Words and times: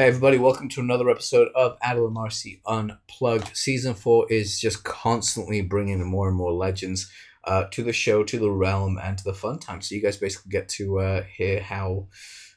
Hey 0.00 0.06
everybody, 0.06 0.38
welcome 0.38 0.70
to 0.70 0.80
another 0.80 1.10
episode 1.10 1.48
of 1.54 1.76
Adel 1.82 2.06
and 2.06 2.14
Marcy 2.14 2.62
Unplugged. 2.64 3.54
Season 3.54 3.92
4 3.92 4.32
is 4.32 4.58
just 4.58 4.82
constantly 4.82 5.60
bringing 5.60 6.02
more 6.02 6.26
and 6.26 6.38
more 6.38 6.54
legends 6.54 7.12
uh, 7.44 7.64
to 7.72 7.82
the 7.82 7.92
show, 7.92 8.24
to 8.24 8.38
the 8.38 8.50
realm, 8.50 8.98
and 8.98 9.18
to 9.18 9.24
the 9.24 9.34
fun 9.34 9.58
time. 9.58 9.82
So 9.82 9.94
you 9.94 10.00
guys 10.00 10.16
basically 10.16 10.52
get 10.52 10.70
to 10.70 11.00
uh, 11.00 11.24
hear 11.24 11.60
how 11.60 12.08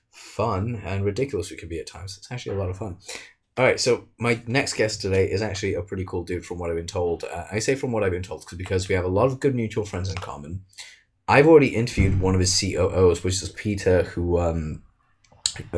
fun 0.10 0.82
and 0.86 1.04
ridiculous 1.04 1.52
we 1.52 1.58
can 1.58 1.68
be 1.68 1.82
at 1.82 1.86
times. 1.86 2.18
It's 2.18 2.32
actually 2.32 2.56
a 2.56 2.60
lot 2.60 2.70
of 2.70 2.78
fun. 2.78 2.96
All 3.58 3.66
right, 3.66 3.78
so 3.78 4.08
my 4.18 4.42
next 4.48 4.76
guest 4.76 5.02
today 5.02 5.30
is 5.30 5.42
actually 5.42 5.74
a 5.74 5.82
pretty 5.82 6.06
cool 6.06 6.24
dude 6.24 6.46
from 6.46 6.60
what 6.60 6.70
I've 6.70 6.78
been 6.78 6.88
told. 6.88 7.26
Uh, 7.26 7.44
I 7.52 7.60
say 7.60 7.76
from 7.76 7.92
what 7.92 8.06
I've 8.06 8.12
been 8.12 8.24
told 8.24 8.46
because 8.56 8.88
we 8.88 8.96
have 8.96 9.04
a 9.04 9.10
lot 9.10 9.26
of 9.26 9.42
good 9.42 9.54
mutual 9.54 9.84
friends 9.84 10.10
in 10.10 10.16
common. 10.16 10.64
I've 11.28 11.48
already 11.48 11.76
interviewed 11.76 12.22
one 12.22 12.36
of 12.36 12.40
his 12.40 12.58
COOs, 12.58 13.22
which 13.22 13.44
is 13.44 13.50
Peter, 13.50 14.04
who 14.04 14.40
um, 14.40 14.84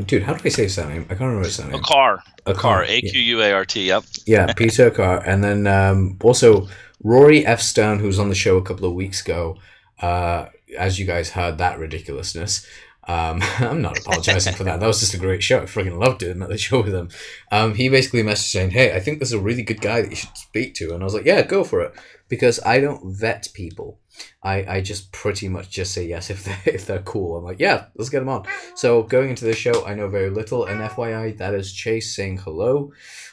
Dude, 0.06 0.24
how 0.24 0.34
do 0.34 0.42
I 0.44 0.50
say 0.50 0.64
his 0.64 0.78
name? 0.78 1.04
I 1.04 1.16
can't 1.16 1.22
remember 1.22 1.46
his 1.46 1.60
name. 1.60 1.74
A 1.74 1.80
car. 1.80 2.24
A 2.46 2.54
car. 2.54 2.84
A 2.84 3.02
Q 3.02 3.20
U 3.20 3.42
A 3.42 3.52
R 3.52 3.66
T. 3.66 3.88
Yep. 3.88 4.04
Yeah, 4.26 4.54
Peter 4.54 4.92
Carr, 4.92 5.24
and 5.26 5.44
then 5.44 5.68
um, 5.68 6.18
also 6.22 6.68
Rory 7.04 7.46
F. 7.46 7.62
Stone, 7.62 8.00
who 8.00 8.08
was 8.08 8.20
on 8.20 8.30
the 8.30 8.36
show 8.36 8.58
a 8.58 8.64
couple 8.64 8.88
of 8.88 8.94
weeks 8.94 9.22
ago. 9.22 9.58
Uh, 10.02 10.48
as 10.78 11.00
you 11.00 11.06
guys 11.06 11.32
heard, 11.32 11.58
that 11.58 11.80
ridiculousness. 11.80 12.66
Um, 13.08 13.42
I'm 13.60 13.82
not 13.82 14.00
apologizing 14.00 14.56
for 14.56 14.64
that. 14.64 14.80
That 14.80 14.88
was 14.88 15.00
just 15.00 15.14
a 15.14 15.20
great 15.20 15.44
show. 15.44 15.60
I 15.60 15.64
freaking 15.64 16.00
loved 16.00 16.20
doing 16.20 16.40
that 16.40 16.60
show 16.60 16.82
with 16.82 16.94
him. 16.94 17.10
Um, 17.52 17.76
he 17.76 17.90
basically 17.90 18.24
messaged 18.24 18.52
saying, 18.52 18.72
"Hey, 18.72 18.96
I 18.96 19.00
think 19.00 19.20
this 19.20 19.30
is 19.30 19.34
a 19.34 19.40
really 19.40 19.64
good 19.64 19.82
guy 19.82 20.02
that 20.02 20.10
you 20.10 20.16
should 20.16 20.38
speak 20.38 20.76
to," 20.76 20.94
and 20.94 21.02
I 21.02 21.06
was 21.06 21.14
like, 21.14 21.26
"Yeah, 21.26 21.42
go 21.44 21.64
for 21.64 21.82
it," 21.82 21.94
because 22.28 22.60
I 22.66 22.80
don't 22.80 23.14
vet 23.14 23.48
people. 23.54 24.00
I, 24.44 24.76
I 24.76 24.82
just 24.82 25.12
pretty 25.12 25.48
much 25.48 25.70
just 25.70 25.94
say 25.94 26.06
yes 26.06 26.30
if 26.30 26.44
they 26.44 26.58
if 26.72 26.86
they're 26.86 27.02
cool. 27.02 27.38
I'm 27.38 27.44
like, 27.44 27.60
yeah, 27.60 27.86
let's 27.96 28.10
get 28.10 28.20
them 28.20 28.30
on. 28.30 28.46
So 28.76 29.04
going 29.04 29.30
into 29.30 29.46
the 29.46 29.54
show, 29.54 29.86
I 29.86 29.96
know 29.96 30.08
very 30.08 30.30
little, 30.30 30.66
and 30.66 30.82
FYI, 30.82 31.38
that 31.38 31.54
is 31.54 31.74
Chase 31.74 32.16
saying 32.16 32.38
hello. 32.38 32.92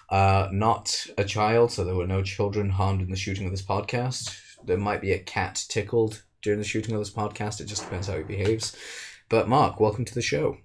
Uh, 0.08 0.48
not 0.52 1.06
a 1.16 1.24
child, 1.24 1.72
so 1.72 1.84
there 1.84 1.94
were 1.94 2.06
no 2.06 2.22
children 2.22 2.70
harmed 2.70 3.00
in 3.00 3.10
the 3.10 3.16
shooting 3.16 3.46
of 3.46 3.50
this 3.50 3.64
podcast. 3.64 4.38
There 4.64 4.78
might 4.78 5.00
be 5.00 5.12
a 5.12 5.18
cat 5.18 5.64
tickled 5.68 6.22
during 6.42 6.58
the 6.58 6.66
shooting 6.66 6.94
of 6.94 7.00
this 7.00 7.12
podcast. 7.12 7.60
It 7.60 7.66
just 7.66 7.84
depends 7.84 8.08
how 8.08 8.16
he 8.16 8.22
behaves. 8.22 8.76
But 9.28 9.48
Mark, 9.48 9.80
welcome 9.80 10.04
to 10.04 10.14
the 10.14 10.22
show. 10.22 10.58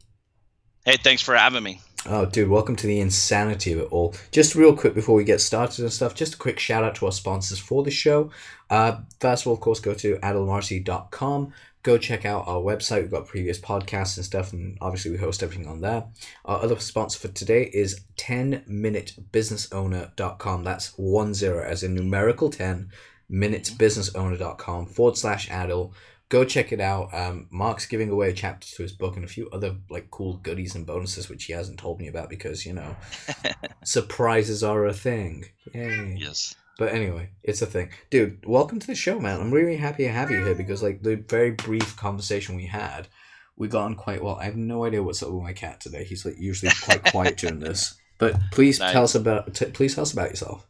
Hey, 0.85 0.97
thanks 0.97 1.21
for 1.21 1.35
having 1.35 1.63
me. 1.63 1.79
Oh, 2.09 2.25
dude, 2.25 2.47
welcome 2.47 2.77
to 2.77 2.88
the 2.88 3.02
insanity 3.02 3.73
of 3.73 3.80
it 3.80 3.91
all. 3.91 4.16
Just 4.31 4.55
real 4.55 4.73
quick 4.73 4.94
before 4.94 5.16
we 5.16 5.25
get 5.25 5.41
started 5.41 5.81
and 5.81 5.91
stuff, 5.91 6.16
just 6.16 6.36
a 6.36 6.38
quick 6.38 6.58
shout 6.58 6.86
out 6.86 6.95
to 6.95 7.05
our 7.05 7.11
sponsors 7.11 7.59
for 7.59 7.83
the 7.83 7.91
show. 7.91 8.31
Uh, 8.69 8.99
first 9.19 9.44
of 9.44 9.47
all, 9.47 9.55
of 9.55 9.59
course, 9.59 9.81
go 9.81 9.94
to 9.94 10.16
adelmarcy.com. 10.19 11.53
Go 11.83 11.97
check 11.97 12.23
out 12.23 12.47
our 12.47 12.61
website. 12.61 13.02
We've 13.02 13.11
got 13.11 13.27
previous 13.27 13.59
podcasts 13.59 14.16
and 14.16 14.25
stuff, 14.25 14.53
and 14.53 14.77
obviously 14.80 15.11
we 15.11 15.17
host 15.17 15.44
everything 15.44 15.67
on 15.67 15.81
there. 15.81 16.05
Our 16.45 16.64
other 16.64 16.80
sponsor 16.80 17.19
for 17.19 17.27
today 17.27 17.69
is 17.73 17.99
10minutebusinessowner.com. 18.16 20.64
That's 20.64 20.97
one 20.97 21.33
zero, 21.33 21.66
as 21.66 21.83
in 21.83 21.94
numerical 21.94 22.49
10, 22.49 22.89
minutesbusinessowner.com 23.30 24.86
forward 24.86 25.17
slash 25.17 25.49
Adel 25.52 25.94
go 26.30 26.44
check 26.44 26.72
it 26.72 26.80
out. 26.80 27.14
Um, 27.14 27.47
Mark's 27.52 27.86
giving 27.86 28.09
away 28.09 28.30
a 28.30 28.33
chapter 28.33 28.67
to 28.67 28.83
his 28.83 28.92
book 28.92 29.16
and 29.16 29.25
a 29.25 29.30
few 29.30 29.50
other 29.50 29.75
like 29.89 30.11
cool 30.11 30.38
goodies 30.38 30.75
and 30.75 30.86
bonuses 30.86 31.30
which 31.30 31.45
he 31.45 31.53
hasn't 31.53 31.80
told 31.80 32.00
me 32.00 32.08
about 32.08 32.30
because 32.30 32.66
you 32.66 32.73
know 32.73 32.95
surprises 33.83 34.64
are 34.64 34.86
a 34.86 34.94
thing. 34.94 35.45
Yay. 35.73 36.17
Yes. 36.20 36.55
But 36.78 36.94
anyway, 36.94 37.31
it's 37.42 37.64
a 37.64 37.66
thing, 37.66 37.89
dude. 38.11 38.45
Welcome 38.45 38.80
to 38.80 38.88
the 38.88 38.94
show, 38.94 39.20
man. 39.20 39.42
I'm 39.42 39.52
really 39.52 39.78
happy 39.78 40.03
to 40.03 40.11
have 40.11 40.30
you 40.30 40.45
here 40.45 40.53
because 40.53 40.83
like 40.83 41.02
the 41.02 41.16
very 41.16 41.52
brief 41.52 41.98
conversation 41.98 42.55
we 42.55 42.67
had, 42.67 43.08
we 43.55 43.67
got 43.67 43.86
on 43.86 43.95
quite 43.95 44.23
well. 44.23 44.36
I 44.36 44.45
have 44.45 44.58
no 44.58 44.86
idea 44.86 45.02
what's 45.02 45.23
up 45.23 45.31
with 45.31 45.42
my 45.42 45.53
cat 45.53 45.81
today. 45.81 46.03
He's 46.03 46.23
like 46.23 46.38
usually 46.38 46.72
quite 46.83 47.03
quiet 47.05 47.38
during 47.38 47.59
this. 47.59 47.95
But 48.20 48.39
please 48.52 48.80
nice. 48.80 48.92
tell 48.92 49.03
us 49.03 49.16
about 49.16 49.55
t- 49.55 49.66
please 49.72 49.95
tell 49.95 50.03
us 50.03 50.14
about 50.14 50.30
yourself. 50.30 50.67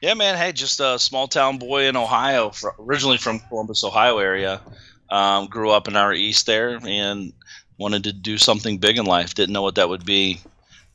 Yeah, 0.00 0.14
man. 0.14 0.38
Hey, 0.38 0.52
just 0.52 0.80
a 0.80 0.98
small 0.98 1.28
town 1.28 1.58
boy 1.58 1.86
in 1.86 1.94
Ohio, 1.94 2.52
originally 2.78 3.18
from 3.18 3.38
Columbus, 3.38 3.84
Ohio 3.84 4.16
area. 4.16 4.62
Um, 5.10 5.46
grew 5.48 5.70
up 5.70 5.88
in 5.88 5.96
our 5.96 6.14
east 6.14 6.46
there 6.46 6.78
and 6.82 7.34
wanted 7.76 8.04
to 8.04 8.12
do 8.14 8.38
something 8.38 8.78
big 8.78 8.96
in 8.96 9.04
life. 9.04 9.34
Didn't 9.34 9.52
know 9.52 9.60
what 9.60 9.74
that 9.74 9.90
would 9.90 10.06
be. 10.06 10.40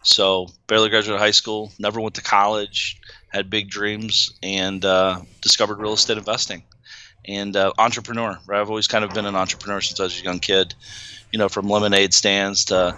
So 0.02 0.48
barely 0.66 0.90
graduated 0.90 1.20
high 1.20 1.32
school, 1.32 1.72
never 1.78 2.02
went 2.02 2.16
to 2.16 2.24
college, 2.24 3.00
had 3.28 3.50
big 3.50 3.70
dreams, 3.70 4.34
and 4.42 4.84
uh, 4.84 5.20
discovered 5.40 5.80
real 5.80 5.94
estate 5.94 6.18
investing 6.18 6.64
and 7.28 7.56
uh, 7.56 7.74
entrepreneur. 7.78 8.40
Right? 8.48 8.60
I've 8.60 8.70
always 8.70 8.88
kind 8.88 9.04
of 9.04 9.14
been 9.14 9.28
an 9.28 9.36
entrepreneur 9.36 9.82
since 9.82 10.00
I 10.00 10.04
was 10.04 10.20
a 10.20 10.24
young 10.24 10.40
kid. 10.40 10.74
You 11.32 11.38
know, 11.38 11.50
from 11.50 11.70
lemonade 11.70 12.14
stands 12.14 12.66
to 12.66 12.98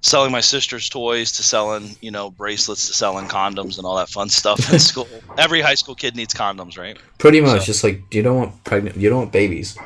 selling 0.00 0.30
my 0.30 0.40
sister's 0.40 0.88
toys 0.88 1.32
to 1.32 1.42
selling, 1.42 1.96
you 2.00 2.10
know, 2.10 2.30
bracelets 2.30 2.86
to 2.86 2.94
selling 2.94 3.26
condoms 3.26 3.76
and 3.76 3.86
all 3.86 3.96
that 3.96 4.08
fun 4.08 4.28
stuff 4.28 4.72
in 4.72 4.78
school. 4.78 5.08
Every 5.38 5.60
high 5.60 5.74
school 5.74 5.94
kid 5.94 6.16
needs 6.16 6.34
condoms, 6.34 6.78
right? 6.78 6.98
Pretty 7.18 7.40
much, 7.40 7.60
so. 7.60 7.66
just 7.66 7.84
like 7.84 8.02
you 8.14 8.22
don't 8.22 8.36
want 8.36 8.64
pregnant, 8.64 8.96
you 8.96 9.08
don't 9.08 9.18
want 9.18 9.32
babies. 9.32 9.76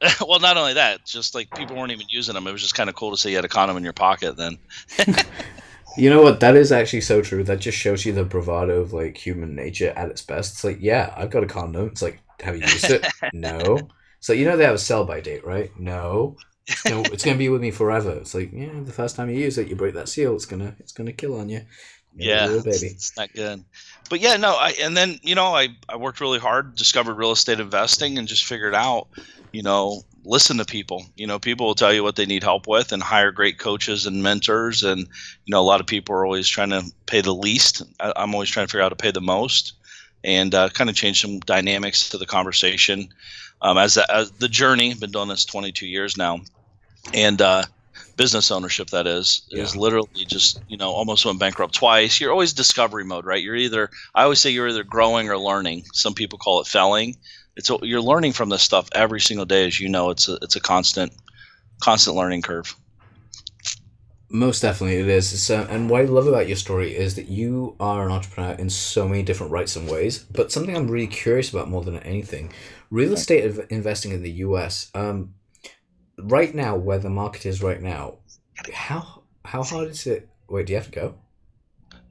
well, 0.26 0.40
not 0.40 0.56
only 0.56 0.74
that, 0.74 1.04
just 1.04 1.34
like 1.34 1.50
people 1.56 1.76
weren't 1.76 1.92
even 1.92 2.06
using 2.08 2.34
them. 2.34 2.46
It 2.46 2.52
was 2.52 2.62
just 2.62 2.74
kind 2.74 2.88
of 2.88 2.96
cool 2.96 3.10
to 3.10 3.16
see 3.16 3.30
you 3.30 3.36
had 3.36 3.44
a 3.44 3.48
condom 3.48 3.76
in 3.76 3.84
your 3.84 3.92
pocket. 3.92 4.36
Then. 4.36 4.58
you 5.96 6.10
know 6.10 6.22
what? 6.22 6.40
That 6.40 6.54
is 6.54 6.70
actually 6.70 7.00
so 7.00 7.22
true. 7.22 7.42
That 7.42 7.60
just 7.60 7.78
shows 7.78 8.04
you 8.04 8.12
the 8.12 8.24
bravado 8.24 8.80
of 8.80 8.92
like 8.92 9.16
human 9.16 9.54
nature 9.54 9.92
at 9.96 10.10
its 10.10 10.22
best. 10.22 10.54
It's 10.54 10.64
like, 10.64 10.78
yeah, 10.80 11.14
I've 11.16 11.30
got 11.30 11.44
a 11.44 11.46
condom. 11.46 11.88
It's 11.88 12.02
like, 12.02 12.20
have 12.40 12.56
you 12.56 12.62
used 12.62 12.90
it? 12.90 13.06
no. 13.32 13.78
So 14.20 14.32
you 14.32 14.44
know 14.44 14.56
they 14.56 14.64
have 14.64 14.74
a 14.74 14.78
sell 14.78 15.04
by 15.04 15.20
date, 15.20 15.46
right? 15.46 15.70
No 15.78 16.36
you 16.84 16.90
know, 16.90 17.02
it's 17.12 17.24
gonna 17.24 17.38
be 17.38 17.48
with 17.48 17.60
me 17.60 17.70
forever. 17.70 18.10
It's 18.10 18.34
like, 18.34 18.52
yeah, 18.52 18.68
the 18.82 18.92
first 18.92 19.16
time 19.16 19.30
you 19.30 19.36
use 19.36 19.58
it, 19.58 19.68
you 19.68 19.76
break 19.76 19.94
that 19.94 20.08
seal, 20.08 20.34
it's 20.34 20.46
gonna 20.46 20.74
it's 20.78 20.92
gonna 20.92 21.12
kill 21.12 21.38
on 21.38 21.48
you. 21.48 21.62
yeah, 22.16 22.46
baby. 22.46 22.68
It's, 22.70 22.82
it's 22.82 23.16
not 23.16 23.32
good. 23.32 23.64
But 24.08 24.20
yeah, 24.20 24.36
no, 24.36 24.54
I 24.54 24.74
and 24.82 24.96
then 24.96 25.18
you 25.22 25.34
know 25.34 25.54
I 25.54 25.68
I 25.88 25.96
worked 25.96 26.20
really 26.20 26.38
hard, 26.38 26.74
discovered 26.74 27.14
real 27.14 27.32
estate 27.32 27.60
investing, 27.60 28.18
and 28.18 28.26
just 28.26 28.44
figured 28.44 28.74
out, 28.74 29.08
you 29.52 29.62
know, 29.62 30.02
listen 30.24 30.58
to 30.58 30.64
people. 30.64 31.04
You 31.16 31.26
know, 31.26 31.38
people 31.38 31.66
will 31.66 31.74
tell 31.74 31.92
you 31.92 32.02
what 32.02 32.16
they 32.16 32.26
need 32.26 32.42
help 32.42 32.66
with, 32.66 32.92
and 32.92 33.02
hire 33.02 33.30
great 33.30 33.58
coaches 33.58 34.06
and 34.06 34.22
mentors. 34.22 34.82
And 34.82 35.00
you 35.00 35.50
know, 35.52 35.60
a 35.60 35.62
lot 35.62 35.80
of 35.80 35.86
people 35.86 36.14
are 36.16 36.24
always 36.24 36.48
trying 36.48 36.70
to 36.70 36.82
pay 37.06 37.20
the 37.20 37.34
least. 37.34 37.82
I, 38.00 38.12
am 38.16 38.34
always 38.34 38.50
trying 38.50 38.66
to 38.66 38.70
figure 38.70 38.82
out 38.82 38.86
how 38.86 38.90
to 38.90 38.96
pay 38.96 39.12
the 39.12 39.20
most, 39.20 39.74
and 40.24 40.52
uh, 40.54 40.68
kind 40.70 40.90
of 40.90 40.96
change 40.96 41.22
some 41.22 41.38
dynamics 41.40 42.10
to 42.10 42.18
the 42.18 42.26
conversation. 42.26 43.08
Um, 43.62 43.78
as, 43.78 43.96
as 43.96 44.32
the 44.32 44.48
journey, 44.48 44.92
been 44.92 45.10
doing 45.10 45.28
this 45.28 45.46
22 45.46 45.86
years 45.86 46.18
now 46.18 46.40
and 47.14 47.40
uh, 47.40 47.64
business 48.16 48.50
ownership 48.50 48.88
that 48.90 49.06
is 49.06 49.42
yeah. 49.48 49.62
is 49.62 49.76
literally 49.76 50.24
just 50.26 50.60
you 50.68 50.76
know 50.76 50.90
almost 50.90 51.24
went 51.24 51.38
bankrupt 51.38 51.74
twice. 51.74 52.20
You're 52.20 52.32
always 52.32 52.52
discovery 52.52 53.04
mode 53.04 53.24
right? 53.24 53.42
You're 53.42 53.56
either 53.56 53.90
i 54.14 54.22
always 54.22 54.40
say 54.40 54.50
you're 54.50 54.68
either 54.68 54.84
growing 54.84 55.28
or 55.28 55.38
learning. 55.38 55.84
Some 55.92 56.14
people 56.14 56.38
call 56.38 56.60
it 56.60 56.66
felling. 56.66 57.16
It's 57.56 57.70
you're 57.82 58.00
learning 58.00 58.32
from 58.32 58.48
this 58.48 58.62
stuff 58.62 58.88
every 58.92 59.20
single 59.20 59.46
day 59.46 59.66
as 59.66 59.80
you 59.80 59.88
know. 59.88 60.10
It's 60.10 60.28
a 60.28 60.38
it's 60.42 60.56
a 60.56 60.60
constant 60.60 61.12
constant 61.80 62.16
learning 62.16 62.42
curve. 62.42 62.74
Most 64.28 64.60
definitely 64.60 64.96
it 64.96 65.08
is. 65.08 65.40
So, 65.40 65.66
and 65.70 65.88
what 65.88 66.00
i 66.00 66.04
love 66.04 66.26
about 66.26 66.48
your 66.48 66.56
story 66.56 66.96
is 66.96 67.14
that 67.14 67.28
you 67.28 67.76
are 67.78 68.06
an 68.06 68.12
entrepreneur 68.12 68.54
in 68.54 68.70
so 68.70 69.06
many 69.06 69.22
different 69.22 69.52
rights 69.52 69.76
and 69.76 69.88
ways 69.88 70.18
but 70.18 70.50
something 70.50 70.76
i'm 70.76 70.90
really 70.90 71.06
curious 71.06 71.50
about 71.50 71.68
more 71.68 71.84
than 71.84 71.98
anything 71.98 72.52
real 72.90 73.12
estate 73.12 73.44
investing 73.70 74.10
in 74.10 74.22
the 74.22 74.30
us 74.30 74.90
um, 74.94 75.32
right 76.18 76.54
now, 76.54 76.76
where 76.76 76.98
the 76.98 77.10
market 77.10 77.46
is 77.46 77.62
right 77.62 77.80
now, 77.80 78.16
how 78.72 79.22
how 79.44 79.62
hard 79.62 79.88
is 79.88 80.06
it? 80.06 80.28
Wait, 80.48 80.66
do 80.66 80.72
you 80.72 80.78
have 80.78 80.90
to 80.90 80.92
go? 80.92 81.14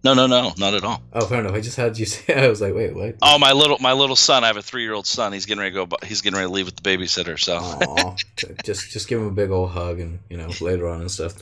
No, 0.03 0.13
no, 0.13 0.27
no, 0.27 0.53
not 0.59 0.75
at 0.75 0.83
all. 0.83 1.01
Oh, 1.13 1.25
fair 1.25 1.39
enough. 1.39 1.55
I 1.55 1.61
just 1.61 1.77
had 1.77 1.97
you 1.97 2.05
say. 2.05 2.35
I 2.45 2.47
was 2.47 2.61
like, 2.61 2.75
wait, 2.75 2.95
what? 2.95 3.15
Oh, 3.23 3.39
my 3.39 3.53
little 3.53 3.77
my 3.79 3.93
little 3.93 4.15
son. 4.15 4.43
I 4.43 4.47
have 4.47 4.57
a 4.57 4.61
three 4.61 4.83
year 4.83 4.93
old 4.93 5.07
son. 5.07 5.33
He's 5.33 5.47
getting 5.47 5.61
ready 5.61 5.75
to 5.75 5.85
go. 5.87 5.97
He's 6.03 6.21
getting 6.21 6.37
ready 6.37 6.47
to 6.47 6.53
leave 6.53 6.67
with 6.67 6.75
the 6.75 6.87
babysitter. 6.87 7.39
So, 7.39 7.57
Aww, 7.57 8.63
just 8.63 8.91
just 8.91 9.07
give 9.07 9.19
him 9.19 9.27
a 9.27 9.31
big 9.31 9.49
old 9.49 9.71
hug 9.71 9.99
and 9.99 10.19
you 10.29 10.37
know 10.37 10.49
later 10.61 10.87
on 10.87 11.01
and 11.01 11.09
stuff. 11.09 11.33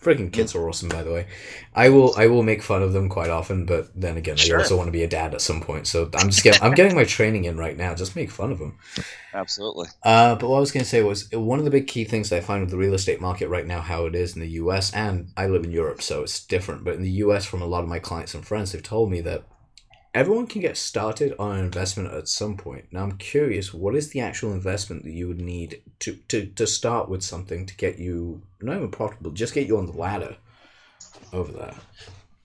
Freaking 0.00 0.32
kids 0.32 0.54
are 0.54 0.68
awesome, 0.68 0.88
by 0.88 1.02
the 1.02 1.12
way. 1.12 1.26
I 1.74 1.88
will 1.88 2.14
I 2.16 2.28
will 2.28 2.44
make 2.44 2.62
fun 2.62 2.82
of 2.82 2.92
them 2.92 3.08
quite 3.08 3.30
often, 3.30 3.66
but 3.66 3.90
then 4.00 4.16
again, 4.16 4.36
sure. 4.36 4.58
I 4.58 4.62
also 4.62 4.76
want 4.76 4.86
to 4.86 4.92
be 4.92 5.02
a 5.02 5.08
dad 5.08 5.34
at 5.34 5.40
some 5.40 5.60
point. 5.60 5.88
So 5.88 6.08
I'm 6.14 6.30
just 6.30 6.44
getting 6.44 6.62
I'm 6.62 6.74
getting 6.74 6.94
my 6.94 7.02
training 7.02 7.44
in 7.44 7.56
right 7.56 7.76
now. 7.76 7.94
Just 7.94 8.14
make 8.14 8.30
fun 8.30 8.52
of 8.52 8.60
them. 8.60 8.78
Absolutely. 9.34 9.88
Uh, 10.04 10.36
but 10.36 10.48
what 10.48 10.58
I 10.58 10.60
was 10.60 10.70
going 10.70 10.84
to 10.84 10.88
say 10.88 11.02
was 11.02 11.30
one 11.32 11.58
of 11.58 11.64
the 11.64 11.70
big 11.70 11.88
key 11.88 12.04
things 12.04 12.32
I 12.32 12.40
find 12.40 12.60
with 12.62 12.70
the 12.70 12.76
real 12.76 12.94
estate 12.94 13.20
market 13.20 13.48
right 13.48 13.66
now, 13.66 13.80
how 13.80 14.06
it 14.06 14.14
is 14.14 14.34
in 14.34 14.40
the 14.40 14.50
U.S. 14.50 14.92
and 14.94 15.32
I 15.36 15.48
live 15.48 15.64
in 15.64 15.72
Europe, 15.72 16.00
so 16.00 16.22
it's 16.22 16.44
different. 16.44 16.84
But 16.84 16.94
in 16.94 17.02
the 17.02 17.10
U.S., 17.10 17.44
from 17.44 17.60
a 17.60 17.66
lot 17.66 17.82
of 17.82 17.88
my 17.88 17.98
clients 17.98 18.34
and 18.34 18.46
friends, 18.46 18.72
they've 18.72 18.82
told 18.82 19.10
me 19.10 19.20
that 19.22 19.44
everyone 20.18 20.46
can 20.46 20.60
get 20.60 20.76
started 20.76 21.34
on 21.38 21.56
an 21.56 21.64
investment 21.64 22.12
at 22.12 22.28
some 22.28 22.56
point. 22.56 22.86
Now 22.92 23.04
I'm 23.04 23.18
curious, 23.18 23.72
what 23.74 23.94
is 23.94 24.10
the 24.10 24.20
actual 24.20 24.52
investment 24.52 25.04
that 25.04 25.12
you 25.12 25.28
would 25.28 25.40
need 25.40 25.82
to, 26.00 26.16
to, 26.28 26.46
to 26.46 26.66
start 26.66 27.08
with 27.08 27.22
something 27.22 27.66
to 27.66 27.76
get 27.76 27.98
you 27.98 28.42
not 28.60 28.76
even 28.76 28.90
profitable, 28.90 29.30
just 29.32 29.54
get 29.54 29.68
you 29.68 29.78
on 29.78 29.86
the 29.86 29.92
ladder 29.92 30.36
over 31.32 31.52
there? 31.52 31.74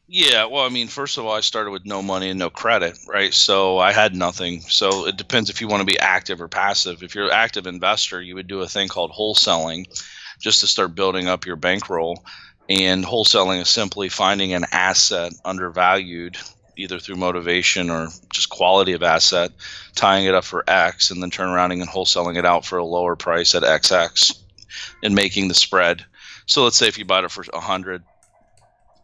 Yeah, 0.08 0.46
well, 0.46 0.66
I 0.66 0.70
mean, 0.70 0.88
first 0.90 1.18
of 1.18 1.26
all, 1.26 1.34
I 1.34 1.40
started 1.42 1.72
with 1.72 1.86
no 1.86 2.02
money 2.04 2.30
and 2.30 2.40
no 2.40 2.50
credit, 2.50 2.98
right? 3.08 3.34
So 3.34 3.80
I 3.80 3.92
had 3.94 4.16
nothing. 4.16 4.62
So 4.62 5.08
it 5.08 5.18
depends 5.18 5.50
if 5.50 5.62
you 5.62 5.68
want 5.68 5.82
to 5.82 5.86
be 5.86 6.00
active 6.00 6.42
or 6.42 6.48
passive. 6.48 7.04
If 7.04 7.16
you're 7.16 7.26
an 7.26 7.32
active 7.34 7.66
investor, 7.68 8.22
you 8.22 8.36
would 8.36 8.48
do 8.48 8.62
a 8.62 8.68
thing 8.68 8.90
called 8.90 9.12
wholesaling 9.12 9.86
just 10.40 10.60
to 10.62 10.68
start 10.68 10.96
building 10.96 11.28
up 11.28 11.46
your 11.46 11.56
bankroll 11.56 12.24
And 12.70 13.06
wholesaling 13.06 13.62
is 13.62 13.70
simply 13.70 14.10
finding 14.10 14.54
an 14.54 14.66
asset 14.72 15.34
undervalued, 15.44 16.38
either 16.76 17.00
through 17.00 17.16
motivation 17.16 17.90
or 17.90 18.10
just 18.32 18.50
quality 18.50 18.94
of 18.94 19.04
asset, 19.04 19.52
tying 19.96 20.26
it 20.26 20.34
up 20.34 20.44
for 20.44 20.64
X, 20.68 21.12
and 21.12 21.22
then 21.22 21.30
turn 21.30 21.50
around 21.50 21.72
and 21.72 21.82
wholesaling 21.84 22.38
it 22.38 22.46
out 22.46 22.66
for 22.66 22.78
a 22.78 22.86
lower 22.86 23.16
price 23.16 23.56
at 23.56 23.64
XX 23.64 24.38
and 25.04 25.16
making 25.16 25.48
the 25.48 25.54
spread. 25.54 26.06
So 26.46 26.64
let's 26.64 26.76
say 26.76 26.88
if 26.88 26.98
you 26.98 27.06
bought 27.06 27.24
it 27.24 27.32
for 27.32 27.44
100 27.44 28.04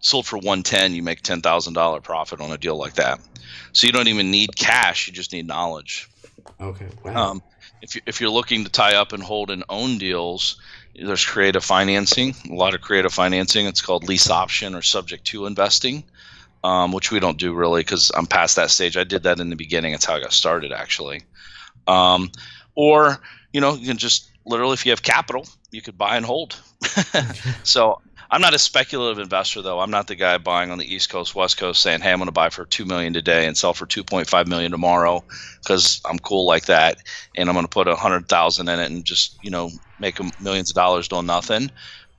sold 0.02 0.26
for 0.26 0.38
110 0.38 0.94
you 0.94 1.04
make 1.04 1.22
$10,000 1.22 2.04
profit 2.04 2.42
on 2.42 2.52
a 2.52 2.58
deal 2.58 2.78
like 2.78 2.94
that. 2.94 3.20
So 3.74 3.88
you 3.88 3.94
don't 3.94 4.08
even 4.08 4.32
need 4.32 4.56
cash, 4.56 5.08
you 5.08 5.14
just 5.14 5.34
need 5.34 5.48
knowledge. 5.48 6.10
Okay. 6.60 6.88
Wow. 7.04 7.32
Um, 7.32 7.44
if, 7.82 7.96
you, 7.96 8.02
if 8.06 8.20
you're 8.20 8.30
looking 8.30 8.64
to 8.64 8.72
tie 8.72 8.96
up 8.96 9.14
and 9.14 9.24
hold 9.24 9.52
and 9.52 9.64
own 9.70 9.98
deals, 9.98 10.60
there's 10.96 11.26
creative 11.26 11.64
financing, 11.64 12.36
a 12.50 12.54
lot 12.54 12.74
of 12.74 12.82
creative 12.82 13.14
financing. 13.14 13.66
It's 13.68 13.82
called 13.82 14.08
lease 14.08 14.30
option 14.30 14.76
or 14.76 14.82
subject 14.82 15.26
to 15.28 15.46
investing, 15.46 16.04
um, 16.64 16.92
which 16.92 17.12
we 17.12 17.20
don't 17.20 17.38
do 17.38 17.54
really 17.54 17.82
because 17.82 18.12
I'm 18.16 18.28
past 18.28 18.56
that 18.56 18.72
stage. 18.72 18.98
I 18.98 19.04
did 19.04 19.24
that 19.24 19.40
in 19.40 19.50
the 19.50 19.56
beginning. 19.56 19.94
It's 19.94 20.06
how 20.06 20.16
I 20.16 20.20
got 20.20 20.34
started 20.34 20.72
actually. 20.72 21.24
Um, 21.88 22.32
or, 22.76 23.18
you 23.54 23.62
know, 23.62 23.74
you 23.76 23.88
can 23.88 23.98
just 23.98 24.30
literally, 24.46 24.74
if 24.74 24.86
you 24.86 24.92
have 24.92 25.04
capital, 25.04 25.48
you 25.72 25.82
could 25.82 25.98
buy 25.98 26.18
and 26.18 26.26
hold. 26.26 26.60
so 27.64 28.02
I'm 28.32 28.42
not 28.42 28.54
a 28.54 28.60
speculative 28.60 29.20
investor 29.20 29.62
though. 29.62 29.80
I'm 29.80 29.90
not 29.90 30.08
the 30.08 30.16
guy 30.16 30.38
buying 30.38 30.70
on 30.70 30.78
the 30.78 30.94
East 30.94 31.10
Coast, 31.10 31.34
West 31.34 31.58
Coast, 31.58 31.82
saying, 31.82 32.02
"Hey, 32.02 32.12
I'm 32.12 32.20
going 32.20 32.28
to 32.28 32.32
buy 32.32 32.50
for 32.50 32.66
two 32.66 32.86
million 32.86 33.12
today 33.12 33.48
and 33.48 33.58
sell 33.58 33.74
for 33.74 33.88
2.5 33.88 34.48
million 34.48 34.72
tomorrow," 34.72 35.26
because 35.64 36.00
I'm 36.06 36.20
cool 36.20 36.46
like 36.46 36.66
that, 36.66 36.98
and 37.36 37.50
I'm 37.50 37.56
going 37.56 37.66
to 37.66 37.70
put 37.70 37.88
a 37.88 37.96
hundred 37.96 38.30
thousand 38.30 38.70
in 38.70 38.80
it 38.80 38.92
and 38.92 39.04
just 39.04 39.44
you 39.44 39.50
know 39.50 39.72
make 39.98 40.20
millions 40.40 40.70
of 40.70 40.76
dollars 40.76 41.08
doing 41.08 41.26
nothing. 41.26 41.72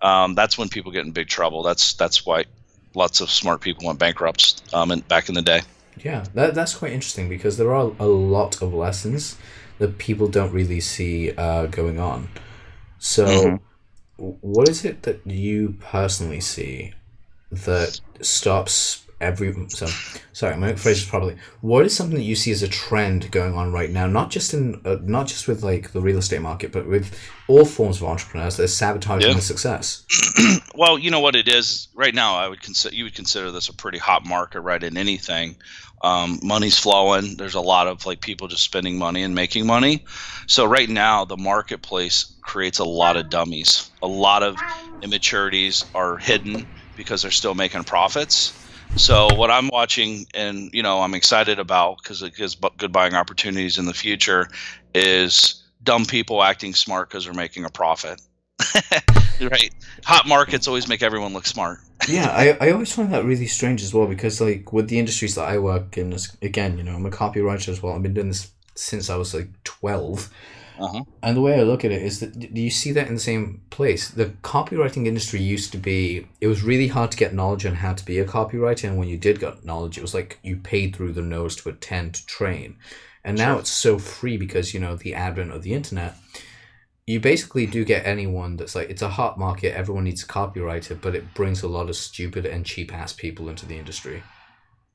Um, 0.03 0.35
that's 0.35 0.59
when 0.59 0.69
people 0.69 0.91
get 0.91 1.07
in 1.07 1.13
big 1.13 1.29
trouble. 1.29 1.63
That's 1.63 1.95
that's 1.95 2.27
why 2.27 2.47
lots 2.95 3.21
of 3.21 3.31
smart 3.31 3.61
people 3.61 3.87
went 3.87 3.99
bankrupt 3.99 4.63
um, 4.73 4.91
in, 4.91 5.01
back 5.01 5.29
in 5.29 5.35
the 5.35 5.43
day. 5.43 5.61
Yeah, 5.99 6.25
that, 6.35 6.55
that's 6.55 6.75
quite 6.75 6.93
interesting 6.93 7.29
because 7.29 7.57
there 7.57 7.75
are 7.75 7.93
a 7.99 8.07
lot 8.07 8.63
of 8.63 8.73
lessons 8.73 9.37
that 9.79 9.99
people 9.99 10.29
don't 10.29 10.53
really 10.53 10.81
see 10.81 11.33
uh, 11.33 11.67
going 11.67 11.99
on. 11.99 12.29
So. 12.99 13.27
Mm-hmm 13.27 13.65
what 14.21 14.69
is 14.69 14.85
it 14.85 15.03
that 15.03 15.27
you 15.27 15.77
personally 15.81 16.41
see 16.41 16.93
that 17.51 18.01
stops 18.21 19.05
every 19.21 19.55
so 19.69 19.87
sorry 20.33 20.59
to 20.59 20.77
phrase 20.77 20.99
is 20.99 21.05
probably 21.05 21.37
what 21.61 21.85
is 21.85 21.95
something 21.95 22.17
that 22.17 22.25
you 22.25 22.35
see 22.35 22.51
as 22.51 22.63
a 22.63 22.69
trend 22.69 23.31
going 23.31 23.55
on 23.55 23.73
right 23.73 23.91
now? 23.91 24.07
Not 24.07 24.31
just 24.31 24.55
in 24.55 24.81
uh, 24.85 24.97
not 25.03 25.27
just 25.27 25.47
with 25.47 25.63
like 25.63 25.93
the 25.93 26.01
real 26.01 26.19
estate 26.19 26.41
market 26.41 26.73
but 26.73 26.87
with 26.87 27.15
all 27.47 27.65
forms 27.65 27.99
of 27.99 28.05
entrepreneurs 28.05 28.57
that 28.57 28.65
are 28.65 28.69
sabotaging 28.69 29.29
yeah. 29.29 29.37
the 29.37 29.43
success. 29.43 30.05
Well 30.75 30.99
you 30.99 31.11
know 31.11 31.21
what 31.21 31.37
it 31.37 31.49
is. 31.49 31.89
Right 31.95 32.15
now 32.15 32.37
i 32.37 32.49
would 32.49 32.63
consider 32.63 32.95
you 32.95 33.05
would 33.05 33.15
consider 33.15 33.51
this 33.51 33.69
a 33.69 33.75
pretty 33.75 33.99
hot 33.99 34.25
market 34.25 34.61
right 34.61 34.83
in 34.83 34.97
anything. 34.97 35.57
Um, 36.03 36.39
money's 36.43 36.79
flowing. 36.79 37.37
There's 37.37 37.55
a 37.55 37.61
lot 37.61 37.87
of 37.87 38.07
like 38.07 38.23
people 38.23 38.49
just 38.49 38.65
spending 38.65 38.97
money 38.97 39.23
and 39.23 39.35
making 39.35 39.67
money. 39.67 40.05
So 40.47 40.65
right 40.65 40.89
now 40.89 41.27
the 41.27 41.37
marketplace 41.37 42.33
creates 42.41 42.79
a 42.79 42.85
lot 42.85 43.17
of 43.17 43.29
dummies. 43.29 43.91
A 44.03 44.07
lot 44.07 44.43
of 44.43 44.57
immaturities 45.03 45.85
are 45.95 46.17
hidden 46.17 46.67
because 46.97 47.21
they're 47.21 47.31
still 47.31 47.55
making 47.55 47.85
profits 47.85 48.60
so 48.97 49.29
what 49.35 49.51
i'm 49.51 49.69
watching 49.69 50.27
and 50.35 50.71
you 50.73 50.83
know 50.83 51.01
i'm 51.01 51.15
excited 51.15 51.59
about 51.59 51.99
because 52.03 52.23
it 52.23 52.35
gives 52.35 52.57
good 52.77 52.93
buying 52.93 53.15
opportunities 53.15 53.79
in 53.79 53.87
the 53.87 53.95
future 53.95 54.49
is 54.95 55.61
dumb 55.83 56.05
people 56.05 56.43
acting 56.43 56.75
smart 56.75 57.09
because 57.09 57.25
they're 57.25 57.35
making 57.35 57.65
a 57.65 57.71
profit. 57.71 58.21
Right. 59.41 59.73
Hot 60.05 60.29
markets 60.29 60.69
always 60.69 60.87
make 60.87 61.03
everyone 61.03 61.33
look 61.33 61.47
smart. 61.47 61.81
Yeah, 62.09 62.31
I, 62.31 62.57
I 62.61 62.71
always 62.73 62.93
find 62.93 63.13
that 63.13 63.25
really 63.25 63.47
strange 63.47 63.83
as 63.83 63.95
well 63.95 64.07
because 64.07 64.41
like 64.41 64.73
with 64.73 64.89
the 64.89 64.99
industries 64.99 65.35
that 65.35 65.49
I 65.49 65.59
work 65.59 65.97
in, 65.97 66.15
again, 66.43 66.77
you 66.77 66.85
know, 66.85 66.95
I'm 66.95 67.07
a 67.07 67.11
copywriter 67.11 67.69
as 67.69 67.83
well. 67.83 67.95
I've 67.95 68.03
been 68.03 68.15
doing 68.15 68.29
this 68.29 68.51
since 68.75 69.09
I 69.09 69.17
was 69.17 69.33
like 69.35 69.49
12 69.65 70.31
uh-huh. 70.81 71.05
And 71.23 71.37
the 71.37 71.43
way 71.43 71.61
I 71.61 71.63
look 71.63 71.85
at 71.85 71.93
it 71.93 72.03
is 72.03 72.21
that 72.21 72.39
do 72.39 72.61
you 72.61 72.71
see 72.71 72.93
that 72.93 73.07
in 73.07 73.15
the 73.15 73.21
same 73.21 73.63
place? 73.71 74.09
The 74.09 74.27
copywriting 74.43 75.07
industry 75.07 75.41
used 75.41 75.73
to 75.73 75.79
be 75.79 76.27
it 76.41 76.47
was 76.47 76.63
really 76.63 76.89
hard 76.89 77.11
to 77.13 77.19
get 77.19 77.35
knowledge 77.35 77.67
on 77.67 77.75
how 77.75 77.93
to 77.93 78.05
be 78.05 78.19
a 78.19 78.25
copywriter, 78.25 78.89
and 78.89 78.99
when 78.99 79.09
you 79.09 79.19
did 79.19 79.41
get 79.41 79.65
knowledge, 79.65 79.99
it 79.99 80.03
was 80.03 80.15
like 80.15 80.39
you 80.43 80.57
paid 80.57 80.97
through 80.97 81.13
the 81.13 81.23
nose 81.23 81.55
to 81.57 81.69
attend 81.69 82.15
to 82.15 82.27
train. 82.27 82.77
And 83.23 83.37
now 83.37 83.53
sure. 83.53 83.61
it's 83.61 83.71
so 83.71 83.99
free 83.99 84.39
because 84.39 84.73
you 84.73 84.81
know 84.81 84.97
the 84.97 85.15
advent 85.15 85.53
of 85.53 85.63
the 85.63 85.75
internet 85.75 86.17
you 87.07 87.19
basically 87.19 87.67
do 87.67 87.85
get 87.85 88.07
anyone 88.07 88.57
that's 88.57 88.77
like 88.77 88.89
it's 88.89 89.03
a 89.03 89.09
hot 89.09 89.37
market 89.37 89.77
everyone 89.77 90.05
needs 90.05 90.23
a 90.23 90.27
copywriter 90.27 90.99
but 91.01 91.17
it 91.17 91.35
brings 91.35 91.61
a 91.63 91.69
lot 91.69 91.89
of 91.89 91.97
stupid 91.97 92.47
and 92.47 92.65
cheap 92.65 92.95
ass 92.95 93.13
people 93.13 93.49
into 93.49 93.67
the 93.67 93.77
industry 93.77 94.23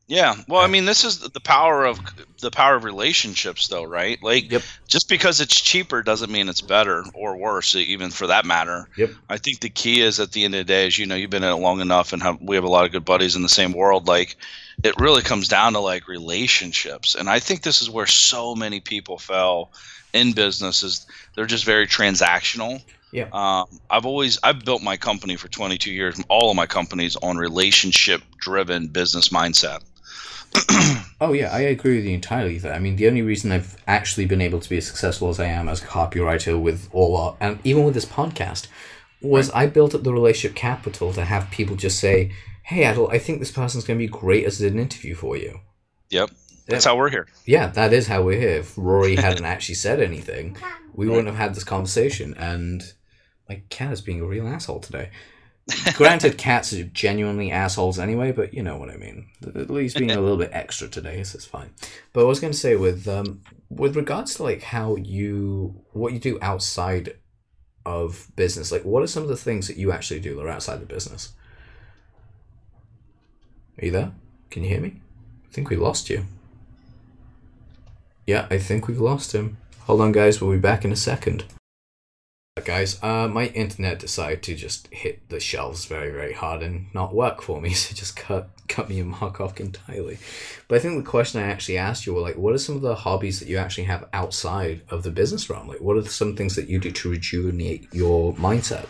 yeah 0.07 0.35
well 0.47 0.61
i 0.61 0.67
mean 0.67 0.85
this 0.85 1.03
is 1.03 1.19
the 1.19 1.39
power 1.39 1.85
of 1.85 1.99
the 2.41 2.51
power 2.51 2.75
of 2.75 2.83
relationships 2.83 3.67
though 3.69 3.83
right 3.83 4.21
like 4.21 4.51
yep. 4.51 4.61
just 4.87 5.09
because 5.09 5.41
it's 5.41 5.59
cheaper 5.59 6.03
doesn't 6.03 6.31
mean 6.31 6.47
it's 6.47 6.61
better 6.61 7.03
or 7.15 7.35
worse 7.37 7.75
even 7.75 8.11
for 8.11 8.27
that 8.27 8.45
matter 8.45 8.87
yep. 8.97 9.09
i 9.29 9.37
think 9.37 9.59
the 9.61 9.69
key 9.69 10.01
is 10.01 10.19
at 10.19 10.31
the 10.31 10.45
end 10.45 10.53
of 10.53 10.59
the 10.59 10.63
day 10.63 10.85
is 10.85 10.99
you 10.99 11.07
know 11.07 11.15
you've 11.15 11.31
been 11.31 11.43
in 11.43 11.51
it 11.51 11.55
long 11.55 11.81
enough 11.81 12.13
and 12.13 12.21
have, 12.21 12.39
we 12.39 12.55
have 12.55 12.63
a 12.63 12.69
lot 12.69 12.85
of 12.85 12.91
good 12.91 13.05
buddies 13.05 13.35
in 13.35 13.41
the 13.41 13.49
same 13.49 13.73
world 13.73 14.07
like 14.07 14.35
it 14.83 14.99
really 14.99 15.23
comes 15.23 15.47
down 15.47 15.73
to 15.73 15.79
like 15.79 16.07
relationships 16.07 17.15
and 17.15 17.27
i 17.27 17.39
think 17.39 17.63
this 17.63 17.81
is 17.81 17.89
where 17.89 18.07
so 18.07 18.53
many 18.53 18.79
people 18.79 19.17
fell 19.17 19.71
in 20.15 20.31
business 20.31 20.81
is 20.81 21.05
they're 21.35 21.45
just 21.45 21.65
very 21.65 21.85
transactional. 21.85 22.81
Yeah. 23.11 23.27
Um, 23.33 23.65
I've 23.89 24.05
always 24.05 24.39
I've 24.41 24.63
built 24.65 24.81
my 24.81 24.97
company 24.97 25.35
for 25.35 25.47
22 25.47 25.91
years, 25.91 26.19
all 26.29 26.49
of 26.49 26.55
my 26.55 26.65
companies 26.65 27.15
on 27.17 27.37
relationship 27.37 28.21
driven 28.39 28.87
business 28.87 29.29
mindset. 29.29 29.83
oh 31.21 31.33
yeah, 31.33 31.49
I 31.51 31.59
agree 31.61 31.97
with 31.97 32.05
you 32.05 32.13
entirely. 32.13 32.57
That 32.57 32.73
I 32.73 32.79
mean, 32.79 32.95
the 32.95 33.07
only 33.07 33.21
reason 33.21 33.51
I've 33.51 33.77
actually 33.87 34.25
been 34.25 34.41
able 34.41 34.59
to 34.59 34.69
be 34.69 34.77
as 34.77 34.87
successful 34.87 35.29
as 35.29 35.39
I 35.39 35.45
am 35.45 35.69
as 35.69 35.81
a 35.81 35.85
copywriter 35.85 36.59
with 36.59 36.89
all 36.91 37.17
our, 37.17 37.37
and 37.39 37.59
even 37.63 37.83
with 37.83 37.93
this 37.93 38.05
podcast, 38.05 38.67
was 39.21 39.49
right. 39.49 39.63
I 39.63 39.67
built 39.67 39.95
up 39.95 40.03
the 40.03 40.13
relationship 40.13 40.55
capital 40.55 41.13
to 41.13 41.25
have 41.25 41.51
people 41.51 41.75
just 41.75 41.99
say, 41.99 42.31
"Hey, 42.63 42.83
Adel, 42.83 43.09
I 43.09 43.19
think 43.19 43.39
this 43.39 43.51
person's 43.51 43.85
going 43.85 43.99
to 43.99 44.05
be 44.05 44.09
great 44.09 44.45
as 44.45 44.61
an 44.61 44.79
interview 44.79 45.15
for 45.15 45.37
you." 45.37 45.59
Yep. 46.09 46.31
That's 46.67 46.85
how 46.85 46.95
we're 46.95 47.09
here. 47.09 47.27
Yeah, 47.45 47.67
that 47.67 47.93
is 47.93 48.07
how 48.07 48.23
we're 48.23 48.39
here. 48.39 48.57
If 48.59 48.73
Rory 48.77 49.15
hadn't 49.27 49.45
actually 49.45 49.75
said 49.75 49.99
anything, 50.01 50.57
we 50.93 51.07
wouldn't 51.07 51.27
have 51.27 51.35
had 51.35 51.53
this 51.53 51.63
conversation. 51.63 52.33
And 52.35 52.93
my 53.47 53.61
cat 53.69 53.91
is 53.93 54.01
being 54.01 54.21
a 54.21 54.25
real 54.25 54.47
asshole 54.47 54.79
today. 54.79 55.11
Granted, 55.95 56.37
cats 56.37 56.73
are 56.73 56.83
genuinely 56.83 57.49
assholes 57.49 57.97
anyway, 57.97 58.31
but 58.31 58.53
you 58.53 58.61
know 58.61 58.77
what 58.77 58.91
I 58.91 58.97
mean. 58.97 59.27
At 59.43 59.69
least 59.69 59.97
being 59.97 60.11
a 60.11 60.21
little 60.21 60.37
bit 60.37 60.51
extra 60.53 60.87
today, 60.87 61.23
so 61.23 61.37
it's 61.37 61.45
fine. 61.45 61.71
But 62.13 62.21
I 62.21 62.25
was 62.25 62.39
going 62.39 62.53
to 62.53 62.57
say 62.57 62.75
with 62.75 63.07
um, 63.07 63.41
with 63.69 63.95
regards 63.95 64.35
to 64.35 64.43
like 64.43 64.61
how 64.61 64.95
you 64.95 65.81
what 65.91 66.13
you 66.13 66.19
do 66.19 66.37
outside 66.41 67.15
of 67.83 68.27
business, 68.35 68.71
like 68.71 68.85
what 68.85 69.01
are 69.01 69.07
some 69.07 69.23
of 69.23 69.29
the 69.29 69.37
things 69.37 69.67
that 69.67 69.77
you 69.77 69.91
actually 69.91 70.19
do 70.19 70.35
that 70.35 70.41
are 70.43 70.49
outside 70.49 70.81
the 70.81 70.85
business? 70.85 71.33
Are 73.81 73.85
you 73.85 73.91
there? 73.91 74.11
Can 74.51 74.63
you 74.63 74.69
hear 74.69 74.81
me? 74.81 75.01
I 75.49 75.51
think 75.51 75.69
we 75.69 75.77
lost 75.77 76.11
you. 76.11 76.25
Yeah, 78.27 78.45
I 78.51 78.59
think 78.59 78.87
we've 78.87 78.99
lost 78.99 79.33
him. 79.33 79.57
Hold 79.81 80.01
on, 80.01 80.11
guys. 80.11 80.39
We'll 80.39 80.51
be 80.51 80.59
back 80.59 80.85
in 80.85 80.91
a 80.91 80.95
second. 80.95 81.45
Guys, 82.63 83.03
uh, 83.03 83.27
my 83.27 83.47
internet 83.47 83.99
decided 83.99 84.41
to 84.41 84.55
just 84.55 84.87
hit 84.87 85.27
the 85.27 85.41
shelves 85.41 85.83
very, 85.83 86.09
very 86.09 86.31
hard 86.31 86.63
and 86.63 86.85
not 86.93 87.13
work 87.13 87.41
for 87.41 87.59
me, 87.59 87.73
so 87.73 87.93
just 87.93 88.15
cut 88.15 88.47
cut 88.69 88.87
me 88.87 88.97
a 89.01 89.03
mark 89.03 89.41
off 89.41 89.59
entirely. 89.59 90.17
But 90.69 90.75
I 90.75 90.79
think 90.79 90.95
the 90.95 91.09
question 91.09 91.41
I 91.41 91.47
actually 91.47 91.77
asked 91.77 92.05
you 92.05 92.13
were 92.13 92.21
like, 92.21 92.37
what 92.37 92.53
are 92.53 92.57
some 92.57 92.77
of 92.77 92.81
the 92.81 92.95
hobbies 92.95 93.41
that 93.41 93.49
you 93.49 93.57
actually 93.57 93.83
have 93.83 94.07
outside 94.13 94.83
of 94.89 95.03
the 95.03 95.11
business 95.11 95.49
realm? 95.49 95.67
Like, 95.67 95.81
what 95.81 95.97
are 95.97 96.05
some 96.05 96.37
things 96.37 96.55
that 96.55 96.69
you 96.69 96.79
do 96.79 96.91
to 96.91 97.09
rejuvenate 97.09 97.93
your 97.93 98.33
mindset? 98.35 98.85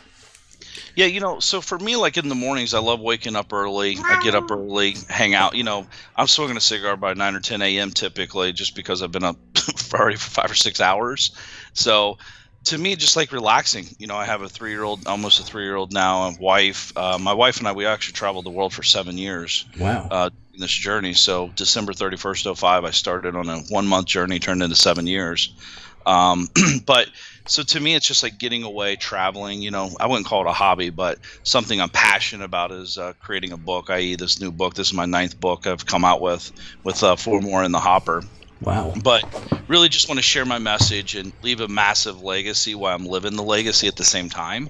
Yeah, 0.93 1.07
you 1.07 1.19
know, 1.19 1.39
so 1.39 1.59
for 1.59 1.79
me, 1.79 1.95
like 1.95 2.17
in 2.17 2.29
the 2.29 2.35
mornings, 2.35 2.75
I 2.75 2.79
love 2.79 2.99
waking 2.99 3.35
up 3.35 3.51
early. 3.51 3.97
I 3.97 4.21
get 4.21 4.35
up 4.35 4.51
early, 4.51 4.95
hang 5.09 5.33
out. 5.33 5.55
You 5.55 5.63
know, 5.63 5.87
I'm 6.15 6.27
smoking 6.27 6.55
a 6.55 6.61
cigar 6.61 6.97
by 6.97 7.15
9 7.15 7.35
or 7.35 7.39
10 7.39 7.63
a.m. 7.63 7.89
typically 7.89 8.53
just 8.53 8.75
because 8.75 9.01
I've 9.01 9.11
been 9.11 9.23
up 9.23 9.37
for 9.57 9.99
already 9.99 10.17
for 10.17 10.29
five 10.29 10.51
or 10.51 10.55
six 10.55 10.79
hours. 10.79 11.31
So 11.73 12.19
to 12.65 12.77
me, 12.77 12.95
just 12.95 13.15
like 13.15 13.31
relaxing. 13.31 13.85
You 13.97 14.07
know, 14.07 14.15
I 14.15 14.25
have 14.25 14.41
a 14.41 14.49
three 14.49 14.71
year 14.71 14.83
old, 14.83 15.07
almost 15.07 15.39
a 15.39 15.43
three 15.43 15.63
year 15.63 15.75
old 15.75 15.93
now, 15.93 16.29
a 16.29 16.35
wife. 16.39 16.95
Uh, 16.95 17.17
my 17.19 17.33
wife 17.33 17.59
and 17.59 17.67
I, 17.67 17.71
we 17.71 17.85
actually 17.85 18.13
traveled 18.13 18.45
the 18.45 18.51
world 18.51 18.73
for 18.73 18.83
seven 18.83 19.17
years. 19.17 19.65
Wow. 19.79 20.07
Uh, 20.09 20.29
in 20.53 20.61
this 20.61 20.71
journey. 20.71 21.13
So 21.13 21.51
December 21.55 21.93
31st, 21.93 22.57
05, 22.57 22.85
I 22.85 22.91
started 22.91 23.35
on 23.35 23.49
a 23.49 23.59
one 23.69 23.87
month 23.87 24.07
journey, 24.07 24.39
turned 24.39 24.63
into 24.63 24.75
seven 24.75 25.05
years. 25.05 25.53
Um, 26.05 26.47
but 26.85 27.09
so 27.45 27.61
to 27.63 27.79
me, 27.79 27.95
it's 27.95 28.07
just 28.07 28.23
like 28.23 28.39
getting 28.39 28.63
away, 28.63 28.95
traveling. 28.95 29.61
You 29.61 29.71
know, 29.71 29.89
I 29.99 30.07
wouldn't 30.07 30.25
call 30.25 30.41
it 30.41 30.49
a 30.49 30.53
hobby, 30.53 30.89
but 30.89 31.19
something 31.43 31.79
I'm 31.79 31.89
passionate 31.89 32.45
about 32.45 32.71
is 32.71 32.97
uh, 32.97 33.13
creating 33.19 33.51
a 33.51 33.57
book. 33.57 33.89
I.e., 33.89 34.15
this 34.15 34.39
new 34.39 34.51
book. 34.51 34.73
This 34.73 34.87
is 34.87 34.93
my 34.93 35.05
ninth 35.05 35.39
book 35.39 35.67
I've 35.67 35.85
come 35.85 36.05
out 36.05 36.21
with, 36.21 36.51
with 36.83 37.03
uh, 37.03 37.15
four 37.15 37.41
more 37.41 37.63
in 37.63 37.71
the 37.71 37.79
hopper. 37.79 38.23
Wow. 38.65 38.93
But 39.03 39.23
really, 39.67 39.89
just 39.89 40.09
want 40.09 40.17
to 40.17 40.23
share 40.23 40.45
my 40.45 40.59
message 40.59 41.15
and 41.15 41.33
leave 41.43 41.61
a 41.61 41.67
massive 41.67 42.19
legacy 42.21 42.75
while 42.75 42.95
I'm 42.95 43.05
living 43.05 43.35
the 43.35 43.43
legacy 43.43 43.87
at 43.87 43.95
the 43.95 44.03
same 44.03 44.29
time. 44.29 44.69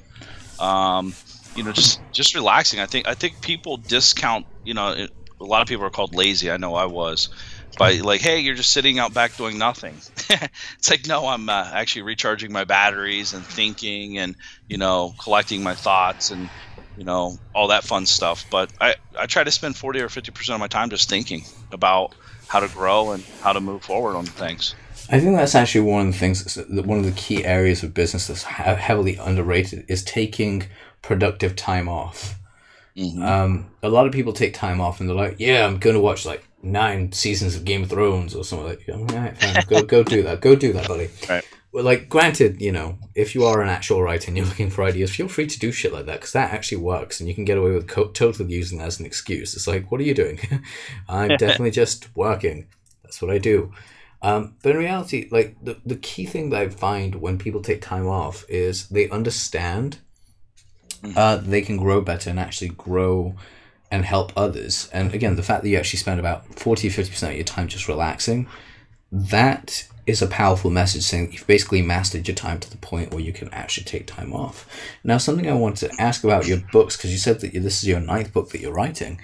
Um, 0.59 1.13
you 1.55 1.63
know, 1.63 1.71
just 1.71 2.01
just 2.11 2.35
relaxing. 2.35 2.79
I 2.79 2.85
think 2.85 3.07
I 3.07 3.13
think 3.13 3.41
people 3.41 3.77
discount. 3.77 4.45
You 4.63 4.73
know, 4.73 4.91
it, 4.91 5.11
a 5.39 5.45
lot 5.45 5.61
of 5.61 5.67
people 5.67 5.85
are 5.85 5.89
called 5.91 6.15
lazy. 6.15 6.51
I 6.51 6.57
know 6.57 6.75
I 6.75 6.85
was. 6.85 7.29
By 7.77 7.95
like, 7.95 8.21
hey, 8.21 8.39
you're 8.39 8.55
just 8.55 8.71
sitting 8.71 8.99
out 8.99 9.13
back 9.13 9.35
doing 9.35 9.57
nothing. 9.57 9.99
it's 10.29 10.89
like, 10.89 11.07
no, 11.07 11.27
I'm 11.27 11.49
uh, 11.49 11.69
actually 11.73 12.03
recharging 12.03 12.53
my 12.53 12.63
batteries 12.63 13.33
and 13.33 13.45
thinking 13.45 14.17
and 14.17 14.35
you 14.67 14.77
know 14.77 15.13
collecting 15.21 15.61
my 15.63 15.75
thoughts 15.75 16.31
and 16.31 16.49
you 16.95 17.03
know 17.03 17.37
all 17.53 17.69
that 17.69 17.83
fun 17.83 18.05
stuff. 18.05 18.45
But 18.49 18.71
I 18.79 18.95
I 19.17 19.25
try 19.25 19.43
to 19.43 19.51
spend 19.51 19.77
forty 19.77 20.01
or 20.01 20.09
fifty 20.09 20.31
percent 20.31 20.55
of 20.55 20.61
my 20.61 20.67
time 20.67 20.89
just 20.89 21.09
thinking 21.09 21.43
about 21.71 22.11
how 22.47 22.59
to 22.59 22.67
grow 22.67 23.11
and 23.11 23.23
how 23.41 23.53
to 23.53 23.59
move 23.59 23.83
forward 23.83 24.15
on 24.15 24.25
things. 24.25 24.75
I 25.09 25.19
think 25.19 25.35
that's 25.35 25.55
actually 25.55 25.81
one 25.81 26.07
of 26.07 26.13
the 26.13 26.19
things, 26.19 26.57
one 26.69 26.97
of 26.97 27.05
the 27.05 27.11
key 27.11 27.45
areas 27.45 27.83
of 27.83 27.93
business 27.93 28.27
that's 28.27 28.43
heavily 28.43 29.17
underrated 29.17 29.85
is 29.87 30.03
taking 30.03 30.67
productive 31.01 31.55
time 31.55 31.87
off. 31.87 32.39
Mm-hmm. 32.97 33.21
Um, 33.21 33.71
a 33.83 33.89
lot 33.89 34.07
of 34.07 34.13
people 34.13 34.33
take 34.33 34.53
time 34.53 34.79
off 34.79 34.99
and 34.99 35.09
they're 35.09 35.15
like, 35.15 35.35
"Yeah, 35.37 35.65
I'm 35.65 35.79
going 35.79 35.95
to 35.95 35.99
watch 35.99 36.25
like 36.25 36.47
nine 36.63 37.11
seasons 37.11 37.55
of 37.55 37.65
Game 37.65 37.83
of 37.83 37.89
Thrones 37.89 38.33
or 38.33 38.43
something 38.43 38.67
like." 38.67 38.85
That. 38.85 38.95
All 38.95 39.05
right, 39.05 39.37
fine, 39.37 39.63
go 39.67 39.83
go 39.83 40.03
do 40.03 40.23
that. 40.23 40.41
Go 40.41 40.55
do 40.55 40.73
that, 40.73 40.87
buddy. 40.87 41.09
Right. 41.29 41.43
Well, 41.75 41.83
like, 41.83 42.07
granted, 42.07 42.61
you 42.61 42.71
know, 42.71 42.97
if 43.15 43.35
you 43.35 43.43
are 43.43 43.61
an 43.61 43.67
actual 43.67 44.01
writer 44.01 44.29
and 44.29 44.37
you're 44.37 44.45
looking 44.45 44.69
for 44.69 44.85
ideas, 44.85 45.13
feel 45.13 45.27
free 45.27 45.45
to 45.45 45.59
do 45.59 45.73
shit 45.73 45.91
like 45.91 46.05
that 46.05 46.21
because 46.21 46.31
that 46.31 46.53
actually 46.53 46.77
works, 46.77 47.19
and 47.19 47.27
you 47.27 47.35
can 47.35 47.43
get 47.43 47.57
away 47.57 47.71
with 47.71 47.85
co- 47.85 48.07
totally 48.11 48.53
using 48.53 48.77
that 48.77 48.87
as 48.87 49.01
an 49.01 49.05
excuse. 49.05 49.53
It's 49.53 49.67
like, 49.67 49.91
what 49.91 49.99
are 49.99 50.05
you 50.05 50.13
doing? 50.13 50.39
I'm 51.09 51.27
definitely 51.37 51.71
just 51.71 52.15
working. 52.15 52.67
That's 53.03 53.21
what 53.21 53.29
I 53.29 53.39
do. 53.39 53.73
Um, 54.21 54.55
but 54.63 54.71
in 54.71 54.77
reality, 54.77 55.27
like 55.31 55.57
the, 55.61 55.75
the 55.85 55.97
key 55.97 56.25
thing 56.25 56.49
that 56.51 56.61
I 56.61 56.69
find 56.69 57.15
when 57.15 57.37
people 57.37 57.61
take 57.61 57.81
time 57.81 58.07
off 58.07 58.45
is 58.47 58.87
they 58.87 59.09
understand 59.09 59.97
mm-hmm. 61.03 61.17
uh, 61.17 61.35
they 61.35 61.61
can 61.61 61.75
grow 61.75 61.99
better 61.99 62.29
and 62.29 62.39
actually 62.39 62.69
grow 62.69 63.35
and 63.91 64.05
help 64.05 64.31
others. 64.37 64.89
And 64.93 65.13
again, 65.13 65.35
the 65.35 65.43
fact 65.43 65.63
that 65.63 65.69
you 65.69 65.77
actually 65.77 65.99
spend 65.99 66.21
about 66.21 66.45
40 66.57 66.87
50% 66.87 67.27
of 67.31 67.35
your 67.35 67.43
time 67.43 67.67
just 67.67 67.89
relaxing, 67.89 68.47
that 69.11 69.89
is 70.05 70.21
a 70.21 70.27
powerful 70.27 70.69
message 70.69 71.03
saying 71.03 71.31
you've 71.31 71.47
basically 71.47 71.81
mastered 71.81 72.27
your 72.27 72.35
time 72.35 72.59
to 72.59 72.69
the 72.69 72.77
point 72.77 73.11
where 73.11 73.23
you 73.23 73.33
can 73.33 73.49
actually 73.49 73.85
take 73.85 74.05
time 74.05 74.33
off. 74.33 74.69
Now, 75.03 75.17
something 75.17 75.49
I 75.49 75.53
want 75.53 75.77
to 75.77 75.91
ask 75.99 76.23
about 76.23 76.47
your 76.47 76.61
books, 76.71 76.95
because 76.95 77.11
you 77.11 77.17
said 77.17 77.39
that 77.39 77.53
this 77.53 77.81
is 77.81 77.87
your 77.87 77.99
ninth 77.99 78.31
book 78.33 78.49
that 78.49 78.61
you're 78.61 78.73
writing 78.73 79.19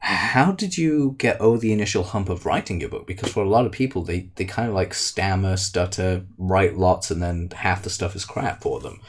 how 0.00 0.52
did 0.52 0.78
you 0.78 1.14
get 1.18 1.38
over 1.40 1.58
the 1.58 1.72
initial 1.72 2.02
hump 2.02 2.30
of 2.30 2.46
writing 2.46 2.80
your 2.80 2.88
book? 2.88 3.06
Because 3.06 3.32
for 3.32 3.42
a 3.42 3.48
lot 3.48 3.66
of 3.66 3.72
people, 3.72 4.02
they, 4.02 4.30
they 4.36 4.46
kind 4.46 4.68
of 4.68 4.74
like 4.74 4.94
stammer, 4.94 5.58
stutter, 5.58 6.24
write 6.38 6.78
lots, 6.78 7.10
and 7.10 7.22
then 7.22 7.50
half 7.54 7.82
the 7.82 7.90
stuff 7.90 8.16
is 8.16 8.24
crap 8.24 8.62
for 8.62 8.80
them. 8.80 9.00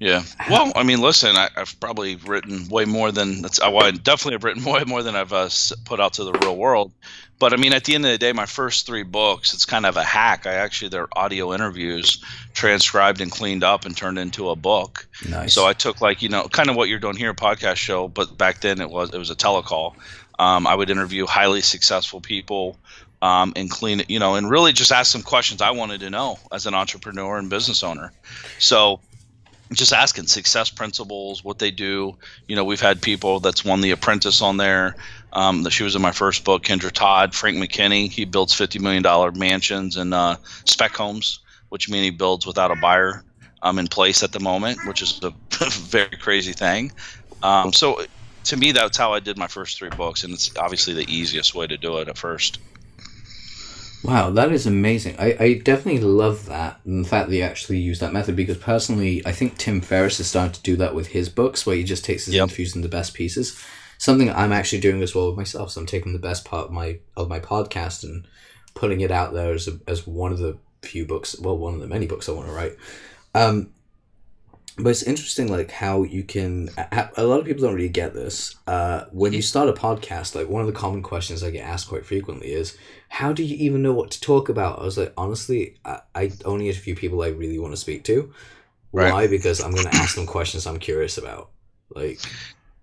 Yeah. 0.00 0.22
Well, 0.48 0.72
I 0.74 0.82
mean, 0.82 1.02
listen, 1.02 1.36
I, 1.36 1.50
have 1.54 1.78
probably 1.78 2.16
written 2.16 2.68
way 2.68 2.86
more 2.86 3.12
than 3.12 3.42
that's. 3.42 3.60
Well, 3.60 3.84
I 3.84 3.90
definitely 3.90 4.32
have 4.32 4.44
written 4.44 4.64
way 4.72 4.82
more 4.86 5.02
than 5.02 5.14
I've 5.14 5.32
uh, 5.32 5.50
put 5.84 6.00
out 6.00 6.14
to 6.14 6.24
the 6.24 6.32
real 6.32 6.56
world. 6.56 6.90
But 7.38 7.52
I 7.52 7.56
mean, 7.56 7.74
at 7.74 7.84
the 7.84 7.94
end 7.94 8.06
of 8.06 8.10
the 8.10 8.18
day, 8.18 8.32
my 8.32 8.46
first 8.46 8.86
three 8.86 9.02
books, 9.02 9.52
it's 9.52 9.66
kind 9.66 9.84
of 9.84 9.98
a 9.98 10.02
hack. 10.02 10.46
I 10.46 10.54
actually 10.54 10.88
they're 10.88 11.08
audio 11.12 11.52
interviews 11.52 12.24
transcribed 12.54 13.20
and 13.20 13.30
cleaned 13.30 13.62
up 13.62 13.84
and 13.84 13.94
turned 13.94 14.18
into 14.18 14.48
a 14.48 14.56
book. 14.56 15.06
Nice. 15.28 15.52
So 15.52 15.66
I 15.66 15.74
took 15.74 16.00
like 16.00 16.22
you 16.22 16.30
know, 16.30 16.48
kind 16.48 16.70
of 16.70 16.76
what 16.76 16.88
you're 16.88 16.98
doing 16.98 17.16
here, 17.16 17.30
a 17.30 17.34
podcast 17.34 17.76
show, 17.76 18.08
but 18.08 18.38
back 18.38 18.62
then 18.62 18.80
it 18.80 18.90
was 18.90 19.12
it 19.12 19.18
was 19.18 19.28
a 19.28 19.36
telecall. 19.36 19.96
Um, 20.38 20.66
I 20.66 20.74
would 20.74 20.88
interview 20.88 21.26
highly 21.26 21.60
successful 21.60 22.22
people 22.22 22.78
um, 23.20 23.52
and 23.54 23.70
clean 23.70 24.00
it, 24.00 24.08
you 24.08 24.18
know, 24.18 24.36
and 24.36 24.48
really 24.48 24.72
just 24.72 24.92
ask 24.92 25.12
some 25.12 25.22
questions 25.22 25.60
I 25.60 25.72
wanted 25.72 26.00
to 26.00 26.08
know 26.08 26.38
as 26.52 26.64
an 26.64 26.72
entrepreneur 26.72 27.36
and 27.36 27.50
business 27.50 27.82
owner. 27.82 28.12
So 28.58 29.00
just 29.72 29.92
asking 29.92 30.26
success 30.26 30.70
principles, 30.70 31.44
what 31.44 31.58
they 31.58 31.70
do. 31.70 32.16
You 32.48 32.56
know, 32.56 32.64
we've 32.64 32.80
had 32.80 33.00
people 33.00 33.40
that's 33.40 33.64
won 33.64 33.80
The 33.80 33.92
Apprentice 33.92 34.42
on 34.42 34.56
there. 34.56 34.96
Um, 35.32 35.68
she 35.68 35.84
was 35.84 35.94
in 35.94 36.02
my 36.02 36.10
first 36.10 36.44
book, 36.44 36.64
Kendra 36.64 36.90
Todd, 36.90 37.34
Frank 37.34 37.56
McKinney. 37.56 38.10
He 38.10 38.24
builds 38.24 38.52
$50 38.52 38.80
million 38.80 39.38
mansions 39.38 39.96
and 39.96 40.12
uh, 40.12 40.36
spec 40.64 40.92
homes, 40.92 41.38
which 41.68 41.88
means 41.88 42.04
he 42.04 42.10
builds 42.10 42.46
without 42.46 42.70
a 42.70 42.76
buyer 42.76 43.22
um, 43.62 43.78
in 43.78 43.86
place 43.86 44.22
at 44.22 44.32
the 44.32 44.40
moment, 44.40 44.78
which 44.86 45.02
is 45.02 45.20
a 45.22 45.32
very 45.70 46.16
crazy 46.16 46.52
thing. 46.52 46.90
Um, 47.42 47.72
so 47.72 48.04
to 48.44 48.56
me, 48.56 48.72
that's 48.72 48.96
how 48.96 49.12
I 49.12 49.20
did 49.20 49.38
my 49.38 49.46
first 49.46 49.78
three 49.78 49.90
books, 49.90 50.24
and 50.24 50.32
it's 50.32 50.56
obviously 50.56 50.94
the 50.94 51.10
easiest 51.12 51.54
way 51.54 51.66
to 51.66 51.76
do 51.76 51.98
it 51.98 52.08
at 52.08 52.18
first. 52.18 52.58
Wow, 54.02 54.30
that 54.30 54.50
is 54.50 54.66
amazing. 54.66 55.16
I, 55.18 55.36
I 55.38 55.54
definitely 55.54 56.00
love 56.00 56.46
that 56.46 56.80
and 56.86 57.04
the 57.04 57.08
fact 57.08 57.28
that 57.28 57.36
you 57.36 57.42
actually 57.42 57.78
use 57.78 58.00
that 58.00 58.14
method 58.14 58.34
because 58.34 58.56
personally, 58.56 59.22
I 59.26 59.32
think 59.32 59.58
Tim 59.58 59.82
Ferriss 59.82 60.20
is 60.20 60.26
starting 60.26 60.54
to 60.54 60.62
do 60.62 60.76
that 60.76 60.94
with 60.94 61.08
his 61.08 61.28
books 61.28 61.66
where 61.66 61.76
he 61.76 61.84
just 61.84 62.04
takes 62.04 62.24
his 62.24 62.34
yep. 62.34 62.44
interviews 62.44 62.74
and 62.74 62.82
the 62.82 62.88
best 62.88 63.12
pieces. 63.12 63.62
Something 63.98 64.30
I'm 64.30 64.52
actually 64.52 64.80
doing 64.80 65.02
as 65.02 65.14
well 65.14 65.26
with 65.26 65.36
myself. 65.36 65.72
So 65.72 65.80
I'm 65.82 65.86
taking 65.86 66.14
the 66.14 66.18
best 66.18 66.46
part 66.46 66.66
of 66.66 66.72
my 66.72 67.00
of 67.16 67.28
my 67.28 67.40
podcast 67.40 68.02
and 68.02 68.26
putting 68.74 69.02
it 69.02 69.10
out 69.10 69.34
there 69.34 69.52
as, 69.52 69.68
a, 69.68 69.78
as 69.86 70.06
one 70.06 70.32
of 70.32 70.38
the 70.38 70.56
few 70.82 71.04
books, 71.04 71.38
well, 71.38 71.58
one 71.58 71.74
of 71.74 71.80
the 71.80 71.86
many 71.86 72.06
books 72.06 72.26
I 72.28 72.32
want 72.32 72.48
to 72.48 72.54
write. 72.54 72.76
Um, 73.34 73.70
but 74.78 74.90
it's 74.90 75.02
interesting 75.02 75.48
like 75.48 75.70
how 75.70 76.02
you 76.04 76.22
can 76.22 76.70
a 77.16 77.24
lot 77.24 77.40
of 77.40 77.44
people 77.44 77.62
don't 77.62 77.74
really 77.74 77.88
get 77.88 78.14
this 78.14 78.56
uh, 78.66 79.04
when 79.10 79.32
you 79.32 79.42
start 79.42 79.68
a 79.68 79.72
podcast 79.72 80.34
like 80.34 80.48
one 80.48 80.62
of 80.62 80.66
the 80.66 80.72
common 80.72 81.02
questions 81.02 81.42
i 81.42 81.50
get 81.50 81.66
asked 81.66 81.88
quite 81.88 82.06
frequently 82.06 82.52
is 82.52 82.78
how 83.10 83.32
do 83.32 83.42
you 83.42 83.56
even 83.56 83.82
know 83.82 83.92
what 83.92 84.12
to 84.12 84.20
talk 84.20 84.48
about? 84.48 84.78
I 84.78 84.84
was 84.84 84.96
like 84.96 85.12
honestly 85.16 85.76
i, 85.84 86.00
I 86.14 86.32
only 86.44 86.68
have 86.68 86.76
a 86.76 86.80
few 86.80 86.94
people 86.94 87.22
i 87.22 87.28
really 87.28 87.58
want 87.58 87.72
to 87.72 87.76
speak 87.76 88.04
to. 88.04 88.32
Right. 88.92 89.12
why? 89.12 89.26
Because 89.26 89.60
i'm 89.60 89.72
going 89.72 89.86
to 89.86 89.96
ask 89.96 90.14
them 90.14 90.26
questions 90.26 90.66
i'm 90.66 90.78
curious 90.78 91.18
about. 91.18 91.50
Like 91.94 92.20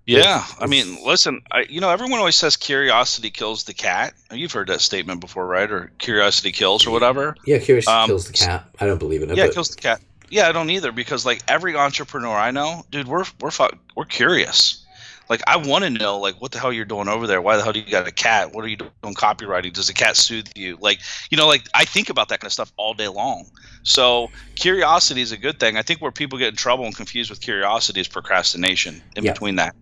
yeah 0.05 0.45
i 0.59 0.67
mean 0.67 0.97
listen 1.05 1.41
I, 1.51 1.65
you 1.69 1.81
know 1.81 1.89
everyone 1.89 2.19
always 2.19 2.37
says 2.37 2.55
curiosity 2.55 3.29
kills 3.29 3.63
the 3.63 3.73
cat. 3.73 4.13
You've 4.31 4.51
heard 4.51 4.67
that 4.67 4.81
statement 4.81 5.21
before 5.21 5.47
right? 5.47 5.69
Or 5.71 5.91
curiosity 5.97 6.51
kills 6.51 6.85
or 6.85 6.91
whatever. 6.91 7.35
Yeah 7.45 7.59
curiosity 7.59 7.93
um, 7.93 8.07
kills 8.07 8.27
the 8.27 8.33
cat. 8.33 8.69
I 8.79 8.85
don't 8.85 8.99
believe 8.99 9.23
in 9.23 9.31
it 9.31 9.37
yeah 9.37 9.45
but... 9.45 9.51
it 9.51 9.53
kills 9.53 9.69
the 9.69 9.81
cat. 9.81 10.01
Yeah, 10.29 10.49
I 10.49 10.51
don't 10.51 10.69
either 10.69 10.91
because 10.91 11.25
like 11.25 11.41
every 11.47 11.75
entrepreneur 11.75 12.35
I 12.35 12.51
know, 12.51 12.85
dude, 12.91 13.07
we're 13.07 13.23
we're 13.39 13.51
we're 13.95 14.05
curious. 14.05 14.85
Like 15.29 15.41
I 15.47 15.57
want 15.57 15.83
to 15.83 15.89
know 15.89 16.19
like 16.19 16.41
what 16.41 16.51
the 16.51 16.59
hell 16.59 16.71
you're 16.71 16.85
doing 16.85 17.07
over 17.07 17.27
there? 17.27 17.41
Why 17.41 17.57
the 17.57 17.63
hell 17.63 17.73
do 17.73 17.79
you 17.79 17.91
got 17.91 18.07
a 18.07 18.11
cat? 18.11 18.53
What 18.53 18.63
are 18.63 18.67
you 18.67 18.77
doing 18.77 19.13
copywriting? 19.13 19.73
Does 19.73 19.87
the 19.87 19.93
cat 19.93 20.15
soothe 20.15 20.47
you? 20.55 20.77
Like 20.79 20.99
you 21.29 21.37
know, 21.37 21.47
like 21.47 21.67
I 21.73 21.85
think 21.85 22.09
about 22.09 22.29
that 22.29 22.39
kind 22.39 22.47
of 22.47 22.53
stuff 22.53 22.71
all 22.77 22.93
day 22.93 23.07
long. 23.07 23.49
So 23.83 24.29
curiosity 24.55 25.21
is 25.21 25.31
a 25.31 25.37
good 25.37 25.59
thing. 25.59 25.77
I 25.77 25.81
think 25.81 26.01
where 26.01 26.11
people 26.11 26.39
get 26.39 26.49
in 26.49 26.55
trouble 26.55 26.85
and 26.85 26.95
confused 26.95 27.29
with 27.29 27.41
curiosity 27.41 28.01
is 28.01 28.07
procrastination. 28.07 29.01
In 29.15 29.23
yeah. 29.23 29.33
between 29.33 29.55
that, 29.55 29.75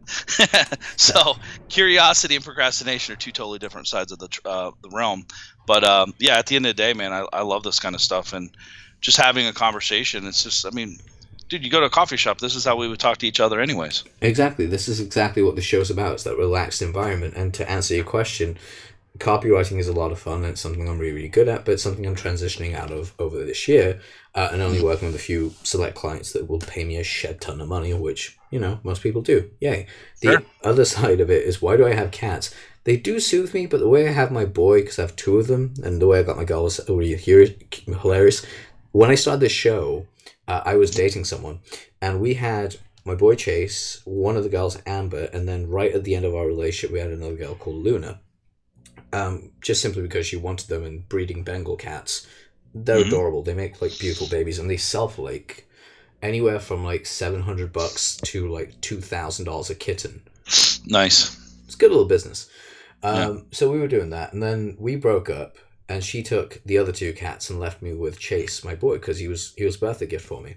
so 0.98 1.36
curiosity 1.70 2.36
and 2.36 2.44
procrastination 2.44 3.14
are 3.14 3.18
two 3.18 3.32
totally 3.32 3.60
different 3.60 3.88
sides 3.88 4.12
of 4.12 4.20
the 4.20 4.30
uh, 4.46 4.72
the 4.82 4.90
realm. 4.90 5.26
But 5.68 5.84
um, 5.84 6.14
yeah, 6.20 6.38
at 6.38 6.48
the 6.48 6.56
end 6.56 6.66
of 6.66 6.76
the 6.76 6.82
day, 6.82 6.94
man, 6.94 7.14
I, 7.14 7.26
I 7.34 7.42
love 7.42 7.64
this 7.64 7.80
kind 7.80 7.96
of 7.96 8.02
stuff 8.02 8.34
and 8.34 8.52
just 9.02 9.18
having 9.18 9.48
a 9.48 9.54
conversation. 9.54 10.26
It's 10.26 10.44
just, 10.44 10.66
I 10.66 10.72
mean, 10.72 10.98
dude, 11.50 11.64
you 11.64 11.70
go 11.70 11.80
to 11.80 11.86
a 11.86 11.90
coffee 11.90 12.18
shop. 12.18 12.40
This 12.40 12.56
is 12.56 12.66
how 12.66 12.76
we 12.76 12.88
would 12.88 13.00
talk 13.00 13.18
to 13.20 13.28
each 13.28 13.40
other, 13.40 13.60
anyways. 13.60 14.04
Exactly. 14.22 14.66
This 14.66 14.88
is 14.88 15.00
exactly 15.00 15.44
what 15.44 15.56
the 15.56 15.62
show's 15.62 15.92
about. 15.92 16.14
It's 16.14 16.24
that 16.24 16.38
relaxed 16.38 16.82
environment. 16.82 17.36
And 17.36 17.54
to 17.54 17.70
answer 17.70 17.96
your 17.96 18.06
question, 18.06 18.58
copywriting 19.18 19.80
is 19.80 19.88
a 19.88 19.94
lot 19.94 20.12
of 20.12 20.20
fun. 20.20 20.44
It's 20.44 20.62
something 20.62 20.88
I'm 20.88 21.00
really, 21.00 21.14
really 21.14 21.28
good 21.30 21.48
at, 21.48 21.66
but 21.66 21.74
it's 21.74 21.84
something 21.84 22.06
I'm 22.06 22.16
transitioning 22.16 22.74
out 22.74 22.92
of 22.92 23.14
over 23.20 23.44
this 23.44 23.68
year, 23.68 24.00
uh, 24.34 24.50
and 24.52 24.62
only 24.62 24.82
working 24.82 25.08
with 25.08 25.16
a 25.16 25.20
few 25.20 25.54
select 25.64 25.96
clients 25.96 26.34
that 26.34 26.50
will 26.50 26.60
pay 26.60 26.84
me 26.84 26.98
a 26.98 27.04
shed 27.04 27.42
ton 27.42 27.62
of 27.62 27.70
money, 27.70 27.94
which 27.94 28.38
you 28.52 28.60
know 28.60 28.80
most 28.84 29.02
people 29.02 29.22
do. 29.22 29.50
Yay. 29.60 29.88
The 30.22 30.32
sure. 30.32 30.44
other 30.64 30.86
side 30.86 31.22
of 31.22 31.30
it 31.30 31.44
is 31.44 31.62
why 31.62 31.78
do 31.78 31.86
I 31.86 31.94
have 31.94 32.12
cats? 32.12 32.54
They 32.84 32.98
do 32.98 33.20
soothe 33.20 33.54
me, 33.54 33.66
but 33.66 33.80
the 33.80 33.90
way 33.90 34.08
I 34.08 34.12
have 34.12 34.32
my 34.32 34.46
boy, 34.46 34.82
because 34.82 35.00
I 35.00 35.04
have 35.04 35.16
two 35.16 35.40
of 35.40 35.48
them, 35.48 35.74
and 35.84 36.00
the 36.00 36.06
way 36.06 36.20
I 36.20 36.24
got 36.24 36.38
my 36.38 36.44
girl 36.44 36.68
is 36.68 36.80
really 36.88 37.16
hilarious 37.18 38.46
when 38.96 39.12
I 39.12 39.16
started 39.16 39.42
this 39.42 39.52
show, 39.52 40.08
uh, 40.48 40.62
I 40.66 40.76
was 40.76 40.92
dating 40.92 41.26
someone, 41.26 41.60
and 42.02 42.22
we 42.22 42.36
had 42.36 42.76
my 43.04 43.16
boy 43.16 43.36
Chase, 43.36 44.02
one 44.06 44.36
of 44.36 44.44
the 44.44 44.50
girls 44.50 44.82
Amber, 44.86 45.30
and 45.32 45.48
then 45.48 45.70
right 45.70 45.94
at 45.94 46.04
the 46.04 46.16
end 46.16 46.26
of 46.26 46.36
our 46.36 46.48
relationship, 46.48 46.92
we 46.92 47.00
had 47.00 47.12
another 47.12 47.36
girl 47.36 47.56
called 47.56 47.84
Luna. 47.84 48.20
Um, 49.14 49.52
just 49.62 49.82
simply 49.82 50.02
because 50.02 50.28
she 50.28 50.36
wanted 50.36 50.68
them 50.68 50.84
and 50.84 51.08
breeding 51.08 51.44
Bengal 51.44 51.78
cats. 51.78 52.28
They're 52.74 52.98
mm-hmm. 52.98 53.08
adorable. 53.08 53.44
They 53.44 53.54
make 53.54 53.82
like 53.82 53.98
beautiful 53.98 54.28
babies, 54.28 54.60
and 54.60 54.70
they 54.70 54.78
sell 54.78 55.08
for 55.08 55.22
like 55.22 55.70
anywhere 56.22 56.60
from 56.60 56.84
like 56.84 57.06
seven 57.06 57.42
hundred 57.42 57.72
bucks 57.72 58.18
to 58.26 58.52
like 58.52 58.82
two 58.82 59.00
thousand 59.00 59.46
dollars 59.46 59.70
a 59.70 59.76
kitten. 59.76 60.22
Nice. 60.86 61.38
It's 61.66 61.76
good 61.76 61.92
little 61.92 62.06
business. 62.06 62.50
Um, 63.04 63.18
yeah. 63.18 63.42
So 63.52 63.72
we 63.72 63.80
were 63.80 63.88
doing 63.88 64.10
that, 64.10 64.34
and 64.34 64.44
then 64.44 64.76
we 64.80 64.96
broke 64.96 65.30
up, 65.30 65.58
and 65.88 66.04
she 66.04 66.24
took 66.24 66.62
the 66.66 66.78
other 66.78 66.92
two 66.92 67.14
cats 67.14 67.50
and 67.50 67.60
left 67.60 67.82
me 67.82 67.94
with 67.94 68.20
Chase, 68.20 68.64
my 68.64 68.76
boy, 68.76 68.96
because 68.96 69.20
he 69.20 69.28
was 69.28 69.54
he 69.58 69.66
was 69.66 69.78
birthday 69.78 70.06
gift 70.08 70.26
for 70.26 70.42
me. 70.42 70.56